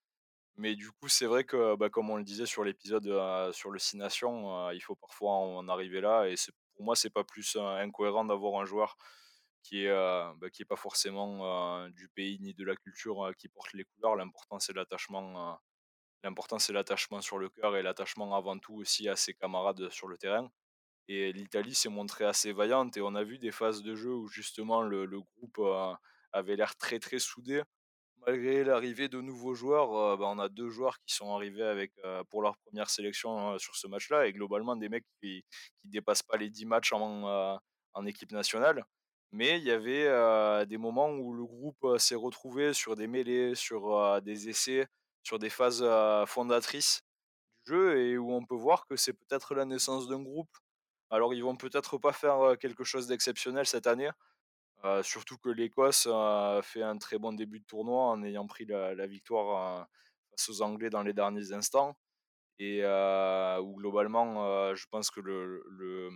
mais 0.57 0.74
du 0.76 0.90
coup 0.90 1.09
c'est 1.09 1.26
vrai 1.26 1.44
que 1.44 1.76
bah, 1.76 1.90
comme 1.90 2.11
on 2.11 2.16
le 2.16 2.24
disait 2.24 2.46
sur 2.46 2.64
l'épisode 2.64 3.53
sur 3.53 3.70
le 3.70 3.78
Six 3.78 3.96
Nations 3.96 4.70
il 4.70 4.80
faut 4.80 4.96
parfois 4.96 5.32
en 5.32 5.68
arriver 5.68 6.00
là 6.00 6.26
et 6.26 6.34
pour 6.74 6.84
moi 6.84 6.96
c'est 6.96 7.11
pas 7.11 7.24
plus 7.24 7.57
incohérent 7.57 8.24
d'avoir 8.24 8.61
un 8.61 8.64
joueur 8.64 8.96
qui 9.62 9.84
est 9.84 9.90
bah, 9.90 10.50
qui 10.53 10.62
est 10.62 10.66
pas 10.66 10.76
forcément 10.76 11.88
du 11.90 12.09
pays 12.11 12.38
ni 12.40 12.55
de 12.55 12.64
la 12.64 12.76
culture 12.76 13.32
qui 13.38 13.48
porte 13.48 13.72
les 13.72 13.84
couleurs 13.84 14.16
l'important 14.16 14.59
c'est 14.59 14.74
l'attachement 14.74 15.59
L'important, 16.24 16.59
c'est 16.61 16.72
l'attachement 16.72 17.20
sur 17.20 17.38
le 17.38 17.48
cœur 17.48 17.76
et 17.76 17.82
l'attachement 17.82 18.36
avant 18.36 18.57
tout 18.59 18.74
aussi 18.74 19.09
à 19.09 19.16
ses 19.16 19.34
camarades 19.34 19.90
sur 19.90 20.07
le 20.07 20.16
terrain. 20.16 20.50
Et 21.09 21.32
l'Italie 21.32 21.74
s'est 21.74 21.88
montrée 21.88 22.24
assez 22.24 22.53
vaillante 22.53 22.96
et 22.96 23.03
on 23.03 23.16
a 23.16 23.24
vu 23.24 23.38
des 23.38 23.50
phases 23.50 23.82
de 23.82 23.96
jeu 23.96 24.14
où 24.14 24.28
justement 24.28 24.82
le, 24.82 25.07
groupe 25.20 25.61
avait 26.32 26.55
l'air 26.55 26.76
très 26.76 27.00
très 27.00 27.18
soudé. 27.18 27.62
Malgré 28.27 28.62
l'arrivée 28.62 29.09
de 29.09 29.20
nouveaux 29.20 29.55
joueurs, 29.55 29.97
euh, 29.97 30.16
bah, 30.16 30.27
on 30.29 30.39
a 30.39 30.49
deux 30.49 30.68
joueurs 30.70 30.99
qui 31.01 31.14
sont 31.14 31.35
arrivés 31.35 31.91
euh, 32.05 32.23
pour 32.31 32.43
leur 32.43 32.57
première 32.59 32.89
sélection 32.89 33.59
sur 33.59 33.75
ce 33.75 33.89
match-là 33.89 34.27
et 34.27 34.33
globalement 34.33 34.77
des 34.77 34.89
mecs 34.89 35.05
qui 35.20 35.45
ne 35.85 35.91
dépassent 35.91 36.23
pas 36.23 36.37
les 36.37 36.49
10 36.49 36.66
matchs 36.66 36.93
en, 36.93 37.59
en 37.95 38.07
équipe 38.07 38.31
nationale. 38.33 38.85
Mais 39.33 39.59
il 39.59 39.64
y 39.64 39.70
avait 39.70 40.66
des 40.66 40.77
moments 40.77 41.11
où 41.11 41.33
le 41.33 41.45
groupe 41.45 41.99
s'est 41.99 42.14
retrouvé 42.14 42.75
sur 42.75 42.97
des 42.97 43.07
mêlées, 43.07 43.55
sur 43.55 44.20
des 44.23 44.51
essais, 44.51 44.87
sur 45.23 45.39
des 45.39 45.49
phases 45.49 45.85
fondatrices 46.27 47.01
du 47.66 47.73
jeu 47.73 47.99
et 47.99 48.18
où 48.18 48.33
on 48.33 48.45
peut 48.45 48.55
voir 48.55 48.87
que 48.87 48.97
c'est 48.97 49.14
peut-être 49.14 49.55
la 49.55 49.64
naissance 49.64 50.07
d'un 50.07 50.23
groupe. 50.23 50.51
Alors 51.11 51.35
ils 51.35 51.43
vont 51.43 51.57
peut-être 51.57 51.99
pas 51.99 52.12
faire 52.12 52.59
quelque 52.61 52.85
chose 52.85 53.07
d'exceptionnel 53.07 53.66
cette 53.66 53.87
année, 53.87 54.11
surtout 55.03 55.37
que 55.39 55.49
l'Écosse 55.49 56.09
a 56.11 56.61
fait 56.62 56.83
un 56.83 56.99
très 56.99 57.18
bon 57.18 57.33
début 57.33 57.61
de 57.61 57.64
tournoi 57.64 58.05
en 58.05 58.22
ayant 58.22 58.47
pris 58.47 58.64
la, 58.66 59.07
victoire 59.07 59.89
face 60.30 60.49
aux 60.49 60.62
Anglais 60.62 60.91
dans 60.91 61.03
les 61.03 61.12
derniers 61.12 61.53
instants. 61.53 61.97
Et 62.59 62.85
où 62.85 63.76
globalement 63.76 64.74
je 64.74 64.87
pense 64.91 65.11
que 65.11 65.20
le, 65.20 66.11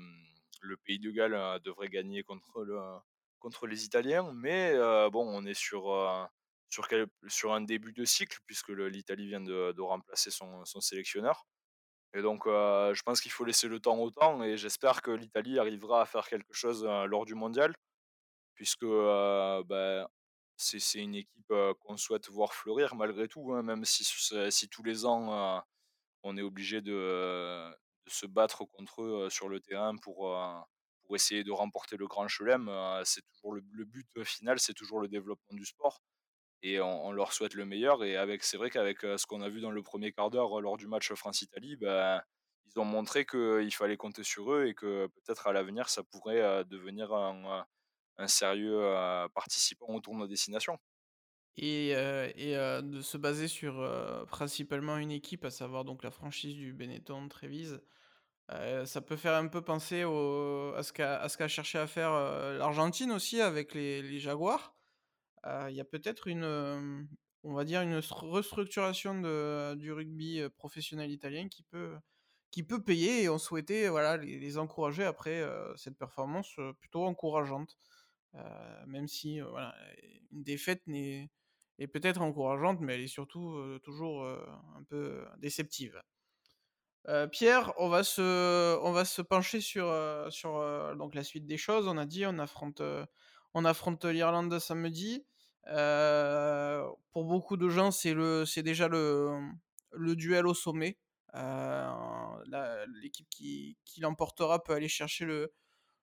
pays 0.85 0.99
de 0.99 1.11
Galles 1.11 1.61
devrait 1.63 1.89
gagner 1.89 2.23
contre, 2.23 2.65
le, 2.65 2.79
contre 3.39 3.67
les 3.67 3.85
Italiens, 3.85 4.33
mais 4.35 4.75
bon 5.11 5.27
on 5.27 5.45
est 5.47 5.55
sur 5.55 5.93
un 5.93 7.61
début 7.61 7.93
de 7.93 8.05
cycle, 8.05 8.39
puisque 8.47 8.71
l'Italie 8.71 9.29
vient 9.29 9.41
de, 9.41 9.73
de 9.73 9.83
remplacer 9.83 10.31
son, 10.31 10.65
son, 10.65 10.81
sélectionneur. 10.81 11.47
Et 12.15 12.23
donc, 12.23 12.45
je 12.47 13.03
pense 13.03 13.21
qu'il 13.21 13.31
faut 13.33 13.45
laisser 13.45 13.69
le 13.69 13.79
temps 13.79 13.99
au 13.99 14.11
temps, 14.11 14.43
et 14.43 14.57
j'espère 14.57 15.03
que 15.03 15.11
l'Italie 15.11 15.59
arrivera 15.59 16.03
à 16.03 16.07
faire 16.07 16.29
quelque 16.29 16.53
chose 16.53 16.85
lors 16.85 17.27
du 17.27 17.35
mondial, 17.35 17.75
puisque 18.57 18.85
ben, 18.85 20.07
c'est 20.57 20.99
une 20.99 21.15
équipe 21.15 21.53
qu'on 21.81 21.97
souhaite 21.97 22.29
voir 22.29 22.53
fleurir 22.55 22.97
malgré 22.97 23.29
tout, 23.29 23.53
hein, 23.53 23.63
même 23.63 23.85
si, 23.85 24.05
si, 24.05 24.69
tous 24.69 24.83
les 24.83 25.07
ans 25.07 25.63
on 26.25 26.37
est 26.37 26.43
obligé 26.43 26.81
de, 26.81 27.73
se 28.09 28.27
battre 28.27 28.65
contre 28.65 29.03
eux 29.03 29.31
sur 29.31 29.49
le 29.49 29.61
terrain 29.61 29.97
pour, 29.97 30.37
pour 31.05 31.17
essayer 31.17 31.45
de 31.45 31.53
remporter 31.53 31.97
le 31.97 32.07
grand 32.09 32.29
chelem. 32.29 32.71
c'est 33.05 33.23
toujours 33.35 33.55
le, 33.55 33.63
le 33.71 33.85
but 33.85 34.25
final, 34.25 34.59
c'est 34.59 34.75
toujours 34.75 35.01
le 35.01 35.09
développement 35.09 35.57
du 35.57 35.65
sport 35.65 36.01
et 36.63 36.81
on, 36.81 37.13
leur 37.13 37.33
souhaite 37.33 37.55
le 37.55 37.65
meilleur. 37.65 38.03
Et 38.05 38.17
avec, 38.17 38.43
c'est 38.45 38.57
vrai 38.57 38.71
qu'avec 38.71 39.01
ce 39.01 39.27
qu'on 39.27 39.41
a 39.43 39.49
vu 39.49 39.61
dans 39.61 39.71
le 39.71 39.83
premier 39.83 40.13
quart 40.13 40.31
d'heure 40.31 40.61
lors 40.61 40.77
du 40.77 40.87
match 40.87 41.13
France-Italie, 41.13 41.77
ben, 41.77 42.21
ils 42.67 42.81
ont 42.81 42.85
montré 42.85 43.25
qu'il 43.25 43.73
fallait 43.73 43.97
compter 43.97 44.25
sur 44.25 44.53
eux 44.53 44.67
et 44.67 44.75
que 44.75 45.07
peut-être 45.07 45.47
à 45.47 45.53
l'avenir, 45.53 45.89
ça 45.89 46.03
pourrait 46.03 46.65
devenir 46.65 47.13
un, 47.13 47.65
un 48.19 48.29
sérieux 48.29 48.81
participant 49.35 49.89
au 49.89 50.01
tournoi 50.01 50.27
destination. 50.27 50.79
Et, 51.57 51.95
de 51.95 53.01
se 53.01 53.17
baser 53.17 53.49
sur 53.49 53.75
principalement 54.29 54.97
une 54.99 55.11
équipe, 55.11 55.45
à 55.45 55.51
savoir 55.51 55.85
donc 55.85 56.03
la 56.03 56.11
franchise 56.11 56.55
du 56.55 56.73
Benetton 56.73 57.29
Trévise, 57.29 57.81
ça 58.49 59.01
peut 59.01 59.17
faire 59.17 59.35
un 59.35 59.49
peu 59.49 59.63
penser 59.63 60.03
à 60.03 60.83
ce 60.83 60.93
qu'a 60.93 61.49
cherché 61.49 61.79
à 61.79 61.87
faire 61.87 62.13
l'Argentine 62.59 63.13
aussi 63.13 63.41
avec 63.41 63.75
les, 63.75 64.03
les 64.03 64.19
Jaguars 64.19 64.77
il 65.69 65.75
y 65.75 65.81
a 65.81 65.85
peut-être 65.85 66.27
une, 66.27 67.09
on 67.43 67.55
va 67.55 67.65
dire 67.65 67.83
une 67.83 68.01
restructuration 68.11 69.21
de, 69.21 69.75
du 69.77 69.93
rugby 69.93 70.43
professionnel 70.57 71.11
italien 71.11 71.49
qui 71.49 71.63
peut, 71.63 71.97
qui 72.51 72.63
peut 72.63 72.83
payer 72.83 73.23
et 73.23 73.29
on 73.29 73.39
souhaitait 73.39 73.89
voilà, 73.89 74.17
les, 74.17 74.59
encourager 74.59 75.05
après 75.05 75.45
cette 75.77 75.97
performance 75.97 76.57
plutôt 76.81 77.05
encourageante. 77.05 77.77
Même 78.87 79.09
si 79.09 79.41
voilà, 79.41 79.75
une 80.33 80.43
défaite 80.43 80.87
n'est, 80.87 81.31
est 81.79 81.87
peut-être 81.87 82.23
encourageante, 82.23 82.81
mais 82.81 82.95
elle 82.95 83.03
est 83.03 83.07
surtout 83.07 83.79
toujours 83.83 84.25
un 84.25 84.83
peu 84.89 85.25
déceptive. 85.39 86.01
Pierre, 87.31 87.73
on 87.79 87.89
va 87.89 88.03
se, 88.03 88.77
on 88.83 88.93
va 88.93 89.05
se 89.05 89.23
pencher 89.23 89.61
sur, 89.61 89.87
sur 90.31 90.97
donc 90.97 91.15
la 91.15 91.23
suite 91.23 91.47
des 91.47 91.57
choses. 91.57 91.87
On 91.87 91.97
a 91.99 92.07
dit, 92.07 92.27
on 92.27 92.39
affronte, 92.39 92.83
on 93.55 93.65
affronte 93.65 94.05
l'Irlande 94.05 94.59
samedi. 94.59 95.25
Euh, 95.69 96.89
pour 97.11 97.25
beaucoup 97.25 97.57
de 97.57 97.69
gens, 97.69 97.91
c'est 97.91 98.63
déjà 98.63 98.89
le, 98.89 99.39
le 99.93 100.17
duel 100.17 100.47
au 100.47 100.55
sommet. 100.55 100.99
Euh, 101.35 101.91
l'équipe 103.03 103.29
qui, 103.29 103.77
qui 103.85 104.01
l'emportera 104.01 104.63
peut 104.63 104.73
aller 104.73 104.89
chercher 104.89 105.25
le, 105.25 105.53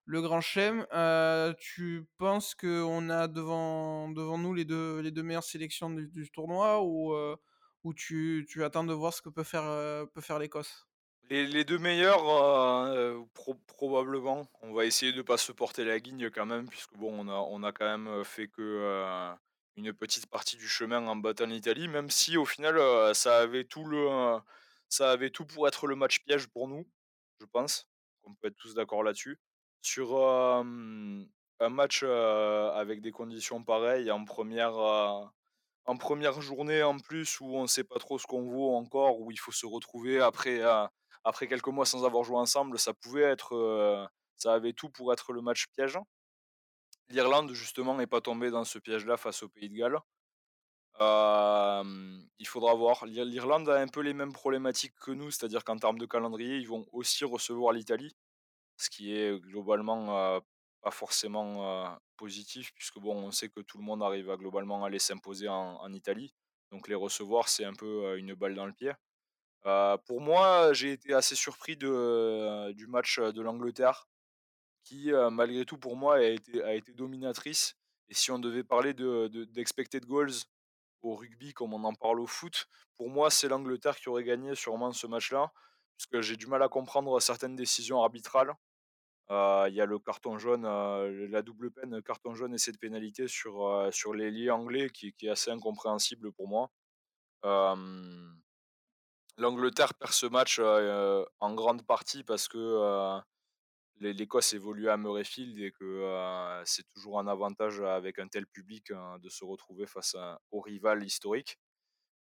le 0.05 0.21
grand 0.21 0.41
chelem. 0.41 0.85
Euh, 0.93 1.53
tu 1.59 2.05
penses 2.17 2.55
qu'on 2.55 3.09
a 3.09 3.27
devant, 3.27 4.09
devant 4.09 4.37
nous 4.37 4.53
les 4.53 4.65
deux, 4.65 4.99
les 4.99 5.11
deux 5.11 5.23
meilleures 5.23 5.43
sélections 5.43 5.89
du, 5.89 6.31
tournoi 6.31 6.83
ou, 6.83 7.15
ou 7.83 7.93
tu, 7.93 8.45
tu, 8.49 8.63
attends 8.63 8.83
de 8.83 8.93
voir 8.93 9.13
ce 9.13 9.21
que 9.21 9.29
peut 9.29 9.43
faire, 9.43 10.07
peut 10.13 10.21
faire 10.21 10.39
l'Écosse? 10.39 10.87
Les, 11.29 11.63
deux 11.63 11.79
meilleurs, 11.79 12.27
euh, 12.29 13.23
euh, 13.25 13.53
probablement. 13.67 14.47
On 14.61 14.73
va 14.73 14.85
essayer 14.85 15.11
de 15.11 15.17
ne 15.17 15.21
pas 15.23 15.37
se 15.37 15.51
porter 15.51 15.85
la 15.85 15.99
guigne 15.99 16.29
quand 16.29 16.45
même, 16.45 16.67
puisque 16.67 16.93
bon, 16.95 17.11
on 17.17 17.27
a, 17.27 17.33
on 17.33 17.63
a 17.63 17.71
quand 17.71 17.85
même 17.85 18.07
euh, 18.07 18.23
fait 18.23 18.47
que 18.47 19.33
une 19.75 19.93
petite 19.93 20.27
partie 20.27 20.57
du 20.57 20.67
chemin 20.67 21.07
en 21.07 21.15
battant 21.15 21.47
l'Italie, 21.47 21.87
même 21.87 22.11
si 22.11 22.37
au 22.37 22.45
final 22.45 22.77
ça 23.15 23.39
avait 23.39 23.63
tout 23.63 23.85
le, 23.85 24.37
ça 24.89 25.11
avait 25.11 25.31
tout 25.31 25.45
pour 25.45 25.67
être 25.67 25.87
le 25.87 25.95
match 25.95 26.19
piège 26.23 26.47
pour 26.47 26.67
nous, 26.67 26.87
je 27.39 27.45
pense. 27.47 27.89
On 28.25 28.35
peut 28.35 28.49
être 28.49 28.57
tous 28.57 28.75
d'accord 28.75 29.03
là-dessus. 29.03 29.39
Sur 29.85 30.17
un 30.17 31.69
match 31.69 32.03
avec 32.03 33.01
des 33.01 33.11
conditions 33.11 33.63
pareilles 33.63 34.09
en 34.11 34.23
première 34.23 34.71
journée 36.41 36.81
en 36.83 36.97
plus 36.97 37.39
où 37.41 37.57
on 37.57 37.63
ne 37.63 37.67
sait 37.67 37.83
pas 37.83 37.99
trop 37.99 38.17
ce 38.17 38.25
qu'on 38.25 38.49
vaut 38.49 38.75
encore, 38.75 39.19
où 39.19 39.29
il 39.29 39.37
faut 39.37 39.51
se 39.51 39.65
retrouver 39.65 40.21
après, 40.21 41.47
quelques 41.47 41.67
mois 41.67 41.85
sans 41.85 42.05
avoir 42.05 42.23
joué 42.23 42.37
ensemble, 42.37 42.79
ça 42.79 42.93
pouvait 42.93 43.23
être, 43.23 44.09
ça 44.37 44.53
avait 44.53 44.71
tout 44.71 44.89
pour 44.89 45.11
être 45.11 45.33
le 45.33 45.41
match 45.41 45.67
piège. 45.75 45.99
L'Irlande 47.09 47.51
justement 47.51 47.95
n'est 47.95 48.07
pas 48.07 48.21
tombée 48.21 48.51
dans 48.51 48.63
ce 48.63 48.79
piège-là 48.79 49.17
face 49.17 49.43
au 49.43 49.49
Pays 49.49 49.69
de 49.69 49.75
Galles. 49.75 49.99
il 52.39 52.47
faudra 52.47 52.73
voir. 52.73 53.05
L'Irlande 53.05 53.69
a 53.69 53.79
un 53.79 53.87
peu 53.87 53.99
les 53.99 54.13
mêmes 54.13 54.31
problématiques 54.31 54.95
que 55.01 55.11
nous, 55.11 55.29
c'est-à-dire 55.29 55.65
qu'en 55.65 55.77
termes 55.77 55.99
de 55.99 56.05
calendrier, 56.05 56.55
ils 56.55 56.69
vont 56.69 56.85
aussi 56.93 57.25
recevoir 57.25 57.73
l'Italie, 57.73 58.15
ce 58.83 58.89
qui 58.89 59.15
est 59.15 59.39
globalement 59.39 60.41
pas 60.81 60.91
forcément 60.91 61.97
positif, 62.17 62.73
puisque 62.75 62.99
bon, 62.99 63.15
on 63.15 63.31
sait 63.31 63.49
que 63.49 63.61
tout 63.61 63.77
le 63.77 63.83
monde 63.83 64.03
arrive 64.03 64.29
à 64.29 64.37
globalement 64.37 64.83
aller 64.83 64.99
s'imposer 64.99 65.47
en, 65.47 65.77
en, 65.81 65.93
Italie. 65.93 66.33
Donc 66.71 66.87
les 66.87 66.95
recevoir, 66.95 67.49
c'est 67.49 67.65
un 67.65 67.73
peu 67.73 68.17
une 68.17 68.33
balle 68.33 68.55
dans 68.55 68.65
le 68.65 68.73
pied. 68.73 68.91
Pour 70.05 70.21
moi, 70.21 70.73
j'ai 70.73 70.91
été 70.91 71.13
assez 71.13 71.35
surpris 71.35 71.77
de, 71.77 72.71
du 72.73 72.87
match 72.87 73.19
de 73.19 73.41
l'Angleterre, 73.41 74.07
qui 74.83 75.11
malgré 75.31 75.65
tout 75.65 75.77
pour 75.77 75.95
moi 75.95 76.17
a 76.17 76.23
été, 76.23 76.61
a 76.63 76.73
été 76.73 76.93
dominatrice. 76.93 77.75
Et 78.09 78.13
si 78.13 78.31
on 78.31 78.39
devait 78.39 78.63
parler 78.63 78.93
d'expected 78.93 80.03
de, 80.03 80.07
goals 80.07 80.33
au 81.01 81.15
rugby 81.15 81.53
comme 81.53 81.73
on 81.73 81.83
en 81.83 81.93
parle 81.93 82.19
au 82.19 82.27
foot, 82.27 82.67
pour 82.97 83.09
moi 83.09 83.29
c'est 83.29 83.47
l'Angleterre 83.47 83.95
qui 83.97 84.09
aurait 84.09 84.23
gagné 84.23 84.55
sûrement 84.55 84.91
ce 84.91 85.07
match-là, 85.07 85.51
parce 85.97 86.07
que 86.07 86.21
j'ai 86.21 86.37
du 86.37 86.47
mal 86.47 86.61
à 86.61 86.69
comprendre 86.69 87.19
certaines 87.19 87.55
décisions 87.55 88.01
arbitrales. 88.01 88.53
Heu, 89.33 89.69
il 89.69 89.75
y 89.75 89.81
a 89.81 89.85
le 89.87 89.99
carton 89.99 90.37
jaune, 90.39 90.65
heu, 90.67 91.27
la 91.27 91.41
double 91.43 91.71
peine, 91.71 92.01
carton 92.03 92.35
jaune 92.35 92.53
et 92.55 92.59
cette 92.59 92.79
pénalité 92.79 93.27
sur, 93.27 93.67
heu, 93.67 93.91
sur 93.91 94.13
l'ailier 94.15 94.51
anglais 94.51 94.89
qui 94.91 95.15
est 95.23 95.29
assez 95.29 95.51
incompréhensible 95.51 96.31
pour 96.33 96.47
moi. 96.49 96.71
L'Angleterre 99.37 99.93
perd 99.95 100.11
ce 100.13 100.27
match, 100.27 100.59
en 100.59 101.53
grande 101.55 101.85
partie 101.85 102.23
parce 102.23 102.47
que, 102.47 103.19
l'Écosse 104.01 104.53
évolue 104.53 104.89
à 104.89 104.97
Murrayfield 104.97 105.59
et 105.59 105.71
que, 105.71 106.61
c'est 106.65 106.85
toujours 106.93 107.19
un 107.19 107.27
avantage 107.27 107.81
avec 107.81 108.19
un 108.19 108.27
tel 108.27 108.47
public, 108.47 108.91
hein, 108.91 109.19
de 109.19 109.29
se 109.29 109.45
retrouver 109.45 109.87
face 109.87 110.15
au 110.51 110.61
rival 110.61 111.03
historique 111.05 111.57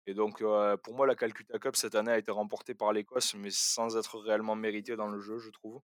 et 0.06 0.14
donc, 0.14 0.42
pour 0.84 0.94
moi, 0.96 1.06
la 1.06 1.16
Calcutta 1.16 1.58
Cup 1.60 1.76
cette 1.76 1.94
année 1.96 2.12
a 2.12 2.18
été 2.18 2.32
remportée 2.32 2.74
par 2.74 2.92
l'Écosse, 2.92 3.34
mais 3.34 3.50
sans 3.52 3.96
être 3.98 4.18
réellement 4.20 4.56
méritée 4.56 4.96
dans 4.96 5.08
le 5.08 5.20
jeu, 5.20 5.38
je 5.38 5.50
trouve. 5.50 5.80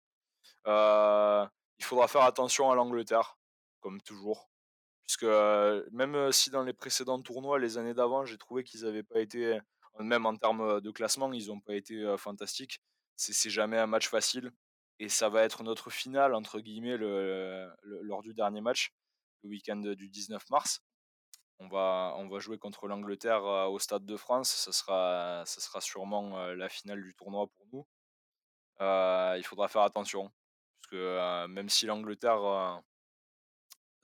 Heu, 0.67 1.45
il 1.79 1.85
faudra 1.85 2.07
faire 2.07 2.23
attention 2.23 2.71
à 2.71 2.75
l'Angleterre, 2.75 3.37
comme 3.81 4.01
toujours, 4.01 4.49
puisque, 5.07 5.23
heu, 5.23 5.87
même 5.91 6.31
si 6.31 6.49
dans 6.51 6.63
les 6.63 6.73
précédents 6.73 7.21
tournois, 7.21 7.59
les 7.59 7.77
années 7.77 7.93
d'avant, 7.95 8.25
j'ai 8.25 8.37
trouvé 8.37 8.63
qu'ils 8.63 8.85
avaient 8.85 9.03
pas 9.03 9.19
été 9.21 9.59
même 9.99 10.25
en 10.27 10.35
termes, 10.37 10.81
de 10.81 10.91
classement, 10.91 11.31
ils 11.33 11.51
ont 11.51 11.59
pas 11.61 11.75
été, 11.75 12.15
fantastiques. 12.17 12.81
C'est 13.17 13.49
jamais 13.49 13.77
un 13.79 13.87
match 13.87 14.09
facile 14.09 14.51
et 14.99 15.09
ça 15.09 15.29
va 15.29 15.43
être 15.43 15.63
notre 15.63 15.89
«finale» 15.91 16.33
entre 16.35 16.59
guillemets 16.59 16.97
le 16.97 17.69
le 17.83 18.01
lors 18.03 18.21
du 18.23 18.33
dernier 18.35 18.61
match, 18.61 18.93
le 19.43 19.49
week-end 19.49 19.77
du 19.77 20.09
19 20.09 20.43
mars. 20.51 20.81
On 21.59 21.67
va 21.69 22.13
on 22.17 22.27
va 22.29 22.39
jouer 22.39 22.57
contre 22.59 22.87
l'Angleterre, 22.87 23.43
au 23.45 23.79
Stade 23.79 24.05
de 24.05 24.17
France. 24.17 24.51
Ce 24.51 24.71
sera 24.71 25.43
ce 25.47 25.61
sera 25.61 25.81
sûrement, 25.81 26.37
la 26.53 26.69
finale 26.69 27.03
du 27.03 27.13
tournoi 27.15 27.47
pour 27.47 27.67
nous. 27.73 27.87
Il 29.37 29.43
faudra 29.45 29.67
faire 29.67 29.83
attention 29.83 30.31
même 30.93 31.69
si 31.69 31.85
l'Angleterre, 31.85 32.81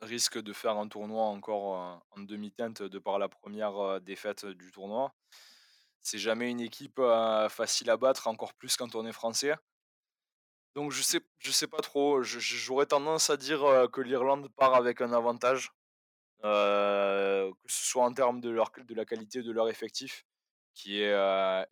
risque 0.01 0.37
de 0.41 0.53
faire 0.53 0.77
un 0.77 0.87
tournoi 0.87 1.23
encore, 1.23 2.03
en 2.11 2.19
demi-teinte 2.19 2.83
de 2.83 2.99
par 2.99 3.19
la 3.19 3.29
première 3.29 3.73
re 3.73 4.01
défaite 4.01 4.45
du 4.45 4.71
tournoi, 4.71 5.13
c'est 6.01 6.19
jamais 6.19 6.51
une 6.51 6.59
équipe, 6.59 7.01
facile 7.49 7.89
à 7.89 7.97
battre, 7.97 8.27
encore 8.27 8.53
plus 8.53 8.75
quand 8.75 8.95
on 8.95 9.05
est 9.05 9.13
français. 9.13 9.55
Donc 10.75 10.91
je 10.91 11.01
sais 11.03 11.21
je 11.39 11.51
sais 11.51 11.67
pas 11.67 11.81
trop, 11.81 12.23
j'aurais 12.23 12.87
tendance 12.87 13.29
à 13.29 13.37
dire, 13.37 13.87
que 13.91 14.01
l'Irlande 14.01 14.49
part 14.55 14.75
avec 14.75 15.01
un 15.01 15.13
avantage, 15.13 15.71
que 16.41 17.51
ce 17.67 17.85
soit 17.85 18.03
en 18.03 18.13
termes 18.13 18.41
de 18.41 18.49
leur 18.49 18.71
de 18.77 18.95
la 18.95 19.05
qualité 19.05 19.41
de 19.43 19.51
leur 19.51 19.69
effectif 19.69 20.25
qui 20.73 21.01
est, 21.01 21.13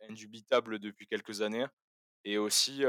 indubitable 0.08 0.78
depuis 0.78 1.06
quelques 1.06 1.42
années 1.42 1.66
et 2.24 2.38
aussi, 2.38 2.82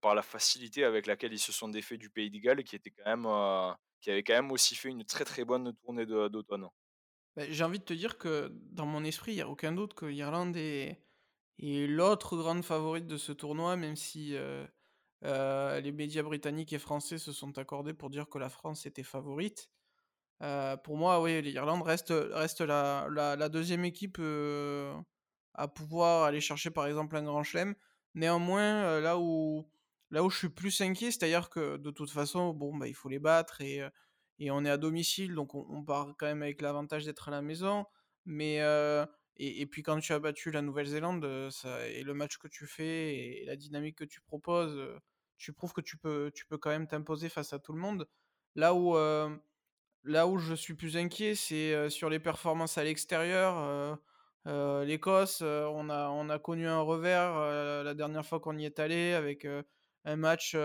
par 0.00 0.14
la 0.14 0.22
facilité 0.22 0.84
avec 0.84 1.06
laquelle 1.06 1.32
ils 1.32 1.38
se 1.38 1.52
sont 1.52 1.68
défaits 1.68 1.98
du 1.98 2.10
Pays 2.10 2.30
de 2.30 2.38
Galles 2.38 2.64
qui 2.64 2.76
était 2.76 2.90
quand 2.90 3.04
même, 3.06 3.76
qui 4.00 4.10
avait 4.10 4.22
quand 4.22 4.34
même 4.34 4.52
aussi 4.52 4.74
fait 4.76 4.88
une 4.90 5.04
très, 5.04 5.24
très 5.24 5.44
bonne 5.44 5.74
tournée 5.84 6.06
d'automne. 6.06 6.68
Beh, 7.36 7.52
j'ai 7.52 7.64
envie 7.64 7.78
de 7.78 7.84
te 7.84 7.92
dire 7.92 8.18
que 8.18 8.50
dans 8.72 8.86
mon 8.86 9.04
esprit, 9.04 9.32
il 9.32 9.36
y 9.36 9.40
a 9.40 9.48
aucun 9.48 9.72
doute 9.72 9.94
que 9.94 10.06
l'Irlande 10.06 10.56
est 10.56 11.04
l'autre 11.60 12.36
grande 12.36 12.64
favorite 12.64 13.06
de 13.06 13.16
ce 13.16 13.32
tournoi, 13.32 13.76
même 13.76 13.96
si, 13.96 14.36
les 15.22 15.92
médias 15.92 16.22
britanniques 16.22 16.72
et 16.72 16.78
français 16.78 17.18
se 17.18 17.32
sont 17.32 17.58
accordés 17.58 17.94
pour 17.94 18.10
dire 18.10 18.28
que 18.28 18.38
la 18.38 18.48
France 18.48 18.86
était 18.86 19.02
favorite. 19.02 19.70
Pour 20.84 20.96
moi, 20.96 21.22
oui, 21.22 21.42
l'Irlande 21.42 21.82
reste, 21.82 22.10
la 22.12 23.08
la 23.10 23.48
2e 23.48 23.84
équipe, 23.84 24.18
à 25.54 25.68
pouvoir 25.68 26.24
aller 26.24 26.40
chercher, 26.40 26.70
par 26.70 26.86
exemple, 26.86 27.16
un 27.16 27.24
grand 27.24 27.42
chelem. 27.44 27.74
Néanmoins, 28.18 28.98
heu, 28.98 29.00
là 29.02 29.18
où 29.18 29.68
là 30.10 30.24
où 30.24 30.30
je 30.30 30.38
suis 30.38 30.48
plus 30.50 30.80
inquiet, 30.82 31.10
c'est-à-dire 31.12 31.50
que 31.50 31.76
de 31.78 31.90
toute 31.90 32.10
façon, 32.10 32.52
bon, 32.54 32.76
bah, 32.76 32.88
il 32.88 32.94
faut 32.94 33.08
les 33.10 33.18
battre 33.20 33.60
et 33.62 33.82
heu 33.82 33.90
et 34.40 34.50
on 34.52 34.64
est 34.64 34.70
à 34.70 34.76
domicile, 34.78 35.34
donc 35.34 35.54
on 35.54 35.66
on 35.70 35.84
part 35.84 36.14
quand 36.18 36.26
même 36.26 36.42
avec 36.42 36.60
l'avantage 36.62 37.04
d'être 37.06 37.28
à 37.28 37.30
la 37.32 37.42
maison. 37.42 37.86
Mais 38.26 38.60
heu 38.62 39.06
et 39.40 39.66
puis 39.66 39.82
quand 39.84 40.00
tu 40.00 40.12
as 40.12 40.18
battu 40.18 40.50
la 40.50 40.62
Nouvelle-Zélande, 40.62 41.50
ça 41.52 41.86
et 41.88 42.02
le 42.02 42.12
match 42.14 42.38
que 42.38 42.48
tu 42.48 42.66
fais 42.66 43.16
et 43.16 43.44
la 43.46 43.54
dynamique 43.56 43.96
que 43.98 44.04
tu 44.04 44.20
proposes, 44.20 44.80
tu 45.36 45.52
prouves 45.52 45.72
que 45.72 45.80
tu 45.80 45.96
peux 45.98 46.30
tu 46.34 46.44
peux 46.46 46.58
quand 46.58 46.70
même 46.70 46.88
t'imposer 46.88 47.28
face 47.28 47.52
à 47.52 47.58
tout 47.60 47.72
le 47.72 47.78
monde. 47.80 48.08
Là 48.56 48.74
où, 48.74 48.96
là 50.04 50.26
où 50.26 50.38
je 50.38 50.54
suis 50.54 50.74
plus 50.74 50.96
inquiet, 50.96 51.34
c'est, 51.34 51.90
sur 51.90 52.10
les 52.10 52.18
performances 52.20 52.78
à 52.78 52.84
l'extérieur, 52.84 53.98
heu, 54.48 54.84
l'Écosse, 54.84 55.42
heu, 55.42 55.66
on 55.68 55.88
a 55.90 56.08
on 56.10 56.28
a 56.30 56.38
connu 56.38 56.66
un 56.66 56.80
revers, 56.80 57.36
heu, 57.36 57.82
la 57.84 57.94
dernière 57.94 58.24
fois 58.26 58.40
qu'on 58.40 58.56
y 58.58 58.64
est 58.64 58.78
allé 58.80 59.12
avec, 59.12 59.46
un 60.04 60.16
match, 60.16 60.56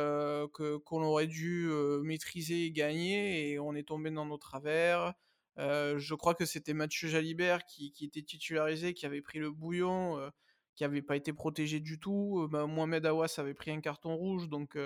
qu'on 0.54 1.04
aurait 1.04 1.28
dû, 1.28 1.70
maîtriser 2.04 2.66
et 2.66 2.72
gagner 2.72 3.52
et 3.52 3.60
on 3.60 3.76
est 3.76 3.88
tombé 3.88 4.10
dans 4.12 4.26
nos 4.26 4.38
travers. 4.38 5.14
Je 5.58 6.14
crois 6.16 6.34
que 6.36 6.46
c'était 6.46 6.74
Mathieu 6.74 7.10
Jalibert 7.10 7.66
qui 7.66 7.94
était 8.02 8.22
titularisé, 8.24 8.94
qui 8.94 9.06
avait 9.06 9.22
pris 9.22 9.40
le 9.40 9.52
bouillon, 9.52 10.32
qui 10.76 10.84
avait 10.86 11.02
pas 11.02 11.16
été 11.18 11.34
protégé 11.34 11.80
du 11.82 12.00
tout. 12.00 12.48
Bah, 12.52 12.66
Mohamed 12.68 13.06
Aouas 13.06 13.36
avait 13.38 13.54
pris 13.54 13.72
un 13.72 13.82
carton 13.82 14.16
rouge 14.16 14.48
donc 14.50 14.78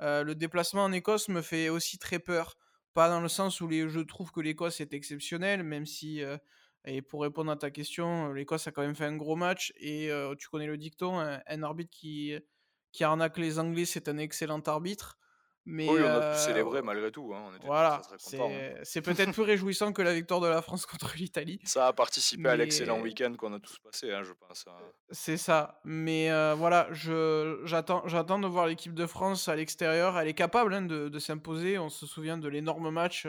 le 0.00 0.32
déplacement 0.34 0.84
en 0.84 0.92
Écosse 0.92 1.28
me 1.28 1.40
fait 1.42 1.68
aussi 1.70 1.98
très 1.98 2.18
peur. 2.18 2.56
Pas 2.92 3.08
dans 3.08 3.20
le 3.20 3.28
sens 3.28 3.60
où 3.60 3.70
je 3.70 4.00
trouve 4.00 4.30
que 4.32 4.40
l'Écosse 4.40 4.80
est 4.80 4.92
exceptionnelle, 4.94 5.62
même 5.64 5.86
si, 5.86 6.22
et 6.84 7.02
pour 7.02 7.22
répondre 7.22 7.50
à 7.50 7.56
ta 7.56 7.70
question, 7.70 8.32
l'Écosse 8.32 8.66
a 8.66 8.72
quand 8.72 8.82
même 8.82 8.94
fait 8.94 9.06
un 9.06 9.16
gros 9.16 9.36
match 9.36 9.72
et 9.76 10.10
tu 10.38 10.48
connais 10.48 10.66
le 10.66 10.76
dicton, 10.76 11.18
un 11.18 11.40
un 11.46 11.62
arbitre 11.62 11.90
qui 11.90 12.34
qui 12.94 13.04
arnaque 13.04 13.38
les 13.38 13.58
Anglais, 13.58 13.84
c'est 13.84 14.08
un 14.08 14.18
excellent 14.18 14.60
arbitre. 14.60 15.18
Mais 15.66 15.88
Oui, 15.88 15.98
on 15.98 16.06
a 16.06 16.32
pu 16.34 16.38
célébrer 16.38 16.82
malgré 16.82 17.10
tout, 17.10 17.32
hein, 17.34 17.44
on 17.46 17.48
était 17.48 17.60
tous 17.60 17.62
très, 17.62 17.68
voilà, 17.68 18.02
très 18.04 18.18
contents, 18.18 18.52
hein. 18.52 18.80
c'est 18.82 19.00
peut-être 19.00 19.32
plus 19.32 19.42
réjouissant 19.44 19.94
que 19.94 20.02
la 20.02 20.12
victoire 20.12 20.40
de 20.40 20.46
la 20.46 20.60
France 20.60 20.84
contre 20.86 21.14
l'Italie. 21.16 21.58
Ça 21.64 21.86
a 21.86 21.92
participé 21.94 22.50
à 22.50 22.56
l'excellent 22.56 23.00
week-end 23.00 23.34
qu'on 23.38 23.54
a 23.54 23.58
tous 23.58 23.78
passé, 23.78 24.12
hein, 24.12 24.22
je 24.22 24.32
pense, 24.34 24.66
hein. 24.68 24.76
c'est 25.10 25.38
ça, 25.38 25.80
mais 25.84 26.28
voilà, 26.54 26.88
j'attends 26.92 28.38
de 28.38 28.46
voir 28.46 28.66
l'équipe 28.66 28.94
de 28.94 29.06
France 29.06 29.48
à 29.48 29.56
l'extérieur. 29.56 30.18
Elle 30.18 30.28
est 30.28 30.34
capable, 30.34 30.74
hein, 30.74 30.82
de 30.82 31.08
de 31.08 31.18
s'imposer. 31.18 31.78
On 31.78 31.88
se 31.88 32.06
souvient 32.06 32.36
de 32.36 32.48
l'énorme 32.48 32.90
match, 32.90 33.26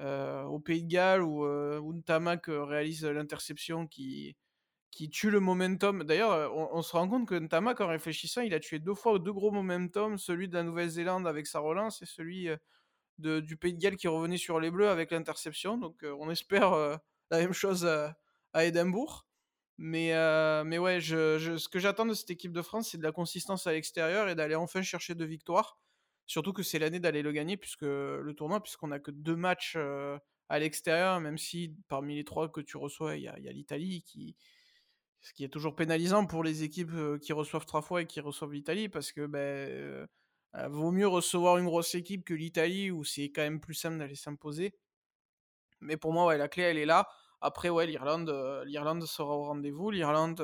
au 0.00 0.60
Pays 0.60 0.82
de 0.84 0.88
Galles 0.88 1.22
où, 1.22 1.44
heu, 1.44 1.78
où 1.80 1.92
Ntamak 1.94 2.46
réalise 2.48 3.04
l'interception 3.04 3.86
qui 3.86 4.36
tue 5.10 5.30
le 5.30 5.40
momentum. 5.40 6.02
D'ailleurs, 6.04 6.52
on 6.56 6.82
se 6.82 6.92
rend 6.92 7.08
compte 7.08 7.28
que 7.28 7.34
Ntamak, 7.38 7.80
en 7.80 7.86
réfléchissant, 7.88 8.40
il 8.42 8.54
a 8.54 8.60
tué 8.60 8.78
2 8.80 8.94
fois 8.94 9.18
2 9.18 9.32
gros 9.32 9.50
momentum, 9.52 10.18
celui 10.18 10.48
de 10.48 10.54
la 10.54 10.62
Nouvelle-Zélande 10.64 11.26
avec 11.26 11.46
sa 11.46 11.60
relance 11.60 12.02
et 12.02 12.06
celui, 12.06 12.48
du 13.18 13.56
Pays 13.56 13.74
de 13.74 13.80
Galles 13.80 13.96
qui 13.96 14.08
revenait 14.08 14.36
sur 14.38 14.60
les 14.60 14.70
bleus 14.70 14.88
avec 14.88 15.10
l'interception. 15.10 15.78
Donc 15.78 16.04
on 16.04 16.30
espère, 16.30 16.72
la 17.30 17.38
même 17.38 17.52
chose, 17.52 17.84
heu, 17.84 18.08
à 18.52 18.64
Édimbourg. 18.64 19.26
Mais 19.78 20.12
mais 20.64 20.78
ouais, 20.78 21.00
ce 21.00 21.68
que 21.68 21.78
j'attends 21.78 22.06
de 22.06 22.14
cette 22.14 22.30
équipe 22.30 22.52
de 22.52 22.62
France, 22.62 22.90
c'est 22.90 22.98
de 22.98 23.02
la 23.04 23.12
consistance 23.12 23.66
à 23.66 23.72
l'extérieur 23.72 24.28
et 24.28 24.34
d'aller 24.34 24.54
enfin 24.56 24.82
chercher 24.82 25.14
2 25.14 25.26
victoires. 25.26 25.78
Surtout 26.28 26.54
que 26.54 26.62
c'est 26.64 26.78
l'année 26.80 27.00
d'aller 27.00 27.22
le 27.22 27.32
gagner 27.32 27.58
puisque 27.58 27.82
le 27.84 28.32
tournoi, 28.36 28.62
puisqu'on 28.62 28.92
a 28.92 29.00
que 29.00 29.10
2 29.12 29.36
matchs, 29.36 29.76
heu, 29.78 30.18
à 30.50 30.60
l'extérieur, 30.60 31.20
même 31.20 31.38
si 31.38 31.74
parmi 31.88 32.16
les 32.16 32.24
3 32.24 32.50
que 32.50 32.62
tu 32.62 32.78
reçois, 32.78 33.16
il 33.16 33.24
y 33.24 33.28
a 33.28 33.36
l'Italie 33.52 34.02
qui 34.04 34.36
ce 35.20 35.32
qui 35.32 35.44
est 35.44 35.48
toujours 35.48 35.74
pénalisant 35.76 36.26
pour 36.26 36.44
les 36.44 36.62
équipes, 36.64 36.92
heu, 36.94 37.18
qui 37.18 37.32
reçoivent 37.32 37.66
3 37.66 37.82
fois 37.82 38.02
et 38.02 38.06
qui 38.06 38.20
reçoivent 38.20 38.52
l'Italie 38.52 38.88
parce 38.88 39.12
que, 39.12 39.26
beh, 39.26 39.38
heu 39.72 40.08
heu, 40.56 40.68
vaut 40.68 40.92
mieux 40.92 41.08
recevoir 41.08 41.58
une 41.58 41.66
grosse 41.66 41.94
équipe 41.94 42.24
que 42.24 42.34
l'Italie 42.34 42.90
où 42.90 43.04
c'est 43.04 43.24
quand 43.30 43.42
même 43.42 43.60
plus 43.60 43.74
simple 43.74 43.98
d'aller 43.98 44.14
s'imposer. 44.16 44.74
Mais 45.80 45.96
pour 45.96 46.12
moi, 46.12 46.26
ouais, 46.26 46.38
la 46.38 46.48
clé, 46.48 46.64
elle 46.64 46.78
est 46.78 46.86
là. 46.86 47.08
Après, 47.40 47.68
ouais, 47.68 47.86
l'Irlande, 47.86 48.30
l'Irlande 48.66 49.04
sera 49.06 49.36
au 49.36 49.44
rendez-vous. 49.44 49.90
L'Irlande, 49.90 50.40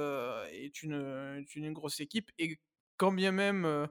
est 0.51 0.83
une, 0.83 1.45
une 1.57 1.73
grosse 1.73 2.01
équipe 2.01 2.31
et 2.39 2.59
quand 2.97 3.13
bien 3.13 3.33
même, 3.33 3.89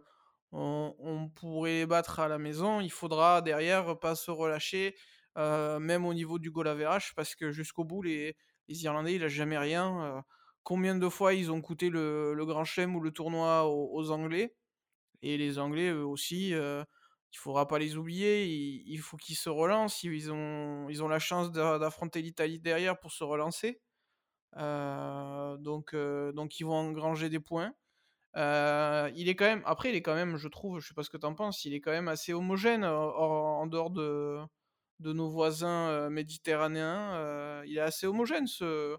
on 0.59 1.29
pourrait 1.29 1.71
les 1.79 1.85
battre 1.85 2.19
à 2.19 2.27
la 2.27 2.37
maison, 2.39 2.79
il 2.81 2.91
faudra 2.91 3.41
derrière 3.41 3.99
pas 3.99 4.15
se 4.15 4.31
relâcher, 4.31 4.95
heu, 5.37 5.79
même 5.79 6.05
au 6.05 6.13
niveau 6.13 6.39
du 6.39 6.51
goal 6.51 6.67
average 6.67 7.13
parce 7.15 7.35
que 7.35 7.51
jusqu'au 7.51 7.83
bout, 7.85 8.01
les 8.03 8.35
Irlandais, 8.69 9.15
ils 9.15 9.21
lâchent 9.21 9.31
jamais 9.33 9.57
rien, 9.57 10.17
heu. 10.19 10.21
Combien 10.63 10.95
de 10.95 11.09
fois 11.09 11.33
ils 11.33 11.51
ont 11.51 11.61
coûté 11.61 11.89
le 11.89 12.45
grand 12.45 12.63
chelem 12.65 12.95
ou 12.95 13.01
le 13.01 13.11
tournoi 13.11 13.65
aux 13.67 14.11
Anglais? 14.11 14.55
Et 15.21 15.37
les 15.37 15.59
Anglais, 15.59 15.89
eux 15.89 16.05
aussi, 16.05 16.53
heu, 16.53 16.83
il 17.33 17.37
faudra 17.37 17.67
pas 17.67 17.79
les 17.79 17.95
oublier. 17.97 18.45
Il 18.47 18.99
faut 18.99 19.17
qu'ils 19.17 19.35
se 19.37 19.49
relancent. 19.49 20.03
Ils 20.03 20.31
ont 20.31 20.89
ils 20.89 21.03
ont 21.03 21.07
la 21.07 21.19
chance 21.19 21.51
d'a 21.51 21.79
d'affronter 21.79 22.21
l'Italie 22.21 22.59
derrière 22.59 22.99
pour 22.99 23.11
se 23.11 23.23
relancer. 23.23 23.81
Heu, 24.57 25.57
donc 25.59 25.95
donc 26.33 26.59
ils 26.59 26.65
vont 26.65 26.75
engranger 26.75 27.29
des 27.29 27.39
points. 27.41 27.73
Heu, 28.35 29.11
il 29.15 29.29
est 29.29 29.35
quand 29.35 29.45
même 29.45 29.61
après, 29.65 29.89
il 29.89 29.95
est 29.95 30.01
quand 30.01 30.15
même, 30.15 30.37
je 30.37 30.47
trouve, 30.47 30.79
je 30.79 30.87
sais 30.87 30.93
pas 30.95 31.03
ce 31.03 31.09
que 31.11 31.17
tu 31.17 31.25
en 31.25 31.35
penses, 31.35 31.65
il 31.65 31.73
est 31.73 31.81
quand 31.81 31.91
même 31.91 32.07
assez 32.07 32.33
homogène, 32.33 32.83
en 32.85 33.67
dehors 33.67 33.91
de 33.91 34.39
de 34.99 35.13
nos 35.13 35.29
voisins, 35.29 36.09
méditerranéens, 36.09 37.63
il 37.65 37.77
est 37.77 37.81
assez 37.81 38.07
homogène 38.07 38.47
ce 38.47 38.97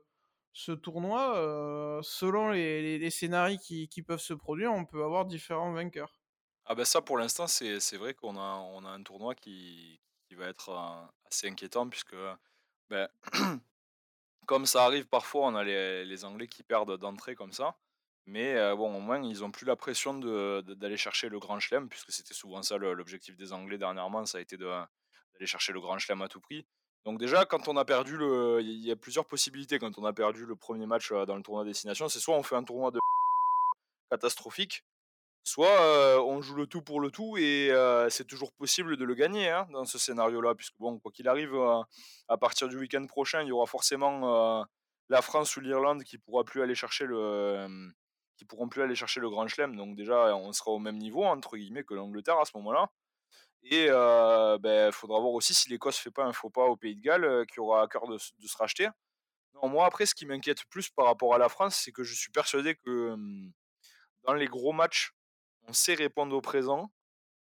ce 0.53 0.72
tournoi, 0.72 2.01
selon 2.05 2.51
les 2.51 2.82
les 2.82 2.99
les 2.99 3.11
scénarii 3.11 3.59
qui 3.59 3.89
qui 3.89 4.03
peuvent 4.03 4.20
se 4.20 4.35
produire, 4.35 4.72
on 4.72 4.85
peut 4.87 5.05
avoir 5.05 5.26
différents 5.26 5.72
vainqueurs. 5.72 6.20
Ah 6.66 6.74
bah 6.74 6.85
ça 6.87 7.03
pour 7.03 7.18
l'instant 7.18 7.47
c'est 7.47 7.78
c'est 7.80 7.99
vrai 7.99 8.14
qu'on 8.14 8.37
a 8.39 8.57
on 8.57 8.85
a 8.87 8.89
un 8.91 9.03
tournoi 9.03 9.35
qui 9.35 10.01
qui 10.28 10.35
va 10.35 10.47
être, 10.49 10.70
heu, 10.70 11.09
assez 11.30 11.49
inquiétant 11.49 11.87
puisque, 11.91 12.16
bah, 12.89 13.11
comme 14.47 14.66
ça 14.66 14.85
arrive 14.85 15.07
parfois, 15.09 15.47
on 15.49 15.55
a 15.57 15.64
les 15.64 16.05
les 16.07 16.24
Anglais 16.24 16.49
qui 16.49 16.62
perdent 16.64 16.99
d'entrée 16.99 17.35
comme 17.37 17.53
ça, 17.53 17.76
mais 18.27 18.55
bon 18.75 18.95
au 18.97 19.01
moins 19.01 19.22
ils 19.22 19.45
ont 19.45 19.51
plus 19.51 19.66
la 19.66 19.77
pression 19.77 20.14
d'aller 20.14 20.97
chercher 20.97 21.29
le 21.29 21.39
grand 21.39 21.61
chelem 21.61 21.89
puisque 21.89 22.11
c'était 22.11 22.35
souvent 22.35 22.62
ça 22.62 22.79
l'objectif 22.79 23.37
des 23.37 23.53
Anglais 23.53 23.79
dernièrement, 23.79 24.25
ça 24.27 24.39
a 24.39 24.41
été 24.41 24.57
d'aller 24.57 25.47
chercher 25.47 25.72
le 25.72 25.81
grand 25.81 25.99
chelem 25.99 26.22
à 26.22 26.29
tout 26.29 26.41
prix. 26.41 26.66
Donc 27.05 27.18
déjà 27.18 27.45
quand 27.45 27.68
on 27.68 27.77
a 27.77 27.85
perdu 27.85 28.16
le 28.16 28.61
il 28.62 28.85
y 28.85 28.91
a 28.91 28.97
plusieurs 28.97 29.27
possibilités 29.27 29.79
quand 29.79 29.99
on 29.99 30.05
a 30.05 30.12
perdu 30.12 30.47
le 30.47 30.57
premier 30.57 30.87
match, 30.87 31.12
dans 31.12 31.37
le 31.37 31.43
tournoi 31.43 31.64
destination, 31.64 32.09
c'est 32.09 32.20
soit 32.20 32.37
on 32.37 32.43
fait 32.43 32.57
un 32.57 32.64
tournoi 32.64 32.91
de 32.91 32.99
catastrophique 34.11 34.85
Soit, 35.47 36.25
on 36.25 36.41
joue 36.41 36.55
le 36.55 36.66
tout 36.66 36.81
pour 36.81 37.01
le 37.01 37.11
tout 37.11 37.37
et 37.37 37.70
c'est 38.09 38.27
toujours 38.27 38.51
possible 38.53 38.97
de 38.97 39.05
le 39.05 39.14
gagner, 39.14 39.51
hein, 39.51 39.68
dans 39.72 39.85
ce 39.85 39.99
scénario-là, 39.99 40.55
puisque 40.55 40.75
bon, 40.79 40.99
quoi 40.99 41.12
qu'il 41.12 41.29
arrive, 41.29 41.55
à 42.29 42.39
partir 42.39 42.66
du 42.66 42.79
week-end 42.79 43.05
prochain, 43.07 43.43
il 43.43 43.49
y 43.49 43.53
aura 43.53 43.66
forcément, 43.66 44.64
la 45.11 45.20
France 45.20 45.55
ou 45.57 45.61
l'Irlande 45.61 46.03
qui 46.03 46.16
pourra 46.16 46.45
plus 46.45 46.62
aller 46.62 46.75
chercher 46.75 47.05
le, 47.05 47.66
qui 48.37 48.45
pourront 48.45 48.68
plus 48.68 48.82
aller 48.82 48.95
chercher 48.95 49.20
le 49.20 49.30
grand 49.30 49.47
chelem. 49.49 49.76
Donc 49.76 49.97
déjà, 49.97 50.37
on 50.37 50.53
sera 50.53 50.70
au 50.72 50.78
même 50.78 50.99
niveau 50.99 51.24
entre 51.24 51.57
guillemets 51.57 51.85
que 51.85 51.95
l'Angleterre 51.95 52.39
à 52.41 52.45
ce 52.45 52.53
moment-là 52.57 52.91
et 53.64 53.89
heu, 53.91 54.59
beh, 54.59 54.91
faudra 54.93 55.20
voir 55.20 55.32
aussi 55.32 55.55
si 55.55 55.70
l'Écosse 55.70 55.99
fait 55.99 56.11
pas 56.11 56.24
un 56.24 56.32
faux 56.32 56.51
pas 56.51 56.64
au 56.66 56.76
Pays 56.76 56.97
de 56.97 57.01
Galles, 57.01 57.24
heu, 57.24 57.45
qui 57.47 57.61
aura 57.61 57.82
à 57.82 57.89
cœur 57.89 58.07
de 58.09 58.18
se 58.18 58.57
racheter. 58.59 58.89
Moi 59.62 59.87
après 59.87 60.07
ce 60.07 60.14
qui 60.14 60.26
m'inquiète 60.26 60.64
plus 60.70 60.91
par 60.91 61.07
rapport 61.07 61.35
à 61.35 61.39
la 61.39 61.49
France, 61.49 61.76
c'est 61.76 61.93
que 61.93 62.05
je 62.05 62.14
suis 62.14 62.30
persuadé 62.32 62.74
que, 62.76 63.16
dans 64.24 64.35
les 64.35 64.47
gros 64.47 64.72
matchs, 64.72 65.12
on 65.68 65.72
sait 65.72 65.95
répondre 65.95 66.35
au 66.37 66.41
présent 66.41 66.91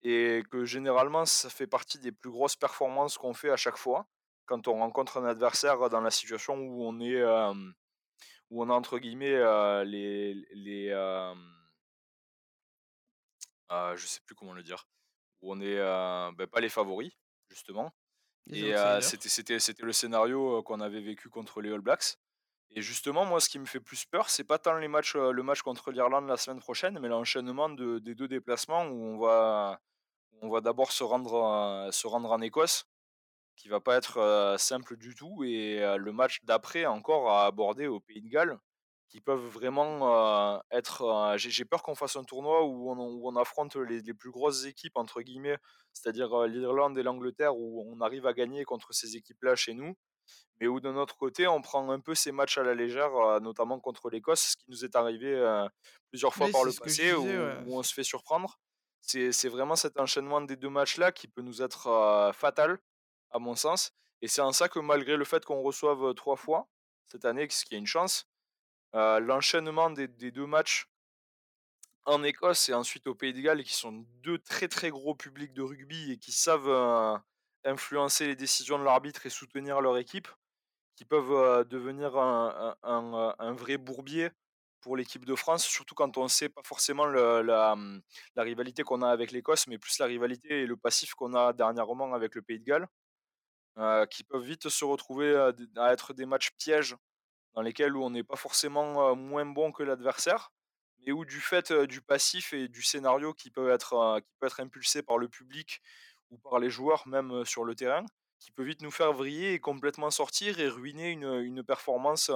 et 0.03 0.43
que 0.51 0.65
généralement, 0.65 1.27
ça 1.27 1.51
fait 1.51 1.67
partie 1.69 1.99
des 1.99 2.13
plus 2.13 2.31
grosses 2.31 2.57
performances 2.57 3.19
qu'on 3.19 3.35
fait 3.35 3.51
à 3.51 3.57
chaque 3.57 3.79
fois, 3.79 4.07
quand 4.47 4.69
on 4.69 4.75
rencontre 4.79 5.19
un 5.19 5.25
adversaire 5.27 5.91
dans 5.91 6.01
la 6.01 6.11
situation 6.11 6.57
où 6.57 6.85
on 6.85 7.01
est, 7.01 7.15
hem, 7.17 7.75
où 8.53 8.63
on 8.63 8.71
a 8.71 8.75
entre 8.75 8.99
guillemets, 8.99 9.39
les 9.87 10.35
les, 10.55 10.89
je 13.97 14.07
sais 14.07 14.21
plus 14.25 14.35
comment 14.35 14.53
le 14.53 14.63
dire, 14.63 14.87
où 15.43 15.53
on 15.53 15.61
est, 15.61 15.79
heu, 15.79 16.33
bah, 16.37 16.47
pas 16.51 16.61
les 16.61 16.69
favoris, 16.69 17.13
justement. 17.49 17.93
Les 18.47 18.73
et 18.73 18.75
c'était 19.03 19.29
c'était 19.29 19.61
c'était 19.61 19.85
le 19.85 19.93
scénario, 19.93 20.63
qu'on 20.63 20.81
avait 20.81 21.01
vécu 21.03 21.29
contre 21.31 21.61
les 21.63 21.73
All 21.73 21.81
Blacks. 21.81 22.17
Et 22.71 22.83
justement, 22.83 23.27
moi, 23.27 23.41
ce 23.41 23.49
qui 23.51 23.59
me 23.61 23.67
fait 23.67 23.81
plus 23.81 24.05
peur, 24.07 24.31
c'est 24.31 24.45
pas 24.45 24.59
tant 24.59 24.77
les 24.79 24.89
matchs, 24.89 25.17
heu, 25.17 25.33
le 25.33 25.43
match 25.43 25.63
contre 25.63 25.93
l'Irlande 25.93 26.27
la 26.29 26.37
semaine 26.39 26.61
prochaine, 26.61 26.99
mais 27.01 27.09
l'enchaînement 27.09 27.69
de 27.71 27.99
des 28.01 28.15
2 28.15 28.29
déplacements 28.29 28.87
où 28.87 29.05
on 29.15 29.19
va 29.19 29.81
on 30.43 30.51
va 30.51 30.61
d'abord 30.63 30.93
se 30.93 31.05
rendre, 31.05 31.89
se 31.93 32.07
rendre 32.09 32.33
en 32.33 32.41
Écosse 32.43 32.87
qui 33.63 33.69
va 33.69 33.79
pas 33.79 33.97
être, 33.97 34.57
simple 34.59 34.97
du 34.97 35.15
tout 35.15 35.45
et 35.45 35.79
le 35.97 36.13
match 36.13 36.41
d'après 36.43 36.85
encore 36.85 37.31
à 37.31 37.47
aborder 37.47 37.87
au 37.87 38.01
Pays 38.01 38.21
de 38.21 38.29
Galles, 38.29 38.59
qui 39.09 39.21
peuvent 39.21 39.47
vraiment, 39.47 40.61
être, 40.73 41.35
j'ai 41.37 41.65
peur 41.65 41.85
qu'on 41.85 41.95
fasse 41.95 42.17
un 42.17 42.25
tournoi 42.25 42.65
où 42.65 42.91
on 42.91 42.99
où 42.99 43.29
on 43.29 43.37
affronte 43.37 43.77
les 43.77 44.01
les 44.01 44.15
«plus 44.15 44.33
grosses 44.33 44.65
équipes» 44.65 44.97
entre 44.97 45.23
guillemets, 45.23 45.59
c'est-à-dire, 45.93 46.43
l'Irlande 46.49 46.99
et 46.99 47.05
l'Angleterre, 47.05 47.57
où 47.57 47.87
on 47.89 48.01
arrive 48.01 48.27
à 48.27 48.33
gagner 48.33 48.65
contre 48.65 48.93
ces 48.93 49.15
équipes-là 49.17 49.55
chez 49.55 49.75
nous, 49.75 49.95
mais 50.61 50.67
où 50.67 50.81
d'un 50.81 50.97
autre 50.97 51.17
côté, 51.17 51.47
on 51.47 51.63
prend 51.63 51.89
un 51.89 52.01
peu 52.01 52.17
ces 52.17 52.33
matchs 52.33 52.59
à 52.59 52.65
la 52.65 52.75
légère, 52.75 53.13
notamment 53.41 53.79
contre 53.79 54.11
l'Écosse, 54.11 54.41
ce 54.41 54.57
qui 54.57 54.65
nous 54.71 54.85
est 54.85 54.97
arrivé, 54.97 55.31
plusieurs 56.11 56.35
fois 56.35 56.47
Oui, 56.47 56.53
par 56.53 56.65
le 56.65 56.73
passé 56.73 57.03
disais, 57.03 57.15
où 57.15 57.23
ouais. 57.23 57.59
où 57.67 57.79
on 57.79 57.83
se 57.85 57.95
fait 57.95 58.03
surprendre. 58.03 58.59
C'est 59.03 59.31
c'est 59.31 59.49
vraiment 59.49 59.77
cet 59.77 60.01
enchaînement 60.01 60.41
des 60.41 60.57
2 60.57 60.69
matchs-là 60.69 61.13
qui 61.13 61.29
peut 61.29 61.43
nous 61.43 61.63
être, 61.63 62.33
fatal, 62.35 62.79
à 63.33 63.39
mon 63.39 63.57
sens 63.57 63.93
et 64.23 64.29
c'est 64.29 64.41
en 64.41 64.53
ça 64.53 64.69
que 64.69 64.79
malgré 64.79 65.17
le 65.17 65.25
fait 65.25 65.45
qu'on 65.45 65.63
reçoive, 65.63 66.15
3 66.15 66.37
fois 66.37 66.69
cette 67.09 67.25
année, 67.25 67.49
ce 67.51 67.65
qui 67.65 67.75
est 67.75 67.79
une 67.79 67.87
chance, 67.87 68.29
l'enchaînement 68.95 69.91
des 69.91 70.07
2 70.07 70.47
matchs 70.47 70.87
en 72.05 72.23
Écosse 72.23 72.69
et 72.69 72.75
ensuite 72.75 73.07
au 73.07 73.15
Pays 73.15 73.33
de 73.33 73.41
Galles 73.41 73.65
qui 73.65 73.75
sont 73.75 74.05
2 74.23 74.39
très, 74.39 74.69
très 74.69 74.91
gros 74.91 75.15
publics 75.15 75.53
de 75.53 75.63
rugby 75.63 76.13
et 76.13 76.19
qui 76.19 76.33
savent, 76.33 77.21
influencer 77.65 78.27
les 78.27 78.37
décisions 78.37 78.79
de 78.79 78.85
l'arbitre 78.85 79.27
et 79.27 79.31
soutenir 79.31 79.81
leur 79.81 79.97
équipe, 79.97 80.29
qui 80.97 81.05
peuvent, 81.05 81.67
devenir 81.69 82.17
un 82.17 83.53
vrai 83.53 83.77
bourbier 83.77 84.31
pour 84.81 84.97
l'équipe 84.97 85.25
de 85.25 85.37
France, 85.37 85.65
surtout 85.65 85.95
quand 85.95 86.19
on 86.19 86.27
sait 86.29 86.49
pas 86.49 86.63
forcément 86.65 87.07
la, 87.07 87.77
mmh, 87.77 88.03
la 88.35 88.43
rivalité 88.43 88.83
qu'on 88.83 89.01
a 89.03 89.09
avec 89.09 89.31
l'Écosse, 89.31 89.69
mais 89.69 89.79
plus 89.79 89.99
la 90.01 90.07
rivalité 90.07 90.63
et 90.63 90.67
le 90.67 90.77
passif 90.77 91.15
qu'on 91.15 91.35
a 91.35 91.53
dernièrement 91.53 92.13
avec 92.15 92.35
le 92.35 92.43
Pays 92.43 92.59
de 92.59 92.65
Galles, 92.65 92.89
qui 94.11 94.25
peuvent 94.25 94.43
vite 94.45 94.69
se 94.69 94.85
retrouver, 94.85 95.35
à 95.77 95.93
être 95.93 96.15
des 96.15 96.27
matchs 96.27 96.51
pièges 96.59 96.97
dans 97.55 97.63
lesquels 97.63 97.97
où 97.97 98.05
on 98.05 98.11
n'est 98.11 98.25
pas 98.25 98.37
forcément, 98.37 99.11
heu, 99.13 99.15
moins 99.15 99.47
bon 99.47 99.73
que 99.73 99.83
l'adversaire, 99.83 100.53
mais 101.07 101.13
où 101.13 101.25
du 101.25 101.41
fait, 101.41 101.71
heu, 101.71 101.87
du 101.87 102.01
passif 102.03 102.53
et 102.53 102.69
du 102.69 102.83
scénario 102.83 103.35
qui 103.35 103.51
peut 103.51 103.71
être, 103.71 104.21
qui 104.21 104.35
peut 104.41 104.47
être 104.47 104.61
impulsé 104.61 105.03
par 105.03 105.19
le 105.19 105.29
public 105.29 105.81
ou 106.31 106.39
par 106.39 106.59
les 106.61 106.71
joueurs 106.71 107.07
même, 107.09 107.45
sur 107.45 107.65
le 107.65 107.75
terrain, 107.75 108.05
qui 108.41 108.53
peut 108.53 108.65
vite 108.65 108.83
nous 108.83 108.91
faire 108.91 109.13
vriller 109.13 109.53
et 109.55 109.61
complètement 109.61 110.11
sortir 110.11 110.59
et 110.61 110.69
ruiner 110.69 111.11
une, 111.11 111.25
une 111.43 111.63
performance, 111.65 112.31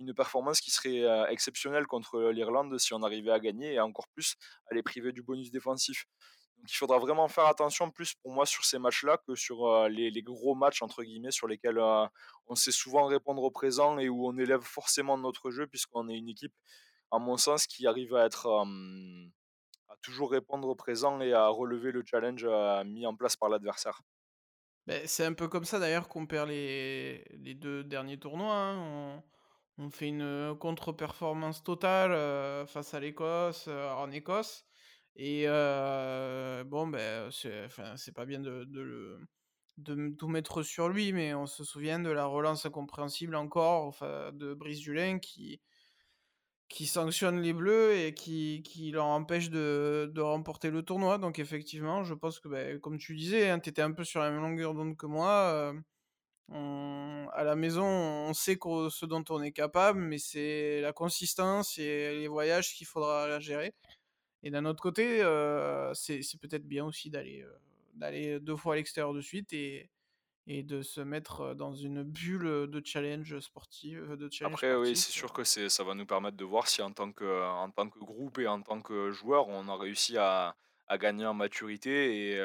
une 0.00 0.14
performance 0.14 0.60
qui 0.60 0.70
serait, 0.70 1.02
exceptionnelle 1.32 1.86
contre 1.86 2.30
l'Irlande 2.30 2.78
si 2.78 2.94
on 2.94 3.02
arrivait 3.02 3.30
à 3.32 3.40
gagner 3.40 3.74
et 3.74 3.80
encore 3.80 4.08
plus 4.08 4.36
à 4.70 4.74
les 4.74 4.82
priver 4.82 5.12
du 5.12 5.22
bonus 5.22 5.50
défensif. 5.50 6.06
Il 6.66 6.74
faudra 6.74 6.98
vraiment 6.98 7.28
faire 7.28 7.46
attention 7.46 7.90
plus 7.90 8.14
pour 8.14 8.32
moi 8.32 8.46
sur 8.46 8.64
ces 8.64 8.78
matchs-là 8.78 9.18
que 9.26 9.34
sur, 9.34 9.88
les 9.88 10.22
«gros 10.22 10.54
matchs» 10.54 10.80
entre 10.82 11.02
guillemets 11.02 11.30
sur 11.30 11.46
lesquels, 11.46 11.78
on 12.46 12.54
sait 12.54 12.72
souvent 12.72 13.04
répondre 13.06 13.42
au 13.42 13.50
présent 13.50 13.98
et 13.98 14.08
où 14.08 14.26
on 14.26 14.38
élève 14.38 14.62
forcément 14.62 15.18
notre 15.18 15.50
jeu 15.50 15.66
puisqu'on 15.66 16.08
est 16.08 16.16
une 16.16 16.28
équipe, 16.28 16.54
à 17.10 17.18
mon 17.18 17.36
sens, 17.36 17.66
qui 17.66 17.86
arrive 17.86 18.14
à 18.14 18.24
être, 18.24 18.46
à 18.46 19.96
toujours 20.00 20.30
répondre 20.30 20.66
au 20.68 20.74
présent 20.74 21.20
et 21.20 21.34
à 21.34 21.48
relever 21.48 21.92
le 21.92 22.02
challenge, 22.04 22.46
mis 22.86 23.06
en 23.06 23.14
place 23.14 23.36
par 23.36 23.50
l'adversaire. 23.50 24.00
Beh, 24.86 25.06
c'est 25.06 25.24
un 25.24 25.34
peu 25.34 25.48
comme 25.48 25.64
ça 25.64 25.78
d'ailleurs 25.78 26.08
qu'on 26.08 26.26
perd 26.26 26.48
les 26.48 27.24
2 27.60 27.84
derniers 27.84 28.18
tournois, 28.18 28.54
hein. 28.54 29.22
On 29.76 29.90
fait 29.90 30.06
une, 30.06 30.56
contre-performance 30.60 31.64
totale, 31.64 32.66
face 32.68 32.94
à 32.94 33.00
l'Écosse, 33.00 33.68
en 33.68 34.10
Écosse 34.12 34.64
et 35.16 35.46
bon, 36.66 36.88
beh, 36.88 37.28
c'est 37.30 37.68
c'est 37.96 38.12
pas 38.14 38.26
bien 38.26 38.40
de 38.40 38.64
de 38.64 39.18
de 39.78 40.14
tout 40.16 40.28
mettre 40.28 40.62
sur 40.62 40.88
lui, 40.88 41.12
mais 41.12 41.34
on 41.34 41.46
se 41.46 41.64
souvient 41.64 41.98
de 41.98 42.10
la 42.10 42.26
relance 42.26 42.66
incompréhensible 42.66 43.34
encore, 43.36 43.96
de 44.32 44.54
Brice 44.54 44.80
Dulin 44.80 45.18
qui 45.18 45.60
qui 46.68 46.86
sanctionne 46.86 47.40
les 47.40 47.52
Bleus 47.52 47.96
et 47.96 48.14
qui 48.14 48.62
qui 48.64 48.90
leur 48.90 49.06
empêche 49.06 49.50
de 49.50 50.10
de 50.12 50.20
remporter 50.20 50.70
le 50.70 50.82
tournoi. 50.82 51.18
Donc 51.18 51.38
effectivement, 51.38 52.04
je 52.04 52.14
pense 52.14 52.40
que, 52.40 52.48
beh, 52.48 52.78
comme 52.82 52.98
tu 52.98 53.14
disais, 53.14 53.50
hein, 53.50 53.60
tu 53.60 53.68
étais 53.70 53.82
un 53.82 53.92
peu 53.92 54.04
sur 54.04 54.20
la 54.20 54.30
même 54.30 54.40
longueur 54.42 54.74
d'onde 54.74 54.96
que 54.96 55.06
moi, 55.06 55.74
à 57.32 57.44
la 57.44 57.56
maison, 57.56 57.84
on 57.84 58.34
sait 58.34 58.58
ce 58.90 59.06
dont 59.06 59.24
on 59.30 59.42
est 59.42 59.52
capable, 59.52 60.00
mais 60.00 60.18
c'est 60.18 60.80
la 60.80 60.92
consistance 60.92 61.78
et 61.78 62.14
les 62.14 62.28
voyages 62.28 62.74
qu'il 62.74 62.86
faudra 62.86 63.40
gérer 63.40 63.74
et 64.44 64.50
d'un 64.52 64.66
autre 64.66 64.82
côté, 64.82 65.22
heu, 65.24 65.92
c'est 65.94 66.20
peut-être 66.40 66.66
bien 66.68 66.86
aussi 66.86 67.10
d'aller, 67.10 67.42
heu, 67.42 67.56
d'aller 67.94 68.40
2 68.40 68.56
fois 68.56 68.74
à 68.74 68.76
l'extérieur 68.78 69.14
de 69.14 69.22
suite 69.22 69.52
et 69.54 69.90
et 70.48 70.62
de 70.64 70.82
se 70.82 71.00
mettre, 71.02 71.42
heu, 71.52 71.56
dans 71.56 71.74
une 71.74 72.02
bulle, 72.04 72.68
de 72.70 72.82
challenge 72.86 73.38
sportif, 73.40 73.98
de 74.00 74.30
challenge 74.32 74.60
Après 74.62 74.74
oui, 74.76 74.94
c'est 74.94 75.10
sûr 75.12 75.32
que 75.32 75.42
ça 75.44 75.84
va 75.84 75.94
nous 75.94 76.04
permettre 76.06 76.36
de 76.36 76.44
voir 76.44 76.68
si 76.68 76.82
en 76.82 76.92
tant 76.92 77.12
que 77.12 77.24
en 77.44 77.70
tant 77.70 77.88
que 77.88 77.98
groupe 77.98 78.38
et 78.38 78.46
en 78.46 78.60
tant 78.62 78.80
que 78.82 79.10
joueur, 79.10 79.48
on 79.48 79.68
a 79.68 79.76
réussi 79.76 80.18
à 80.18 80.56
à 80.86 80.98
gagner 80.98 81.24
en 81.26 81.32
maturité 81.34 82.36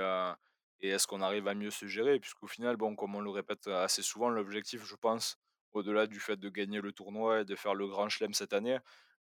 et 0.82 0.90
est-ce 0.90 1.08
qu'on 1.08 1.22
arrive 1.22 1.48
à 1.48 1.56
mieux 1.56 1.72
se 1.72 1.88
gérer? 1.88 2.20
Puisqu'au 2.20 2.48
final, 2.48 2.78
bon, 2.78 2.96
comme 2.96 3.16
on 3.16 3.22
le 3.22 3.30
répète 3.30 3.68
assez 3.68 4.02
souvent, 4.02 4.30
l'objectif, 4.30 4.86
je 4.86 4.96
pense, 4.96 5.38
au-delà 5.74 6.08
du 6.08 6.20
fait 6.22 6.38
de 6.38 6.50
gagner 6.50 6.80
le 6.82 6.94
tournoi 6.94 7.42
et 7.42 7.46
de 7.46 7.56
faire 7.56 7.74
le 7.76 7.88
grand 7.88 8.08
chelem 8.10 8.34
cette 8.34 8.54
année, 8.54 8.78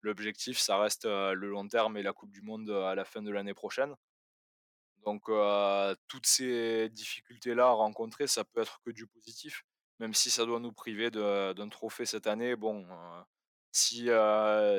l'objectif, 0.07 0.57
ça 0.57 0.77
reste, 0.77 1.05
le 1.05 1.49
long 1.49 1.67
terme 1.67 1.97
et 1.97 2.03
la 2.03 2.13
coupe 2.13 2.31
du 2.31 2.41
monde, 2.41 2.69
à 2.69 2.95
la 2.95 3.05
fin 3.05 3.21
de 3.21 3.31
l'année 3.31 3.53
prochaine. 3.53 3.95
Donc, 5.05 5.29
toutes 6.07 6.25
ces 6.25 6.89
difficultés-là 6.89 7.67
à 7.67 7.71
rencontrer, 7.71 8.27
ça 8.27 8.43
peut 8.43 8.61
être 8.61 8.81
que 8.83 8.91
du 8.91 9.05
positif, 9.05 9.63
même 9.99 10.13
si 10.13 10.29
ça 10.29 10.45
doit 10.45 10.59
nous 10.59 10.73
priver 10.73 11.11
d'un 11.11 11.69
trophée 11.69 12.05
cette 12.05 12.27
année. 12.27 12.55
Bon, 12.55 12.85
si, 13.71 14.09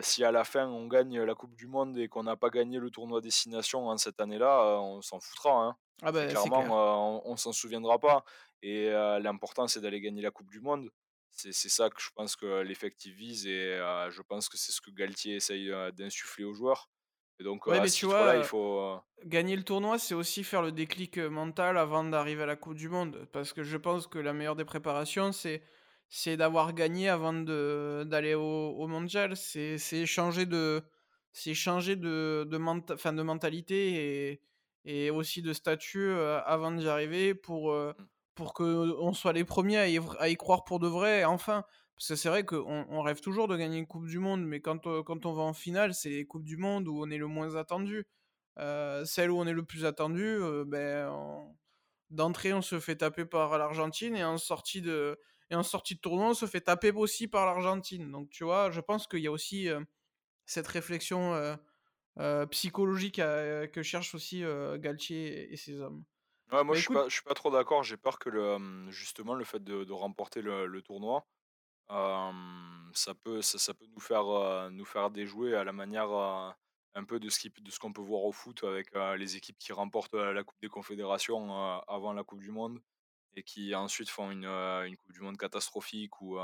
si 0.02 0.24
à 0.24 0.32
la 0.32 0.44
fin 0.44 0.66
on 0.66 0.86
gagne 0.86 1.22
la 1.22 1.34
coupe 1.34 1.54
du 1.54 1.66
monde 1.66 1.96
et 1.98 2.08
qu'on 2.08 2.24
n'a 2.24 2.36
pas 2.36 2.50
gagné 2.50 2.78
le 2.78 2.90
tournoi 2.90 3.20
destination 3.20 3.88
en 3.88 3.96
cette 3.96 4.20
année-là, 4.20 4.80
on 4.80 5.00
s'en 5.00 5.20
foutra, 5.20 5.52
hein. 5.64 5.76
ah 6.02 6.12
bah, 6.12 6.26
clairement, 6.26 6.62
clair. 6.62 6.72
on 6.72 7.22
on 7.24 7.36
s'en 7.36 7.52
souviendra 7.52 7.98
pas 7.98 8.24
et 8.62 8.90
l'important 9.20 9.68
c'est 9.68 9.80
d'aller 9.80 10.00
gagner 10.00 10.22
la 10.22 10.30
coupe 10.30 10.50
du 10.50 10.60
monde. 10.60 10.90
C'est 11.38 11.52
c'est 11.52 11.68
ça 11.70 11.88
que 11.90 12.00
je 12.02 12.10
pense 12.14 12.36
que 12.36 12.62
l'effectif 12.62 13.14
vise 13.14 13.46
et 13.46 13.76
je 14.10 14.22
pense 14.22 14.48
que 14.48 14.56
c'est 14.58 14.72
ce 14.72 14.80
que 14.80 14.90
Galtier 14.90 15.36
essaye, 15.36 15.70
d'insuffler 15.94 16.44
aux 16.44 16.54
joueurs. 16.54 16.90
et 17.40 17.44
donc 17.44 17.66
Ouais, 17.66 17.80
à 17.80 17.80
mais 17.80 17.90
tu 17.90 18.06
il 18.06 18.06
vois, 18.06 18.44
heu, 18.44 18.46
faut, 18.46 18.80
heu 18.80 18.98
gagner 19.24 19.56
le 19.56 19.64
tournoi, 19.64 19.98
c'est 19.98 20.14
aussi 20.14 20.44
faire 20.44 20.62
le 20.62 20.72
déclic, 20.72 21.18
mental 21.18 21.78
avant 21.78 22.04
d'arriver 22.04 22.44
à 22.44 22.46
la 22.46 22.56
coupe 22.56 22.74
du 22.76 22.88
monde. 22.88 23.28
Parce 23.32 23.52
que 23.52 23.62
je 23.64 23.76
pense 23.78 24.06
que 24.08 24.18
la 24.18 24.32
meilleure 24.34 24.56
des 24.56 24.64
préparations, 24.66 25.32
c'est 25.32 25.62
c'est 26.08 26.36
d'avoir 26.38 26.74
gagné 26.74 27.08
avant 27.08 27.32
de 27.34 28.04
d'aller 28.08 28.34
au 28.34 28.42
au 28.78 28.88
mondial. 28.88 29.36
C'est 29.36 29.78
c'est 29.78 30.06
changer 30.06 30.46
de 30.46 30.82
c'est 31.32 31.54
changer 31.54 31.96
de 31.96 32.46
de 32.50 32.58
menta 32.58 32.96
de 33.12 33.22
mentalité 33.22 34.32
et 34.32 34.42
et 34.86 35.10
aussi 35.10 35.42
de 35.42 35.52
statut, 35.54 36.12
avant 36.12 36.72
d'y 36.72 36.88
arriver 36.88 37.34
pour, 37.34 37.72
mmh. 37.74 37.94
Pour 38.38 38.54
qu'on 38.54 39.12
soit 39.14 39.32
les 39.32 39.44
premiers 39.44 39.78
à 40.20 40.28
y 40.28 40.36
croire 40.36 40.64
pour 40.64 40.78
de 40.78 40.86
vrai, 40.88 41.24
enfin. 41.24 41.64
Parce 41.96 42.08
que 42.10 42.16
c'est 42.16 42.28
vrai 42.28 42.44
qu'on 42.44 42.86
on 42.88 43.02
rêve 43.02 43.20
toujours 43.20 43.48
de 43.48 43.56
gagner 43.56 43.78
une 43.78 43.86
coupe 43.88 44.06
du 44.06 44.20
monde, 44.20 44.44
mais 44.46 44.60
quand, 44.60 44.86
heu, 44.86 45.02
quand 45.02 45.26
on 45.26 45.32
va 45.34 45.42
en 45.42 45.52
finale, 45.54 45.94
c'est 45.94 46.10
les 46.10 46.26
coupes 46.26 46.44
du 46.44 46.56
monde 46.56 46.86
où 46.86 47.02
on 47.04 47.10
est 47.10 47.18
le 47.18 47.26
moins 47.26 47.56
attendu. 47.56 48.06
Heu, 48.60 49.04
celle 49.06 49.30
où 49.32 49.38
on 49.38 49.46
est 49.46 49.52
le 49.52 49.64
plus 49.64 49.84
attendu, 49.84 50.38
on 50.42 51.54
d'entrée, 52.10 52.52
on 52.54 52.62
se 52.62 52.80
fait 52.80 52.96
taper 52.96 53.24
par 53.26 53.58
l'Argentine 53.58 54.16
et 54.16 54.24
en 54.24 54.38
sortie 54.38 54.82
de 54.82 55.18
et 55.50 55.54
en 55.56 55.62
sortie 55.64 55.96
de 55.96 56.00
tournoi, 56.00 56.28
on 56.30 56.34
se 56.34 56.46
fait 56.46 56.60
taper 56.62 56.92
aussi 56.92 57.28
par 57.28 57.46
l'Argentine. 57.46 58.10
Donc 58.12 58.30
tu 58.30 58.44
vois, 58.44 58.70
je 58.70 58.80
pense 58.80 59.06
qu'il 59.08 59.20
y 59.20 59.26
a 59.28 59.32
aussi, 59.32 59.68
cette 60.46 60.68
réflexion, 60.68 61.34
psychologique 62.50 63.16
que 63.16 63.82
cherchent 63.82 64.14
aussi, 64.14 64.42
Galtier 64.78 65.52
et 65.52 65.56
ses 65.56 65.80
hommes. 65.80 66.04
Ouais, 66.52 66.64
moi 66.64 66.74
Bah 66.74 66.74
je 66.74 66.80
suis 66.80 66.94
pas 66.94 67.08
je 67.08 67.14
suis 67.14 67.22
pas 67.22 67.34
trop 67.34 67.50
d'accord. 67.50 67.82
J'ai 67.82 67.96
peur 67.96 68.18
que 68.18 68.30
le, 68.30 68.90
justement 68.90 69.34
le 69.34 69.44
fait 69.44 69.62
de 69.62 69.84
de 69.84 69.92
remporter 69.92 70.40
le 70.42 70.66
le 70.66 70.82
tournoi, 70.82 71.26
ça 71.88 73.14
peut 73.22 73.42
ça 73.42 73.58
ça 73.58 73.74
peut 73.74 73.86
nous 73.86 74.00
faire, 74.00 74.70
nous 74.70 74.84
faire 74.84 75.10
déjouer 75.10 75.54
à 75.54 75.64
la 75.64 75.72
manière, 75.72 76.10
un 76.94 77.04
peu 77.04 77.20
de 77.20 77.28
ce 77.28 77.38
qui 77.38 77.50
de 77.50 77.70
ce 77.70 77.78
qu'on 77.78 77.92
peut 77.92 78.02
voir 78.02 78.24
au 78.24 78.32
foot 78.32 78.64
avec, 78.64 78.92
les 79.16 79.36
équipes 79.36 79.58
qui 79.58 79.72
remportent, 79.72 80.14
la 80.14 80.42
coupe 80.44 80.60
des 80.62 80.68
confédérations, 80.68 81.52
avant 81.88 82.12
la 82.12 82.24
coupe 82.24 82.40
du 82.40 82.50
monde 82.50 82.80
et 83.34 83.42
qui 83.42 83.74
ensuite 83.74 84.08
font 84.10 84.30
une, 84.30 84.96
coupe 84.96 85.12
du 85.12 85.20
monde 85.20 85.36
catastrophique 85.36 86.20
ou, 86.22 86.38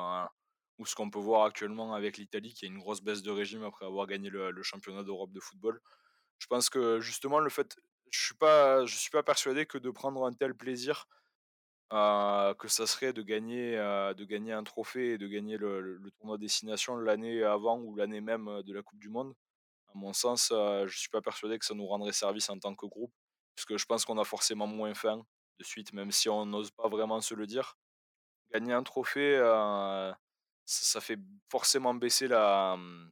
ou 0.79 0.87
ce 0.87 0.95
qu'on 0.95 1.11
peut 1.11 1.19
voir 1.19 1.45
actuellement 1.45 1.95
avec 1.95 2.19
l'Italie 2.19 2.53
qui 2.55 2.67
a 2.67 2.69
une 2.69 2.79
grosse 2.79 3.03
baisse 3.03 3.23
de 3.23 3.31
régime 3.31 3.65
après 3.65 3.87
avoir 3.87 4.07
gagné 4.07 4.31
le 4.31 4.51
le 4.51 4.63
championnat 4.63 5.03
d'Europe 5.03 5.33
de 5.33 5.41
football. 5.41 5.81
Je 6.39 6.47
pense 6.47 6.69
que 6.71 7.01
justement 7.01 7.39
le 7.39 7.51
fait 7.51 7.77
je 8.15 8.25
suis 8.27 8.35
pas 8.35 8.85
je 8.87 8.97
suis 8.97 9.11
pas 9.11 9.23
persuadé 9.23 9.67
que 9.67 9.79
de 9.79 9.91
prendre 9.91 10.25
un 10.27 10.33
tel 10.33 10.55
plaisir, 10.55 11.07
heu, 11.93 12.55
que 12.59 12.69
ça 12.69 12.87
serait 12.87 13.13
de 13.13 13.23
gagner, 13.23 13.77
heu, 13.79 14.15
de 14.15 14.25
gagner 14.25 14.53
un 14.53 14.65
trophée 14.65 15.13
et 15.15 15.19
de 15.19 15.29
gagner 15.29 15.59
le 15.59 16.01
tournoi 16.19 16.39
destination 16.39 16.97
l'année 16.99 17.43
avant 17.45 17.79
ou 17.81 17.97
l'année 17.97 18.21
même, 18.23 18.49
heu, 18.49 18.63
de 18.63 18.75
la 18.75 18.83
coupe 18.83 19.01
du 19.01 19.09
monde. 19.11 19.35
À 19.89 19.93
mon 19.99 20.13
sens, 20.15 20.53
heu, 20.53 20.87
je 20.89 20.99
suis 20.99 21.11
pas 21.11 21.23
persuadé 21.23 21.59
que 21.59 21.67
ça 21.67 21.75
nous 21.75 21.87
rendrait 21.87 22.13
service 22.13 22.51
en 22.51 22.59
tant 22.59 22.75
que 22.77 22.87
groupe, 22.87 23.13
puisque 23.57 23.77
je 23.79 23.87
pense 23.87 24.05
qu'on 24.07 24.19
a 24.19 24.25
forcément 24.25 24.67
moins 24.69 24.95
faim 24.95 25.25
de 25.61 25.65
suite, 25.65 25.93
même 25.95 26.13
si 26.13 26.29
on 26.31 26.47
n'ose 26.47 26.71
pas 26.73 26.89
vraiment 26.89 27.21
se 27.23 27.35
le 27.35 27.47
dire. 27.49 27.77
Gagner 28.53 28.73
un 28.75 28.83
trophée, 28.85 29.39
ça 30.65 31.01
fait 31.01 31.19
forcément 31.51 31.95
baisser 31.95 32.29
la, 32.29 32.77
mmh 32.77 33.11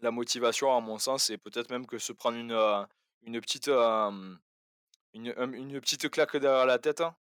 la 0.00 0.10
motivation 0.12 0.76
à 0.76 0.80
mon 0.80 0.98
sens 0.98 1.30
et 1.30 1.38
peut-être 1.38 1.70
même 1.70 1.86
que 1.86 1.98
se 1.98 2.12
prendre 2.12 2.36
une, 2.38 2.52
une 3.24 3.40
petite, 3.40 3.68
une, 3.68 5.34
une 5.36 5.80
petite 5.80 6.08
claque 6.10 6.36
derrière 6.36 6.66
la 6.66 6.78
tête, 6.78 7.00
hein, 7.00 7.16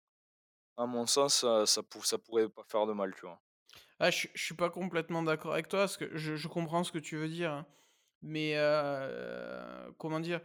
à 0.77 0.87
mon 0.87 1.07
sens, 1.07 1.45
ça 1.67 1.83
pour 1.83 2.07
ça 2.07 2.19
pourrait 2.19 2.49
pas 2.49 2.65
faire 2.65 2.87
de 2.87 2.93
mal, 2.93 3.15
tu 3.15 3.23
vois? 3.23 3.41
ah, 3.99 4.11
je 4.11 4.27
je 4.35 4.45
suis 4.45 4.55
pas 4.55 4.71
complètement 4.71 5.23
d'accord 5.23 5.53
avec 5.53 5.69
toi, 5.69 5.81
parce 5.81 5.97
que 5.97 6.17
je 6.17 6.49
comprends 6.49 6.85
ce 6.85 6.93
que 6.93 6.99
tu 6.99 7.17
veux 7.17 7.29
dire, 7.29 7.53
hein. 7.53 7.67
Mais, 8.23 8.55
comment 9.99 10.21
dire? 10.21 10.41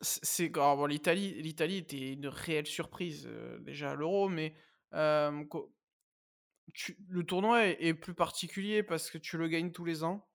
C'est 0.00 0.48
bon, 0.50 0.86
l'Italie 0.86 1.40
l'Italie 1.42 1.78
était 1.78 2.12
une 2.12 2.28
réelle 2.28 2.66
surprise, 2.66 3.28
déjà 3.60 3.92
à 3.92 3.94
l'Euro, 3.94 4.28
mais, 4.28 4.54
le 7.08 7.22
tournoi 7.24 7.66
est 7.66 7.94
plus 7.94 8.14
particulier 8.14 8.82
parce 8.82 9.10
que 9.10 9.18
tu 9.18 9.38
le 9.38 9.48
gagnes 9.48 9.72
tous 9.72 9.84
les 9.84 10.04
ans. 10.04 10.26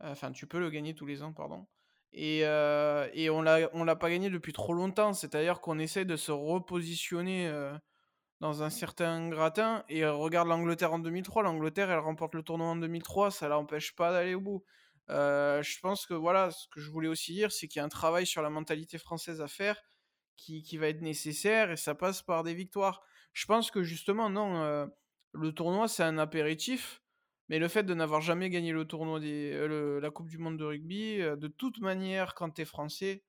Enfin, 0.00 0.32
tu 0.32 0.46
peux 0.46 0.58
le 0.60 0.70
gagner 0.70 0.94
tous 0.94 1.06
les 1.06 1.22
ans, 1.22 1.32
pardon 1.32 1.66
et 2.12 2.42
heu 2.44 3.08
et 3.14 3.30
on 3.30 3.38
on 3.72 3.84
l'a 3.84 3.96
pas 3.96 4.10
gagné 4.10 4.30
depuis 4.30 4.52
trop 4.52 4.74
longtemps. 4.74 5.12
C'est-à-dire 5.14 5.60
qu'on 5.60 5.78
essaie 5.78 6.04
de 6.04 6.16
se 6.16 6.32
repositionner, 6.32 7.48
heu, 7.48 7.72
dans 8.40 8.62
un 8.62 8.70
certain 8.70 9.28
gratin 9.28 9.84
et 9.88 10.02
heu, 10.04 10.12
regarde 10.12 10.48
l'Angleterre 10.48 10.92
en 10.94 10.98
2003. 10.98 11.42
L'Angleterre, 11.42 11.90
elle 11.90 11.98
remporte 12.00 12.34
le 12.34 12.42
tournoi 12.42 12.68
en 12.68 12.76
2003, 12.76 13.30
ça 13.30 13.48
l'empêche 13.48 13.94
pas 13.96 14.12
d'aller 14.12 14.34
au 14.34 14.40
bout. 14.40 14.64
Je 15.08 15.80
pense 15.80 16.06
que 16.06 16.14
voilà, 16.14 16.50
ce 16.50 16.68
que 16.68 16.80
je 16.80 16.90
voulais 16.90 17.08
aussi 17.08 17.32
dire, 17.34 17.52
c'est 17.52 17.68
qu'il 17.68 17.80
y 17.80 17.82
a 17.82 17.86
un 17.86 17.88
travail 17.88 18.26
sur 18.26 18.42
la 18.42 18.50
mentalité 18.50 18.98
française 18.98 19.40
à 19.42 19.48
faire 19.48 19.80
qui 20.36 20.62
qui 20.62 20.78
va 20.78 20.88
être 20.88 21.02
nécessaire 21.02 21.70
et 21.70 21.76
ça 21.76 21.94
passe 21.94 22.22
par 22.22 22.42
des 22.44 22.54
victoires. 22.54 23.02
Je 23.32 23.46
pense 23.46 23.70
que 23.70 23.82
justement 23.82 24.30
non, 24.30 24.90
le 25.32 25.52
tournoi 25.52 25.88
c'est 25.88 26.02
un 26.02 26.18
apéritif, 26.18 27.02
mais 27.50 27.60
le 27.60 27.68
fait 27.68 27.84
de 27.84 27.94
n'avoir 27.94 28.22
jamais 28.22 28.50
gagné 28.50 28.72
le 28.72 28.86
tournoi 28.86 29.20
des 29.20 29.52
le 29.68 30.00
la 30.00 30.10
coupe 30.12 30.30
du 30.30 30.38
monde 30.38 30.58
de 30.58 30.64
rugby, 30.64 31.20
heu, 31.22 31.36
de 31.38 31.48
toute 31.48 31.80
manière 31.80 32.34
quand 32.36 32.50
tu 32.52 32.62
es 32.62 32.66
français, 32.66 33.24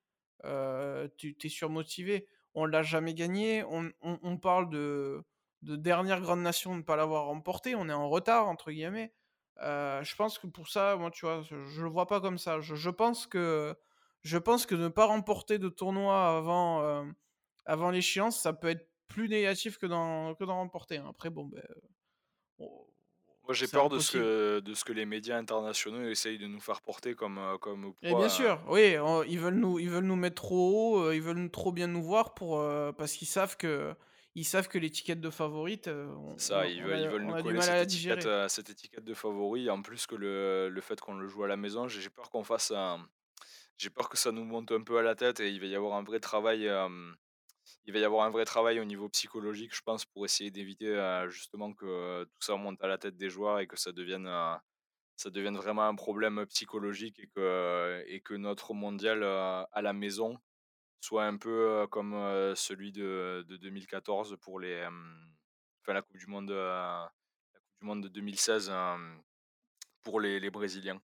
heu, 0.45 1.11
tu 1.17 1.35
es 1.43 1.49
surmotivé. 1.49 2.27
On 2.55 2.65
l'a 2.67 2.83
jamais 2.83 3.13
gagné, 3.15 3.63
on 3.67 4.37
parle 4.39 4.69
de 4.69 5.23
de 5.63 5.75
dernière 5.77 6.21
grande 6.21 6.41
nation 6.41 6.73
de 6.73 6.77
ne 6.79 6.83
pas 6.83 6.95
l'avoir 6.97 7.25
remporté, 7.27 7.75
on 7.75 7.87
est 7.89 7.93
«en 7.93 8.09
retard» 8.09 8.47
entre 8.47 8.71
guillemets. 8.71 9.13
Heu, 9.61 10.01
je 10.03 10.15
pense 10.15 10.39
que 10.39 10.47
pour 10.47 10.69
ça, 10.69 10.95
moi 10.97 11.11
tu 11.11 11.25
vois, 11.25 11.41
je 11.43 11.81
le 11.83 11.89
vois 11.89 12.07
pas 12.07 12.21
comme 12.21 12.37
ça. 12.39 12.59
Je 12.61 12.89
pense 12.89 13.27
que 13.27 13.75
je 14.23 14.37
pense 14.37 14.65
que 14.67 14.75
ne 14.75 14.87
pas 14.89 15.05
remporter 15.05 15.59
de 15.59 15.69
tournoi 15.69 16.37
avant, 16.37 17.05
avant 17.65 17.91
l'échéance, 17.91 18.39
ça 18.41 18.53
peut 18.53 18.69
être 18.69 18.89
plus 19.07 19.29
négatif 19.29 19.77
que 19.77 19.85
d'en 19.87 20.35
que 20.35 20.43
remporter. 20.45 20.97
Après 20.97 21.29
bon, 21.29 21.45
beh, 21.45 21.61
on 22.59 22.85
Moi, 23.51 23.55
j'ai 23.55 23.67
peur 23.67 23.89
de 23.89 23.99
ce 23.99 24.09
que 24.11 24.59
de 24.61 24.73
ce 24.73 24.83
que 24.85 24.93
les 24.93 25.05
médias 25.05 25.37
internationaux 25.37 26.07
essayent 26.09 26.37
de 26.39 26.47
nous 26.47 26.59
faire 26.61 26.81
porter 26.81 27.15
comme, 27.15 27.37
heu, 27.39 27.57
comme 27.57 27.93
Et 28.03 28.15
bien 28.15 28.29
sûr, 28.29 28.63
oui, 28.67 28.97
on 28.99 29.23
ils 29.23 29.39
veulent 29.39 29.55
nous 29.55 29.77
ils 29.77 29.89
veulent 29.89 30.05
nous 30.05 30.15
mettre 30.15 30.41
trop 30.41 30.95
haut, 30.97 31.03
heu, 31.09 31.15
ils 31.15 31.21
veulent 31.21 31.51
trop 31.51 31.71
bien 31.71 31.85
nous 31.87 32.01
voir 32.03 32.33
pour, 32.33 32.59
heu, 32.59 32.93
parce 32.97 33.13
qu'ils 33.13 33.27
savent 33.27 33.57
que 33.57 33.93
ils 34.33 34.43
savent 34.45 34.67
que 34.69 34.79
l'étiquette 34.79 35.21
de 35.21 35.29
favorite, 35.29 35.87
on 35.87 36.37
ça, 36.37 36.65
on 36.65 36.67
ils 36.67 36.81
veulent 36.83 36.99
ils 36.99 37.07
veulent 37.07 37.23
nous 37.25 37.35
coller 37.35 37.61
cette 37.61 37.81
étiquette, 37.81 38.27
cette 38.49 38.69
étiquette 38.69 39.03
de 39.03 39.13
favori, 39.13 39.69
en 39.69 39.81
plus 39.81 40.07
que 40.07 40.15
le 40.15 40.69
le 40.69 40.81
fait 40.81 40.99
qu'on 40.99 41.15
le 41.15 41.27
joue 41.27 41.43
à 41.43 41.47
la 41.47 41.57
maison, 41.57 41.87
j'ai 41.87 42.09
peur 42.09 42.29
qu'on 42.29 42.43
fasse 42.43 42.71
un 42.71 43.07
j'ai 43.77 43.89
peur 43.91 44.09
que 44.09 44.17
ça 44.17 44.31
nous 44.33 44.45
monte 44.45 44.71
un 44.73 44.83
peu 44.83 44.97
à 44.99 45.03
la 45.03 45.15
tête 45.15 45.39
et 45.41 45.49
il 45.51 45.59
va 45.61 45.67
y 45.67 45.75
avoir 45.75 45.95
un 45.97 46.03
vrai 46.03 46.19
travail, 46.21 46.67
Il 47.87 47.93
va 47.93 47.99
y 47.99 48.03
avoir 48.03 48.25
un 48.25 48.29
vrai 48.29 48.45
travail 48.45 48.79
au 48.79 48.85
niveau 48.85 49.09
psychologique, 49.09 49.75
je 49.75 49.81
pense, 49.81 50.05
pour 50.05 50.23
essayer 50.25 50.51
d'éviter, 50.51 50.87
heu, 50.87 51.29
justement 51.29 51.73
que 51.73 52.23
tout 52.25 52.41
ça 52.41 52.55
monte 52.55 52.81
à 52.83 52.87
la 52.87 52.97
tête 52.99 53.17
des 53.17 53.29
joueurs 53.29 53.59
et 53.59 53.65
que 53.67 53.75
ça 53.77 53.91
devienne, 53.91 54.27
heu, 54.27 54.55
ça 55.17 55.29
devienne 55.31 55.57
vraiment 55.57 55.83
un 55.87 55.95
problème 55.95 56.45
psychologique 56.47 57.19
et 57.19 57.27
que 58.23 58.35
notre 58.35 58.73
mondial, 58.75 59.23
à 59.23 59.81
la 59.81 59.93
maison 59.93 60.39
soit 61.01 61.25
un 61.25 61.37
peu, 61.37 61.87
comme, 61.91 62.13
celui 62.55 62.91
de 62.93 63.45
de 63.47 63.57
2014 63.57 64.37
pour 64.41 64.59
les, 64.59 64.85
enfin 64.85 65.93
la 65.93 66.01
coupe 66.03 66.17
du 66.17 66.27
monde, 66.27 66.51
du 67.81 67.85
monde 67.87 68.03
de 68.03 68.09
2016, 68.09 68.69
hem, 68.71 69.21
pour 70.03 70.19
les 70.21 70.39
les 70.39 70.51
brésiliens, 70.51 71.01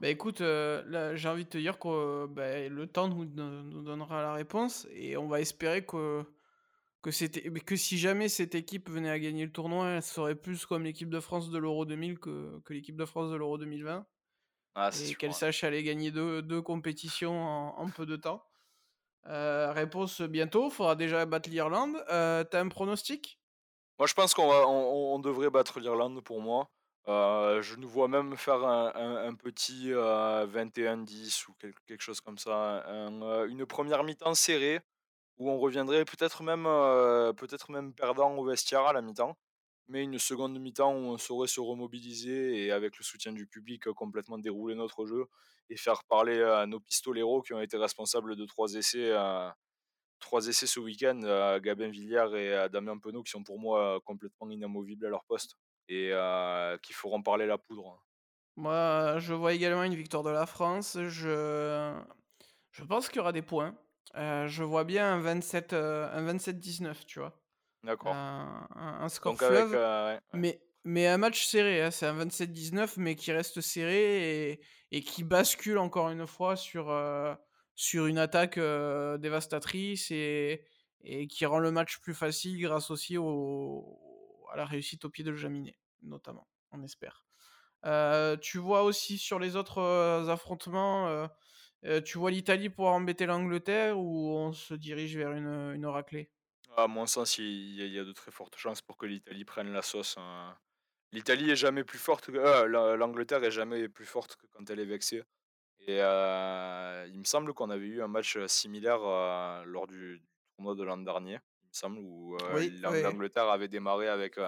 Bah, 0.00 0.08
écoute, 0.08 0.40
là, 0.40 1.14
j'ai 1.16 1.28
envie 1.28 1.44
de 1.44 1.48
te 1.50 1.58
dire 1.58 1.78
que, 1.78 2.26
beh, 2.26 2.68
le 2.68 2.86
temps 2.86 3.08
nous 3.08 3.24
don 3.24 3.62
nous 3.62 3.82
donnera 3.82 4.20
la 4.22 4.34
réponse 4.34 4.86
et 4.90 5.16
on 5.16 5.26
va 5.28 5.40
espérer 5.40 5.84
que 5.86 6.24
que 7.02 7.10
c'était 7.12 7.50
mais 7.50 7.60
que 7.60 7.76
si 7.76 7.98
jamais 7.98 8.28
cette 8.28 8.54
équipe 8.56 8.90
venait 8.90 9.10
à 9.10 9.18
gagner 9.20 9.46
le 9.46 9.52
tournoi, 9.52 9.90
elle 9.90 10.02
serait 10.02 10.36
plus 10.36 10.66
comme 10.66 10.84
l'équipe 10.84 11.10
de 11.10 11.20
France 11.20 11.50
de 11.50 11.58
l'Euro 11.58 11.86
2000 11.86 12.18
que 12.20 12.60
que 12.64 12.74
l'équipe 12.74 12.96
de 12.96 13.06
France 13.06 13.30
de 13.32 13.36
l'Euro 13.36 13.58
2020 13.58 14.06
Ah, 14.74 14.92
c'est 14.92 15.12
et 15.12 15.16
qu'elle 15.16 15.34
ouais. 15.34 15.34
sache 15.34 15.64
aller 15.64 15.82
gagner 15.84 16.10
deux 16.12 16.42
deux 16.42 16.62
compétitions 16.62 17.34
en 17.44 17.78
en 17.80 17.90
peu 17.92 18.06
de 18.06 18.16
temps. 18.16 18.44
Heu, 19.28 19.70
réponse 19.72 20.22
bientôt, 20.22 20.70
faudra 20.70 20.96
déjà 20.96 21.26
battre 21.26 21.50
l'Irlande. 21.50 21.96
Heu, 22.12 22.44
tu 22.50 22.56
un 22.58 22.68
pronostic? 22.68 23.40
Moi, 23.98 24.06
je 24.06 24.14
pense 24.14 24.32
qu'on 24.32 24.48
va 24.48 24.66
on 24.66 25.14
on 25.14 25.18
devrait 25.18 25.50
battre 25.50 25.80
l'Irlande 25.80 26.22
pour 26.24 26.40
moi. 26.40 26.70
Heu, 27.08 27.62
je 27.62 27.76
nous 27.76 27.88
vois 27.88 28.08
même 28.08 28.36
faire 28.36 28.64
un 28.64 28.92
un 28.96 29.28
un 29.28 29.34
petit, 29.34 29.90
heu, 29.92 30.44
21-10 30.46 31.46
ou 31.48 31.54
quelque 31.54 32.00
chose 32.02 32.20
comme 32.20 32.36
ça. 32.38 32.84
Heu, 32.88 33.48
une 33.48 33.64
première 33.66 34.02
mi-temps 34.02 34.34
serrée 34.34 34.80
où 35.38 35.50
on 35.50 35.58
reviendrait 35.58 36.04
peut-être 36.06 36.42
même, 36.44 36.66
heu, 36.66 37.32
peut-être 37.36 37.70
même 37.72 37.94
perdant 37.94 38.36
au 38.38 38.44
vestiaire 38.46 38.86
à 38.86 38.92
la 38.94 39.02
mi-temps. 39.02 39.36
Mais 39.88 40.04
une 40.04 40.18
seconde 40.20 40.58
mi-temps 40.60 40.92
où 40.94 40.98
on 41.14 41.18
saurait 41.18 41.48
se 41.48 41.60
remobiliser 41.60 42.64
et 42.66 42.72
avec 42.72 42.98
le 42.98 43.04
soutien 43.04 43.32
du 43.32 43.46
public, 43.48 43.84
complètement 43.92 44.38
dérouler 44.38 44.74
notre 44.76 45.06
jeu 45.06 45.26
et 45.70 45.76
faire 45.76 46.04
parler, 46.04 46.42
à 46.42 46.66
nos 46.66 46.80
pistoleros 46.80 47.42
qui 47.42 47.54
ont 47.54 47.60
été 47.62 47.76
responsables 47.78 48.36
de 48.36 48.46
3 48.46 48.74
essais, 48.76 49.12
3 50.20 50.46
essais 50.48 50.66
ce 50.68 50.80
week-end, 50.80 51.20
Gabin 51.62 51.90
Villière 51.90 52.34
et 52.36 52.68
Damien 52.70 52.98
Penaud 52.98 53.22
qui 53.24 53.30
sont 53.32 53.44
pour 53.44 53.60
moi, 53.60 54.00
complètement 54.06 54.50
inamovibles 54.50 55.06
à 55.06 55.10
leur 55.10 55.24
poste 55.26 55.54
et 55.88 56.12
qui 56.82 56.92
feront 56.92 57.22
parler 57.22 57.46
la 57.46 57.58
poudre. 57.58 58.02
Moi, 58.56 59.18
je 59.18 59.34
vois 59.34 59.52
également 59.54 59.82
une 59.84 59.94
victoire 59.94 60.22
de 60.22 60.30
la 60.30 60.46
France. 60.46 60.96
Je 61.08 61.94
je 62.70 62.84
pense 62.84 63.08
qu'il 63.08 63.18
y 63.18 63.20
aura 63.20 63.32
des 63.32 63.42
points. 63.42 63.78
Je 64.14 64.62
vois 64.64 64.84
bien 64.84 65.12
un 65.14 65.20
27, 65.20 65.72
heu, 65.74 66.04
un 66.04 66.22
27-19, 66.22 67.04
tu 67.06 67.18
vois? 67.20 67.42
D'accord. 67.82 68.18
Un 68.18 68.68
un 68.76 69.00
un 69.04 69.08
score 69.10 69.38
Donc 69.38 69.42
avec, 69.42 69.72
fleuve, 69.72 69.72
ouais, 69.72 70.20
ouais. 70.34 70.40
mais 70.40 70.62
mais 70.84 71.06
un 71.08 71.18
match 71.18 71.46
serré, 71.46 71.82
hein. 71.82 71.90
C'est 71.92 72.06
un 72.06 72.14
27-19, 72.14 72.96
mais 72.98 73.16
qui 73.16 73.32
reste 73.32 73.60
serré 73.62 74.52
et 74.52 74.60
et 74.92 75.02
qui 75.02 75.24
bascule 75.24 75.78
encore 75.78 76.10
une 76.10 76.26
fois 76.26 76.56
sur, 76.56 76.90
sur 77.74 78.06
une 78.06 78.18
attaque, 78.18 78.58
dévastatrice 78.58 80.10
et 80.12 80.64
et 81.02 81.28
qui 81.28 81.46
rend 81.46 81.58
le 81.60 81.70
match 81.72 82.00
plus 82.00 82.14
facile 82.14 82.60
grâce 82.60 82.90
aussi 82.90 83.18
au 83.18 84.00
la 84.56 84.64
réussite 84.66 85.04
au 85.04 85.10
pied 85.10 85.24
de 85.24 85.34
Jaminet, 85.34 85.78
notamment, 86.02 86.48
on 86.72 86.82
espère. 86.82 87.26
Heu, 87.86 88.38
tu 88.42 88.58
vois 88.58 88.82
aussi 88.84 89.18
sur 89.18 89.38
les 89.38 89.56
autres, 89.56 89.80
heu, 89.80 90.30
affrontements, 90.30 91.08
heu, 91.84 92.02
tu 92.02 92.18
vois 92.18 92.30
l'Italie 92.32 92.70
pouvoir 92.70 92.94
embêter 92.94 93.26
l'Angleterre 93.26 93.98
ou 93.98 94.30
on 94.30 94.52
se 94.52 94.74
dirige 94.74 95.16
vers 95.16 95.32
une, 95.32 95.72
une 95.74 95.86
raclée? 95.86 96.32
À 96.76 96.86
mon 96.88 97.06
sens, 97.06 97.38
il 97.38 97.74
y 97.92 97.98
a 97.98 98.04
de 98.04 98.12
très 98.12 98.30
fortes 98.30 98.56
chances 98.56 98.82
pour 98.82 98.96
que 98.96 99.06
l'Italie 99.06 99.44
prenne 99.44 99.72
la 99.72 99.82
sauce. 99.82 100.16
L'Italie 101.12 101.50
est 101.50 101.56
jamais 101.56 101.84
plus 101.84 101.98
forte 101.98 102.26
que 102.26 102.66
l'Angleterre 102.96 103.44
est 103.44 103.50
jamais 103.50 103.88
plus 103.88 104.06
forte 104.06 104.36
que 104.36 104.46
quand 104.48 104.68
elle 104.70 104.80
est 104.80 104.84
vexée 104.86 105.24
et 105.80 105.98
il 105.98 107.18
me 107.18 107.24
semble 107.24 107.54
qu'on 107.54 107.70
avait 107.70 107.86
eu 107.86 108.02
un 108.02 108.08
match, 108.08 108.38
similaire, 108.46 109.00
lors 109.66 109.86
du 109.88 110.22
tournoi 110.56 110.74
de 110.76 110.84
l'an 110.84 110.98
dernier, 110.98 111.40
semble, 111.76 111.98
où, 112.00 112.36
Oui, 112.48 112.72
oui. 112.84 113.02
l'Angleterre 113.02 113.48
avait 113.50 113.68
démarré 113.68 114.08
avec, 114.08 114.38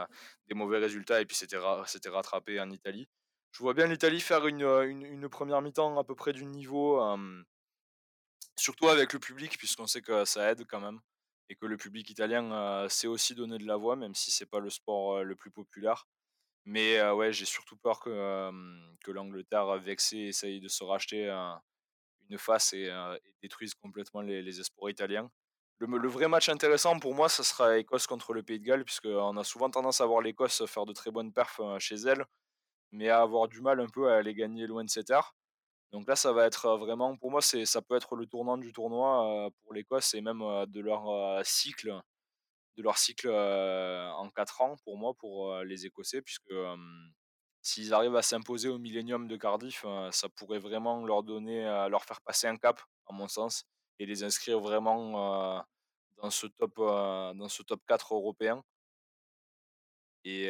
des 0.49 0.55
mauvais 0.55 0.79
résultats 0.79 1.21
et 1.21 1.27
puis 1.27 1.37
s'était 1.37 1.59
ra 1.59 1.87
s'était 1.87 2.09
rattrapée 2.11 2.61
en 2.61 2.71
Italie. 2.71 3.09
Je 3.53 3.63
vois 3.63 3.75
bien 3.75 3.87
l'Italie 3.87 4.21
faire 4.21 4.47
une, 4.47 4.63
heu, 4.63 4.85
une 4.89 5.03
une 5.05 5.29
1re 5.29 5.63
mi-temps 5.63 5.99
à 5.99 6.05
peu 6.05 6.15
près 6.15 6.33
du 6.33 6.45
niveau, 6.45 7.01
surtout 8.57 8.89
avec 8.89 9.13
le 9.13 9.19
public 9.21 9.57
puisqu'on 9.59 9.87
sait 9.87 10.03
que 10.03 10.25
ça 10.25 10.51
aide 10.51 10.65
quand 10.69 10.81
même 10.81 11.01
et 11.51 11.57
que 11.57 11.67
le 11.67 11.77
public 11.79 12.11
italien, 12.11 12.89
sait 12.91 13.07
aussi 13.07 13.35
donner 13.35 13.59
de 13.59 13.67
la 13.67 13.77
voix, 13.77 13.97
même 13.97 14.15
si 14.15 14.31
c'est 14.31 14.47
pas 14.47 14.61
le 14.61 14.71
sport, 14.71 15.25
le 15.25 15.37
plus 15.37 15.51
populaire. 15.51 16.07
Mais, 16.67 17.03
ouais, 17.13 17.33
j'ai 17.33 17.47
surtout 17.47 17.77
peur 17.79 18.01
que, 18.01 19.11
l'Angleterre, 19.13 19.79
vexée, 19.81 20.19
essaye 20.29 20.61
de 20.61 20.69
se 20.69 20.85
racheter, 20.85 21.29
une 22.31 22.39
face 22.39 22.73
et 22.75 22.89
heu, 22.91 23.17
et 23.27 23.33
détruise 23.43 23.75
complètement 23.75 24.23
les 24.23 24.43
les 24.43 24.61
espoirs 24.61 24.91
italiens. 24.91 25.31
Le 25.81 26.09
vrai 26.09 26.27
match 26.27 26.49
intéressant 26.49 26.99
pour 26.99 27.15
moi, 27.15 27.29
ça 27.29 27.45
sera 27.45 27.79
Écosse 27.79 28.09
contre 28.09 28.33
le 28.33 28.43
Pays 28.43 28.59
de 28.59 28.65
Galles, 28.65 28.85
puisqu'on 28.85 29.37
a 29.37 29.45
souvent 29.45 29.71
tendance 29.71 30.01
à 30.01 30.07
voir 30.07 30.21
l'Écosse 30.23 30.67
faire 30.67 30.87
de 30.87 30.93
très 30.93 31.13
bonnes 31.13 31.33
perfs, 31.33 31.61
heu, 31.61 31.79
chez 31.79 31.95
elle, 31.95 32.25
mais 32.93 33.09
à 33.11 33.23
avoir 33.23 33.49
du 33.49 33.61
mal 33.63 33.81
un 33.81 33.89
peu 33.89 34.11
à 34.13 34.17
aller 34.19 34.35
gagner 34.35 34.67
loin 34.67 34.85
de 34.85 34.91
ses 34.91 35.05
terres. 35.05 35.35
Donc 35.93 36.09
là, 36.09 36.17
ça 36.17 36.33
va 36.33 36.47
être, 36.47 36.67
heu, 36.69 36.79
vraiment 36.79 37.17
pour 37.17 37.31
moi, 37.31 37.43
ça 37.43 37.83
peut 37.83 37.97
être 37.97 38.17
le 38.17 38.27
tournant 38.27 38.59
du 38.59 38.73
tournoi, 38.73 39.51
pour 39.65 39.75
l'Écosse 39.75 40.15
et 40.15 40.23
même, 40.23 40.41
de 40.69 40.81
leur, 40.81 41.07
cycle 41.47 42.01
de 42.77 42.83
leur 42.85 42.99
cycle, 42.99 43.31
en 43.31 44.31
4 44.31 44.61
ans 44.63 44.77
pour 44.85 44.99
moi, 44.99 45.15
pour, 45.19 45.57
les 45.65 45.87
Écossais 45.87 46.23
puisque, 46.23 46.53
s'ils 47.63 47.95
arrivent 47.95 48.17
à 48.17 48.23
s'imposer 48.23 48.69
au 48.71 48.79
Millennium 48.79 49.29
de 49.29 49.37
Cardiff, 49.37 49.85
ça 50.13 50.29
pourrait 50.31 50.61
vraiment 50.61 51.05
leur 51.07 51.23
donner, 51.25 51.65
leur 51.91 52.05
faire 52.05 52.21
passer 52.23 52.47
un 52.49 52.57
cap, 52.57 52.81
à 53.09 53.15
mon 53.15 53.29
sens 53.29 53.65
et 53.99 54.07
les 54.07 54.23
inscrire 54.25 54.61
vraiment, 54.61 55.65
dans 56.17 56.31
ce 56.31 56.47
top, 56.47 56.77
dans 56.77 57.49
ce 57.49 57.63
top 57.63 57.81
4 57.87 58.15
européen. 58.15 58.63
Et 60.25 60.49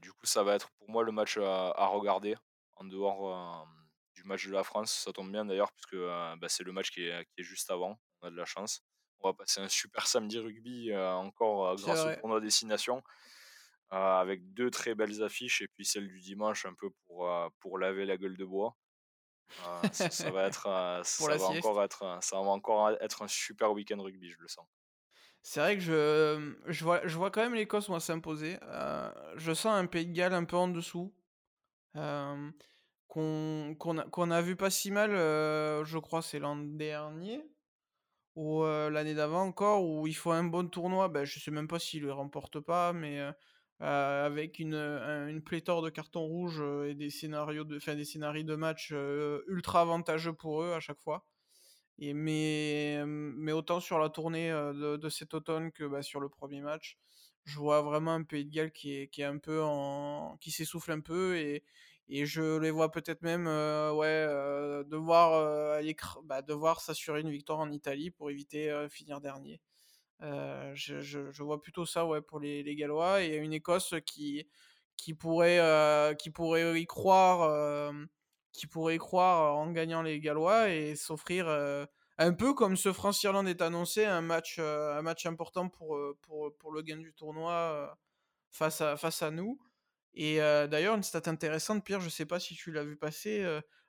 du 0.00 0.12
coup, 0.12 0.26
ça 0.26 0.42
va 0.42 0.54
être 0.54 0.70
pour 0.78 0.90
moi 0.90 1.02
le 1.04 1.12
match 1.12 1.36
à 1.38 1.86
regarder 1.86 2.36
en 2.76 2.84
dehors, 2.84 3.66
du 4.14 4.24
match 4.24 4.46
de 4.46 4.52
la 4.52 4.64
France. 4.64 4.92
Ça 4.92 5.12
tombe 5.12 5.30
bien 5.30 5.44
d'ailleurs 5.44 5.72
puisque, 5.72 5.96
bah, 5.96 6.48
c'est 6.48 6.64
le 6.64 6.72
match 6.72 6.90
qui 6.90 7.02
est 7.04 7.24
qui 7.26 7.40
est 7.40 7.44
juste 7.44 7.70
avant. 7.70 7.98
On 8.20 8.28
a 8.28 8.30
de 8.30 8.36
la 8.36 8.44
chance. 8.44 8.82
On 9.20 9.28
va 9.28 9.34
passer 9.34 9.60
un 9.60 9.68
super 9.68 10.06
samedi 10.06 10.38
rugby, 10.38 10.94
encore, 10.96 11.76
grâce 11.76 12.04
au 12.04 12.14
tournoi 12.20 12.40
Destination, 12.40 13.02
avec 13.90 14.52
2 14.54 14.70
très 14.70 14.94
belles 14.94 15.22
affiches 15.22 15.62
et 15.62 15.68
puis 15.68 15.84
celle 15.84 16.08
du 16.08 16.20
dimanche 16.20 16.66
un 16.66 16.74
peu 16.74 16.90
pour, 17.06 17.30
pour 17.60 17.78
laver 17.78 18.04
la 18.04 18.16
gueule 18.16 18.36
de 18.36 18.44
bois. 18.44 18.76
Heu, 19.58 19.88
ça 19.92 20.10
ça 20.12 20.30
va 20.30 20.44
être, 20.46 20.66
ça 21.04 21.36
va 21.36 21.46
encore 21.46 21.82
être, 21.82 22.18
ça 22.22 22.36
va 22.36 22.42
encore 22.50 22.90
être 23.00 23.22
un 23.22 23.28
super 23.28 23.72
week-end 23.72 24.00
rugby, 24.02 24.30
je 24.30 24.38
le 24.40 24.48
sens. 24.48 24.66
C'est 25.42 25.60
vrai 25.60 25.74
que 25.76 25.82
je, 25.82 26.54
je 26.68 26.84
vois 26.84 27.06
je 27.06 27.16
vois 27.16 27.30
quand 27.30 27.42
même 27.42 27.54
l'Écosse, 27.54 27.90
s'imposer. 27.98 28.58
Heu, 28.62 29.12
je 29.36 29.52
sens 29.52 29.74
un 29.74 29.86
Pays 29.86 30.06
de 30.06 30.12
Galles 30.12 30.34
un 30.34 30.44
peu 30.44 30.56
en 30.56 30.68
dessous, 30.68 31.14
hem, 31.96 32.52
qu'on 33.08 33.76
qu'on 33.78 33.98
a 33.98 34.04
qu'on 34.04 34.30
a 34.32 34.42
vu 34.42 34.56
pas 34.56 34.70
si 34.70 34.90
mal, 34.92 35.12
heu, 35.14 35.84
je 35.84 35.98
crois 35.98 36.22
c'est 36.22 36.38
l'an 36.40 36.56
dernier 36.56 37.44
ou, 38.36 38.64
l'année 38.64 39.14
d'avant 39.14 39.42
encore 39.44 39.84
où 39.86 40.06
ils 40.08 40.14
font 40.16 40.32
un 40.32 40.44
bon 40.44 40.68
tournoi, 40.68 41.08
bah, 41.08 41.24
je 41.26 41.40
sais 41.40 41.50
même 41.52 41.68
pas 41.68 41.78
s'ils 41.80 42.02
le 42.04 42.12
remportent 42.12 42.60
pas 42.60 42.92
mais, 42.94 43.20
heu, 43.80 43.84
avec 43.84 44.58
une, 44.58 44.74
un 44.74 45.28
une 45.28 45.42
pléthore 45.42 45.82
de 45.82 45.90
cartons 45.90 46.22
rouges, 46.26 46.60
heu, 46.62 46.88
et 46.90 46.94
des 46.94 47.10
scénarios 47.10 47.64
de 47.64 47.76
enfin 47.76 47.94
des 47.96 48.04
scénarios 48.04 48.44
de 48.44 48.54
match, 48.56 48.92
ultra 49.48 49.82
avantageux 49.82 50.32
pour 50.34 50.62
eux 50.62 50.72
à 50.74 50.80
chaque 50.80 51.00
fois 51.00 51.24
et 51.98 52.14
mais, 52.14 53.02
mais 53.06 53.52
autant 53.52 53.80
sur 53.80 53.98
la 54.00 54.08
tournée, 54.10 54.50
de 54.50 55.08
cet 55.10 55.34
automne 55.34 55.72
que, 55.72 55.84
bah, 55.84 56.02
sur 56.02 56.20
le 56.20 56.28
1er 56.30 56.60
match, 56.62 56.98
je 57.44 57.58
vois 57.58 57.82
vraiment 57.82 58.12
un 58.14 58.24
Pays 58.24 58.44
de 58.46 58.50
Galles 58.50 58.72
qui 58.72 58.94
est 58.96 59.08
qui 59.08 59.22
est 59.22 59.24
un 59.26 59.38
peu 59.38 59.62
qui 60.40 60.50
s'essouffle 60.52 60.92
un 60.92 61.00
peu 61.00 61.36
et 61.38 61.64
et 62.08 62.26
je 62.26 62.58
les 62.58 62.70
vois 62.72 62.90
peut-être 62.90 63.22
même, 63.22 63.46
ouais, 63.46 64.26
devoir, 64.86 65.34
aller 65.74 65.96
bah, 66.24 66.42
devoir 66.42 66.80
s'assurer 66.80 67.20
une 67.22 67.30
victoire 67.30 67.60
en 67.60 67.70
Italie 67.72 68.10
pour 68.10 68.30
éviter, 68.30 68.86
finir 68.90 69.20
dernier. 69.20 69.60
Heu, 70.22 70.72
je 70.74 71.42
vois 71.42 71.60
plutôt 71.60 71.86
ça, 71.86 72.06
ouais, 72.06 72.20
pour 72.22 72.40
les 72.40 72.62
les 72.62 72.76
Gallois 72.76 73.22
et 73.22 73.36
une 73.36 73.52
Écosse 73.52 73.94
qui 74.06 74.46
qui 74.96 75.14
pourrait, 75.14 75.56
y 76.78 76.86
croire, 76.86 77.88
hem, 77.88 78.08
qui 78.52 78.66
pourrait 78.66 78.96
y 78.96 78.98
croire 78.98 79.56
en 79.56 79.72
gagnant 79.72 80.02
les 80.02 80.20
Gallois 80.20 80.70
et 80.70 80.94
s'offrir, 80.96 81.48
un 82.18 82.32
peu 82.34 82.54
comme 82.54 82.76
ce 82.76 82.92
France-Irlande 82.92 83.48
est 83.48 83.62
annoncé, 83.62 84.04
un 84.04 84.20
match, 84.20 84.58
un 84.58 85.02
match 85.02 85.26
important 85.26 85.68
pour, 85.68 85.98
pour, 86.22 86.72
le 86.72 86.82
gain 86.82 86.98
du 86.98 87.12
tournoi, 87.14 87.98
face 88.50 88.80
à 88.80 88.96
face 88.96 89.22
à 89.22 89.30
nous. 89.30 89.58
Et 90.14 90.38
d'ailleurs 90.38 90.94
une 90.94 91.02
stat 91.02 91.22
intéressante, 91.26 91.84
Pierre, 91.84 92.00
je 92.00 92.08
sais 92.10 92.26
pas 92.26 92.38
si 92.38 92.54
tu 92.54 92.70
l'as 92.70 92.84
vu 92.84 92.96
passer, 92.96 93.44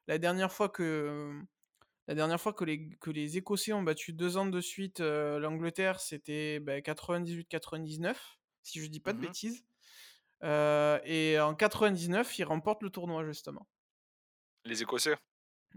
la 0.08 0.18
dernière 0.18 0.52
fois 0.52 0.70
que, 0.70 1.32
la 2.08 2.16
dernière 2.16 2.40
fois 2.42 2.54
que 2.54 2.64
les 2.66 2.90
que 3.00 3.12
les 3.12 3.38
Écossais 3.38 3.74
ont 3.74 3.84
battu 3.84 4.14
2 4.14 4.38
ans 4.38 4.46
de 4.46 4.62
suite, 4.62 5.00
heu, 5.02 5.40
l'Angleterre, 5.40 6.00
c'était, 6.00 6.60
bah, 6.60 6.82
98-99, 6.82 8.40
si 8.64 8.82
je 8.82 8.88
dis 8.88 9.00
pas 9.02 9.14
de 9.14 9.20
Mmh 9.20 9.28
mh. 9.28 9.34
bêtises, 9.34 9.66
heu 10.44 11.00
et 11.06 11.40
en 11.40 11.56
99, 11.56 12.40
ils 12.40 12.44
remportent 12.46 12.84
le 12.84 12.92
tournoi, 12.92 13.26
justement. 13.26 13.68
Les 14.66 14.82
Écossais? 14.82 15.16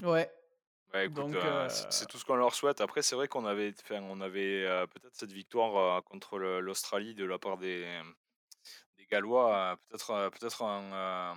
Ouais, 0.03 0.31
Bah, 0.93 1.03
heu 1.35 1.69
c'est 1.69 2.07
tout 2.07 2.17
ce 2.19 2.25
qu'on 2.25 2.37
leur 2.37 2.55
souhaite. 2.55 2.81
Après, 2.81 3.03
c'est 3.03 3.17
vrai 3.17 3.29
qu'on 3.29 3.45
avait 3.45 3.75
on 3.91 4.21
avait, 4.21 4.65
peut-être 4.93 5.15
cette 5.17 5.33
victoire, 5.33 6.03
contre 6.05 6.39
l'Australie 6.39 7.15
de 7.15 7.25
la 7.25 7.39
part 7.39 7.59
des, 7.59 8.01
des 8.99 9.07
Gallois, 9.07 9.79
peut-être, 9.89 10.31
peut-être 10.31 10.63
un, 10.65 11.37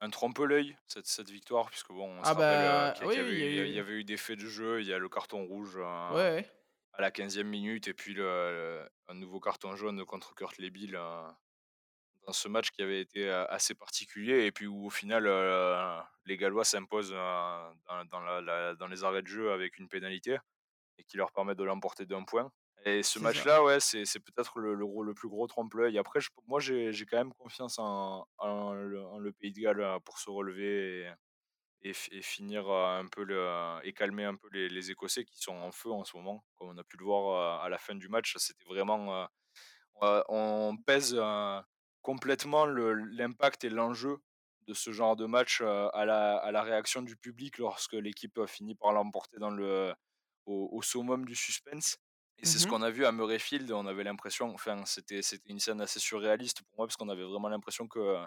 un 0.00 0.10
trompe-l'œil, 0.10 0.76
cette 0.86 1.06
cette 1.06 1.30
victoire 1.30 1.70
puisque 1.70 1.88
bon, 1.90 2.08
on 2.20 2.24
se 2.24 2.30
Ah 2.30 2.34
rappelle, 2.34 2.64
heu, 2.64 2.90
bah, 2.90 2.94
qu'il 2.94 3.06
y 3.06 3.10
qu'il 3.10 3.20
oui, 3.22 3.22
avait 3.22 3.34
y 3.36 3.58
eu 3.58 3.68
y 3.72 3.78
avait 3.78 4.04
des 4.04 4.16
faits 4.16 4.38
de 4.38 4.46
jeu. 4.46 4.80
Il 4.80 4.86
y 4.86 4.92
a 4.92 4.98
le 4.98 5.08
carton 5.08 5.44
rouge, 5.46 5.76
Ouais, 6.08 6.50
à 6.94 7.02
la 7.02 7.10
15e 7.10 7.48
minute 7.48 7.88
et 7.88 7.94
puis 7.94 8.14
le 8.14 8.88
un 9.08 9.14
nouveau 9.14 9.40
carton 9.40 9.76
jaune 9.76 10.04
contre 10.06 10.34
Kurtley-Beale, 10.34 10.96
heu, 10.96 11.32
dans 12.26 12.32
ce 12.34 12.48
match 12.48 12.70
qui 12.72 12.82
avait 12.82 13.00
été, 13.00 13.28
assez 13.30 13.74
particulier 13.74 14.46
et 14.46 14.52
puis 14.52 14.66
où 14.68 14.86
au 14.86 14.90
final, 14.90 15.24
les 16.26 16.36
Gallois 16.38 16.64
s'imposent, 16.64 17.12
dans 17.12 17.74
dans 18.10 18.20
la 18.20 18.40
la 18.42 18.74
dans 18.76 18.88
les 18.88 19.04
arrêts 19.04 19.22
de 19.22 19.28
jeu 19.28 19.52
avec 19.52 19.78
une 19.78 19.88
pénalité 19.88 20.38
et 20.98 21.04
qui 21.04 21.16
leur 21.18 21.32
permet 21.32 21.54
de 21.56 21.64
l'emporter 21.64 22.06
d'1 22.06 22.24
point 22.24 22.52
et 22.86 23.02
ce 23.02 23.18
match-là, 23.18 23.64
ouais, 23.64 23.80
c'est 23.80 24.04
peut-être 24.20 24.60
le 24.60 24.74
le 24.74 25.14
plus 25.14 25.28
gros 25.28 25.46
trompe-l'œil. 25.48 25.98
Après, 25.98 26.20
je 26.20 26.30
moi, 26.46 26.60
j'ai 26.60 26.92
quand 27.06 27.18
même 27.18 27.34
confiance 27.34 27.78
en 27.78 28.26
en 28.38 28.72
le 28.74 29.04
en 29.04 29.18
le 29.18 29.32
Pays 29.32 29.52
de 29.52 29.60
Galles, 29.60 30.00
pour 30.04 30.18
se 30.18 30.30
relever 30.30 31.02
et 31.02 31.90
et 31.90 31.94
fi 31.94 32.10
et 32.16 32.22
finir, 32.22 32.68
heu, 32.70 32.84
un 33.00 33.06
peu 33.08 33.24
le 33.24 33.78
et 33.84 33.92
calmer 33.94 34.24
un 34.24 34.36
peu 34.36 34.48
les 34.52 34.68
les 34.70 34.90
Écossais 34.92 35.24
qui 35.26 35.38
sont 35.40 35.54
en 35.56 35.72
feu 35.72 35.90
en 35.92 36.04
ce 36.04 36.16
moment. 36.16 36.44
Comme 36.56 36.70
on 36.70 36.78
a 36.78 36.84
pu 36.84 36.96
le 36.98 37.04
voir, 37.06 37.60
heu, 37.62 37.64
à 37.66 37.68
la 37.70 37.78
fin 37.78 37.94
du 37.96 38.08
match, 38.08 38.36
c'était 38.38 38.64
vraiment, 38.66 39.24
heu, 40.02 40.22
on 40.28 40.76
pèse, 40.86 41.16
complètement 42.02 42.66
l'impact 42.66 43.64
et 43.64 43.70
l'enjeu 43.70 44.18
de 44.68 44.74
ce 44.74 44.92
genre 44.92 45.16
de 45.16 45.26
match, 45.26 45.60
à 45.62 46.04
la 46.06 46.36
à 46.38 46.52
la 46.52 46.62
réaction 46.62 47.02
du 47.02 47.16
public 47.16 47.58
lorsque 47.58 47.94
l'équipe, 47.94 48.40
finit 48.46 48.74
par 48.76 48.92
l'emporter 48.92 49.38
dans 49.38 49.50
le 49.50 49.94
au 50.46 50.68
au 50.72 50.82
summum 50.82 51.24
du 51.26 51.34
suspense 51.36 51.98
et 52.38 52.46
c'est 52.46 52.58
Mmh 52.58 52.60
ce 52.60 52.66
mh. 52.66 52.68
qu'on 52.68 52.82
a 52.82 52.90
vu 52.90 53.04
à 53.06 53.12
Murrayfield. 53.12 53.70
On 53.72 53.86
avait 53.86 54.04
l'impression 54.04 54.52
enfin, 54.54 54.84
c'était 54.86 55.22
c'était 55.22 55.50
une 55.50 55.60
scène 55.60 55.80
assez 55.80 55.98
surréaliste 56.00 56.62
pour 56.62 56.76
moi 56.78 56.86
parce 56.86 56.96
qu'on 56.96 57.08
avait 57.08 57.24
vraiment 57.24 57.48
l'impression 57.48 57.88
que, 57.88 58.24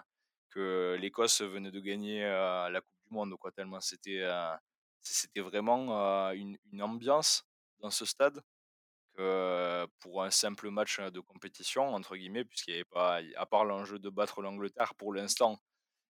que 0.50 0.96
l'Écosse 1.00 1.42
venait 1.42 1.70
de 1.70 1.80
gagner 1.80 2.22
la 2.24 2.80
Coupe 2.80 2.94
du 3.08 3.14
Monde, 3.14 3.36
quoi, 3.38 3.52
tellement 3.52 3.80
c'était 3.80 4.22
c'était 5.02 5.40
vraiment 5.40 6.30
une, 6.32 6.58
une, 6.72 6.82
ambiance 6.82 7.44
dans 7.80 7.90
ce 7.90 8.04
stade 8.04 8.42
que 9.16 9.86
pour 10.00 10.22
un 10.24 10.30
simple 10.30 10.70
match 10.70 11.00
de 11.00 11.20
compétition, 11.20 11.94
entre 11.94 12.16
guillemets, 12.16 12.44
puisqu'il 12.44 12.72
n'y 12.72 12.76
avait 12.76 12.84
pas, 12.84 13.20
à 13.36 13.46
part 13.46 13.64
l'enjeu 13.64 13.98
de 13.98 14.08
battre 14.10 14.42
l'Angleterre 14.42 14.94
pour 14.96 15.14
l'instant, 15.14 15.58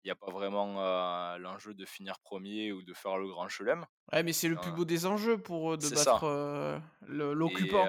il 0.04 0.08
n'y 0.08 0.12
a 0.12 0.16
pas 0.16 0.30
vraiment 0.32 1.38
l'enjeu 1.38 1.74
de 1.74 1.84
finir 1.84 2.18
premier 2.20 2.72
ou 2.72 2.82
de 2.82 2.92
faire 2.92 3.18
le 3.18 3.28
grand 3.28 3.48
chelem. 3.48 3.86
Ouais, 4.12 4.22
mais 4.22 4.32
c'est 4.32 4.48
le 4.48 4.56
plus 4.56 4.72
beau 4.72 4.84
des 4.84 5.06
enjeux 5.06 5.38
pour 5.38 5.72
eux 5.72 5.76
de 5.76 5.88
battre 5.88 6.80
l'occupant. 7.06 7.86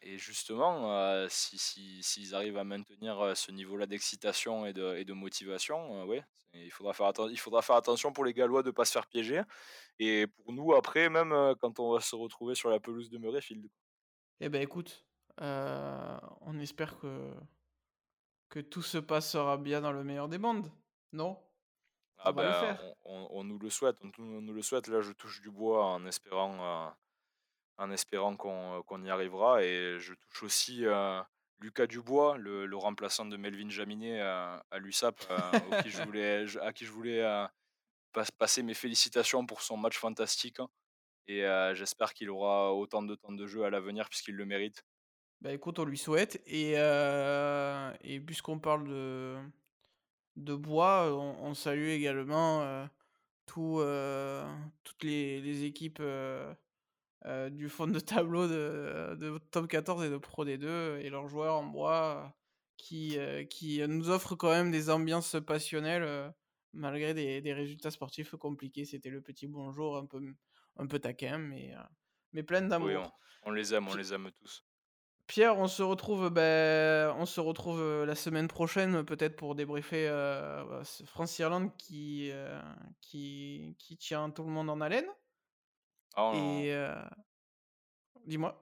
Et, 0.00 0.14
et, 0.14 0.18
justement, 0.18 1.28
s'ils 1.28 1.58
si, 1.58 2.02
si, 2.02 2.34
arrivent 2.34 2.56
à 2.56 2.64
maintenir 2.64 3.36
ce 3.36 3.52
niveau-là 3.52 3.86
d'excitation 3.86 4.64
et 4.64 4.72
de, 4.72 4.96
et 4.96 5.04
de 5.04 5.12
motivation, 5.12 6.06
ouais, 6.06 6.24
il 6.54 6.70
faudra, 6.70 6.94
faire 6.94 7.12
il 7.30 7.38
faudra 7.38 7.60
faire 7.60 7.76
attention 7.76 8.12
pour 8.12 8.24
les 8.24 8.32
Gallois 8.32 8.62
de 8.62 8.68
ne 8.68 8.72
pas 8.72 8.86
se 8.86 8.92
faire 8.92 9.06
piéger. 9.06 9.42
Et 9.98 10.26
pour 10.26 10.52
nous, 10.52 10.74
après, 10.74 11.10
même 11.10 11.54
quand 11.60 11.78
on 11.78 11.92
va 11.92 12.00
se 12.00 12.16
retrouver 12.16 12.54
sur 12.54 12.70
la 12.70 12.80
pelouse 12.80 13.10
de 13.10 13.18
Murrayfield. 13.18 13.68
Eh 14.40 14.48
ben 14.48 14.62
écoute, 14.62 15.04
on 15.38 16.58
espère 16.58 16.98
que, 16.98 17.34
que 18.48 18.60
tout 18.60 18.82
se 18.82 18.98
passera 18.98 19.58
bien 19.58 19.82
dans 19.82 19.92
le 19.92 20.04
meilleur 20.04 20.28
des 20.28 20.38
mondes. 20.38 20.70
Non? 21.14 21.38
Ah 22.18 22.32
ben, 22.32 22.76
on, 23.04 23.44
nous 23.44 23.58
le 23.60 23.70
souhaite, 23.70 23.96
on, 24.02 24.40
nous 24.40 24.52
le 24.52 24.62
souhaite. 24.62 24.88
Là, 24.88 25.00
je 25.00 25.12
touche 25.12 25.40
du 25.42 25.50
bois 25.50 25.84
en 25.84 26.04
espérant, 26.06 26.56
euh, 26.60 26.90
en 27.76 27.90
espérant 27.92 28.36
qu'on 28.36 29.04
y 29.04 29.10
arrivera. 29.10 29.62
Et 29.62 30.00
je 30.00 30.14
touche 30.14 30.42
aussi 30.42 30.84
euh, 30.84 31.22
Lucas 31.60 31.86
Dubois, 31.86 32.36
le, 32.36 32.66
le, 32.66 32.76
remplaçant 32.76 33.26
de 33.26 33.36
Melvin 33.36 33.68
Jaminet 33.68 34.20
euh, 34.20 34.58
à 34.72 34.78
l'USAP, 34.78 35.22
à 35.30 35.82
qui 35.84 35.90
je 35.90 36.02
voulais, 36.02 36.46
à 36.60 36.72
qui 36.72 36.84
je 36.84 36.90
voulais 36.90 37.24
passer 38.36 38.64
mes 38.64 38.74
félicitations 38.74 39.46
pour 39.46 39.62
son 39.62 39.76
match 39.76 39.96
fantastique. 39.96 40.58
Hein. 40.58 40.68
Et 41.28 41.42
j'espère 41.74 42.12
qu'il 42.12 42.28
aura 42.28 42.74
autant 42.74 43.02
de 43.02 43.14
temps 43.14 43.32
de 43.32 43.46
jeu 43.46 43.64
à 43.64 43.70
l'avenir 43.70 44.08
puisqu'il 44.08 44.34
le 44.34 44.46
mérite. 44.46 44.84
Bah 45.40 45.52
écoute, 45.52 45.78
on 45.78 45.84
lui 45.84 45.98
souhaite. 45.98 46.42
Et, 46.46 46.72
et 46.72 48.20
puisqu'on 48.20 48.58
parle 48.58 48.88
de, 48.88 49.38
de 50.36 50.54
bois, 50.54 51.12
on, 51.12 51.54
salue 51.54 51.88
également 51.88 52.88
tout, 53.46 53.80
toutes 54.84 55.02
les, 55.02 55.40
les 55.40 55.64
équipes 55.64 56.02
du 57.50 57.68
fond 57.68 57.86
de 57.86 58.00
tableau 58.00 58.48
de, 58.48 59.16
de, 59.18 59.38
Top 59.50 59.68
14 59.68 60.04
et 60.04 60.10
de 60.10 60.16
Pro 60.16 60.44
D2 60.44 60.98
et 60.98 61.10
leurs 61.10 61.28
joueurs 61.28 61.56
en 61.56 61.64
bois 61.64 62.34
qui, 62.76 63.16
qui 63.48 63.86
nous 63.86 64.10
offrent 64.10 64.34
quand 64.34 64.50
même 64.50 64.70
des 64.70 64.90
ambiances 64.90 65.36
passionnelles 65.46 66.32
malgré 66.72 67.14
des, 67.14 67.40
des, 67.40 67.52
résultats 67.52 67.90
sportifs 67.90 68.34
compliqués. 68.36 68.84
C'était 68.84 69.10
le 69.10 69.20
petit 69.20 69.46
bonjour 69.46 69.96
un 69.96 70.06
peu, 70.06 70.20
un 70.76 70.86
peu 70.86 70.98
taquin, 70.98 71.38
mais, 71.38 71.74
mais 72.32 72.42
plein 72.42 72.62
d'amour. 72.62 72.88
Oui, 72.88 72.96
on, 73.44 73.50
les 73.52 73.74
aime, 73.74 73.88
on 73.88 73.94
les 73.94 74.12
aime 74.12 74.30
tous. 74.40 74.64
Pierre, 75.26 75.58
on 75.58 75.68
se 75.68 75.82
retrouve, 75.82 76.28
ben, 76.28 77.14
on 77.18 77.24
se 77.24 77.40
retrouve 77.40 78.04
la 78.04 78.14
semaine 78.14 78.48
prochaine, 78.48 79.04
peut-être 79.04 79.36
pour 79.36 79.54
débriefer 79.54 80.06
euh, 80.08 80.84
France-Irlande 81.06 81.70
qui, 81.78 82.30
qui, 83.00 83.74
qui 83.78 83.96
tient 83.96 84.30
tout 84.30 84.42
le 84.44 84.50
monde 84.50 84.68
en 84.68 84.80
haleine. 84.80 85.08
Ah, 86.16 86.32
Et 86.34 86.76
dis-moi. 88.26 88.60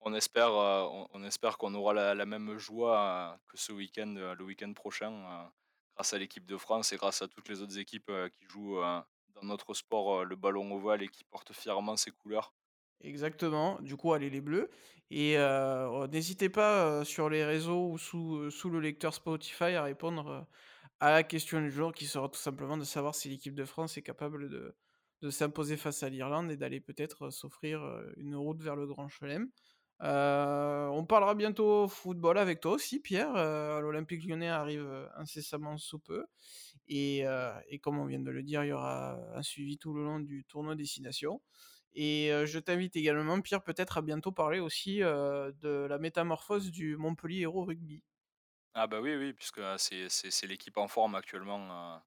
On 0.00 0.14
espère, 0.14 0.52
on, 0.52 1.22
espère 1.24 1.58
qu'on 1.58 1.74
aura 1.74 1.92
la, 1.92 2.26
même 2.26 2.56
joie 2.56 3.38
que 3.48 3.58
ce 3.58 3.72
week-end, 3.72 4.14
le 4.38 4.44
week-end 4.44 4.72
prochain, 4.72 5.50
grâce 5.94 6.14
à 6.14 6.18
l'équipe 6.18 6.46
de 6.46 6.56
France 6.56 6.92
et 6.92 6.96
grâce 6.96 7.20
à 7.20 7.28
toutes 7.28 7.48
les 7.48 7.60
autres 7.60 7.78
équipes 7.78 8.10
qui 8.32 8.44
jouent 8.46 8.80
dans 8.80 9.42
notre 9.42 9.74
sport, 9.74 10.24
le 10.24 10.36
ballon 10.36 10.72
ovale 10.72 11.02
et 11.02 11.08
qui 11.08 11.24
portent 11.24 11.52
fièrement 11.52 11.96
ses 11.96 12.12
couleurs. 12.12 12.54
Exactement, 13.00 13.80
du 13.80 13.96
coup, 13.96 14.12
allez 14.12 14.30
les 14.30 14.40
bleus. 14.40 14.70
Et 15.10 15.36
oh, 15.38 16.06
n'hésitez 16.10 16.48
pas 16.48 17.04
sur 17.04 17.30
les 17.30 17.44
réseaux 17.44 17.92
ou 17.92 17.98
sous, 17.98 18.50
sous 18.50 18.70
le 18.70 18.80
lecteur 18.80 19.14
Spotify 19.14 19.74
à 19.74 19.82
répondre 19.82 20.46
à 21.00 21.12
la 21.12 21.22
question 21.22 21.60
du 21.60 21.70
jour 21.70 21.92
qui 21.92 22.06
sera 22.06 22.28
tout 22.28 22.38
simplement 22.38 22.76
de 22.76 22.84
savoir 22.84 23.14
si 23.14 23.28
l'équipe 23.28 23.54
de 23.54 23.64
France 23.64 23.96
est 23.96 24.02
capable 24.02 24.50
de, 24.50 24.74
de 25.22 25.30
s'imposer 25.30 25.76
face 25.76 26.02
à 26.02 26.08
l'Irlande 26.08 26.50
et 26.50 26.56
d'aller 26.56 26.80
peut-être 26.80 27.30
s'offrir 27.30 27.80
une 28.16 28.34
route 28.34 28.60
vers 28.60 28.76
le 28.76 28.86
Grand 28.86 29.08
Chelem. 29.08 29.48
on 30.00 31.06
parlera 31.08 31.34
bientôt 31.34 31.88
football 31.88 32.36
avec 32.36 32.60
toi 32.60 32.72
aussi, 32.72 33.00
Pierre. 33.00 33.32
L'Olympique 33.80 34.24
lyonnais 34.26 34.48
arrive 34.48 34.88
incessamment 35.16 35.78
sous 35.78 36.00
peu. 36.00 36.26
Et, 36.88 37.24
et, 37.68 37.78
comme 37.78 37.98
on 37.98 38.06
vient 38.06 38.20
de 38.20 38.30
le 38.30 38.42
dire, 38.42 38.64
il 38.64 38.68
y 38.68 38.72
aura 38.72 39.18
un 39.34 39.42
suivi 39.42 39.78
tout 39.78 39.94
le 39.94 40.04
long 40.04 40.20
du 40.20 40.44
tournoi 40.44 40.74
Destination. 40.74 41.40
Et 41.94 42.30
je 42.46 42.58
t'invite 42.58 42.96
également, 42.96 43.40
Pierre, 43.40 43.62
peut-être 43.62 43.98
à 43.98 44.02
bientôt 44.02 44.30
parler 44.30 44.60
aussi 44.60 44.98
de 44.98 45.86
la 45.88 45.98
métamorphose 45.98 46.70
du 46.70 46.96
Montpellier 46.96 47.40
Hero 47.42 47.64
Rugby. 47.64 48.02
Ah 48.74 48.86
bah 48.86 49.00
oui, 49.00 49.16
oui, 49.16 49.32
puisque 49.32 49.60
c'est 49.78 50.46
l'équipe 50.46 50.76
en 50.76 50.86
forme 50.86 51.14
actuellement 51.16 52.00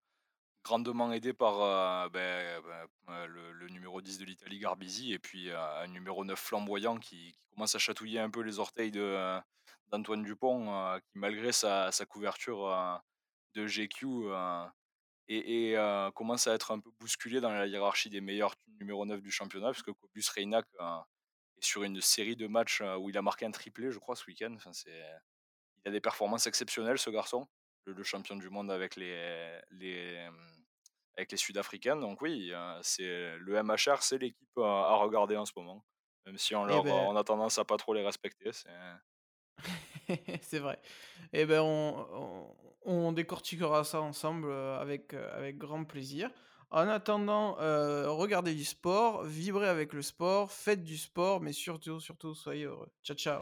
grandement 0.64 1.12
aidé 1.12 1.34
par 1.34 2.10
ben, 2.12 2.62
ben, 2.62 3.14
euh, 3.14 3.28
le, 3.28 3.68
numéro 3.70 4.02
10 4.02 4.20
de 4.20 4.26
l'Italie, 4.26 4.60
Garbisi, 4.60 5.14
et 5.14 5.20
puis 5.20 5.52
un 5.52 5.88
numéro 5.88 6.24
9 6.24 6.40
flamboyant 6.40 6.98
qui, 6.98 7.36
commence 7.52 7.76
à 7.76 7.80
chatouiller 7.80 8.20
un 8.20 8.30
peu 8.30 8.42
les 8.42 8.60
orteils 8.60 8.92
d'Antoine 9.92 10.24
Dupont, 10.24 11.00
qui 11.00 11.20
malgré 11.20 11.52
sa, 11.52 11.92
couverture 12.08 13.02
de 13.56 13.68
GQ 13.68 14.06
et, 15.32 15.76
commence 16.16 16.48
à 16.48 16.54
être 16.54 16.72
un 16.72 16.80
peu 16.80 16.92
bousculé 17.00 17.42
dans 17.42 17.52
la 17.52 17.68
hiérarchie 17.68 18.10
des 18.10 18.22
meilleurs 18.22 18.56
numéro 18.80 19.06
9 19.06 19.22
du 19.22 19.32
championnat, 19.32 19.72
puisque 19.72 19.92
Cobus 19.92 20.30
Reinac 20.36 20.66
est 20.80 21.66
sur 21.66 21.84
une 21.84 22.02
série 22.02 22.36
de 22.36 22.48
matchs 22.48 22.82
où 23.00 23.10
il 23.10 23.18
a 23.18 23.22
marqué 23.22 23.46
un 23.46 23.52
triplé, 23.52 23.92
je 23.92 24.00
crois, 24.00 24.16
ce 24.16 24.26
week-end. 24.26 24.54
Enfin, 24.56 24.72
il 24.86 25.90
a 25.90 25.92
des 25.92 26.02
performances 26.02 26.48
exceptionnelles, 26.48 26.98
ce 26.98 27.10
garçon 27.10 27.48
le, 27.86 28.04
champion 28.04 28.36
du 28.36 28.50
monde 28.50 28.72
avec 28.72 28.96
les, 28.96 29.60
les, 29.72 30.28
avec 31.18 31.32
les 31.32 31.38
Sud-Africains. 31.38 31.96
Donc 31.96 32.22
oui, 32.22 32.52
c'est 32.82 33.38
le 33.38 33.64
MHR, 33.64 34.02
c'est 34.02 34.18
l'équipe 34.18 34.58
à, 34.58 34.96
regarder 34.96 35.38
en 35.38 35.46
ce 35.46 35.54
moment. 35.56 35.84
Même 36.26 36.38
si 36.38 36.56
on, 36.56 36.66
eh 36.68 36.70
leur, 36.70 36.84
ben 36.84 36.94
on 36.94 37.16
a 37.16 37.24
tendance 37.24 37.58
à 37.58 37.66
pas 37.66 37.78
trop 37.78 37.94
les 37.94 38.06
respecter. 38.06 38.52
C'est 38.52 38.70
vrai. 40.60 40.80
Et 41.34 41.42
eh 41.42 41.46
ben 41.46 41.62
on, 41.62 42.48
on, 42.84 43.12
décortiquera 43.12 43.84
ça 43.84 44.02
ensemble 44.02 44.52
avec, 44.52 45.14
avec 45.14 45.58
grand 45.58 45.84
plaisir. 45.86 46.30
En 46.72 46.88
attendant, 46.88 47.56
regardez 47.56 48.54
du 48.54 48.66
sport, 48.66 49.24
vibrez 49.24 49.68
avec 49.68 49.94
le 49.94 50.02
sport, 50.02 50.52
faites 50.52 50.84
du 50.84 50.98
sport, 50.98 51.42
mais 51.42 51.54
surtout, 51.54 52.00
surtout, 52.00 52.34
soyez 52.34 52.66
heureux. 52.66 52.90
Ciao, 53.04 53.16
ciao. 53.16 53.42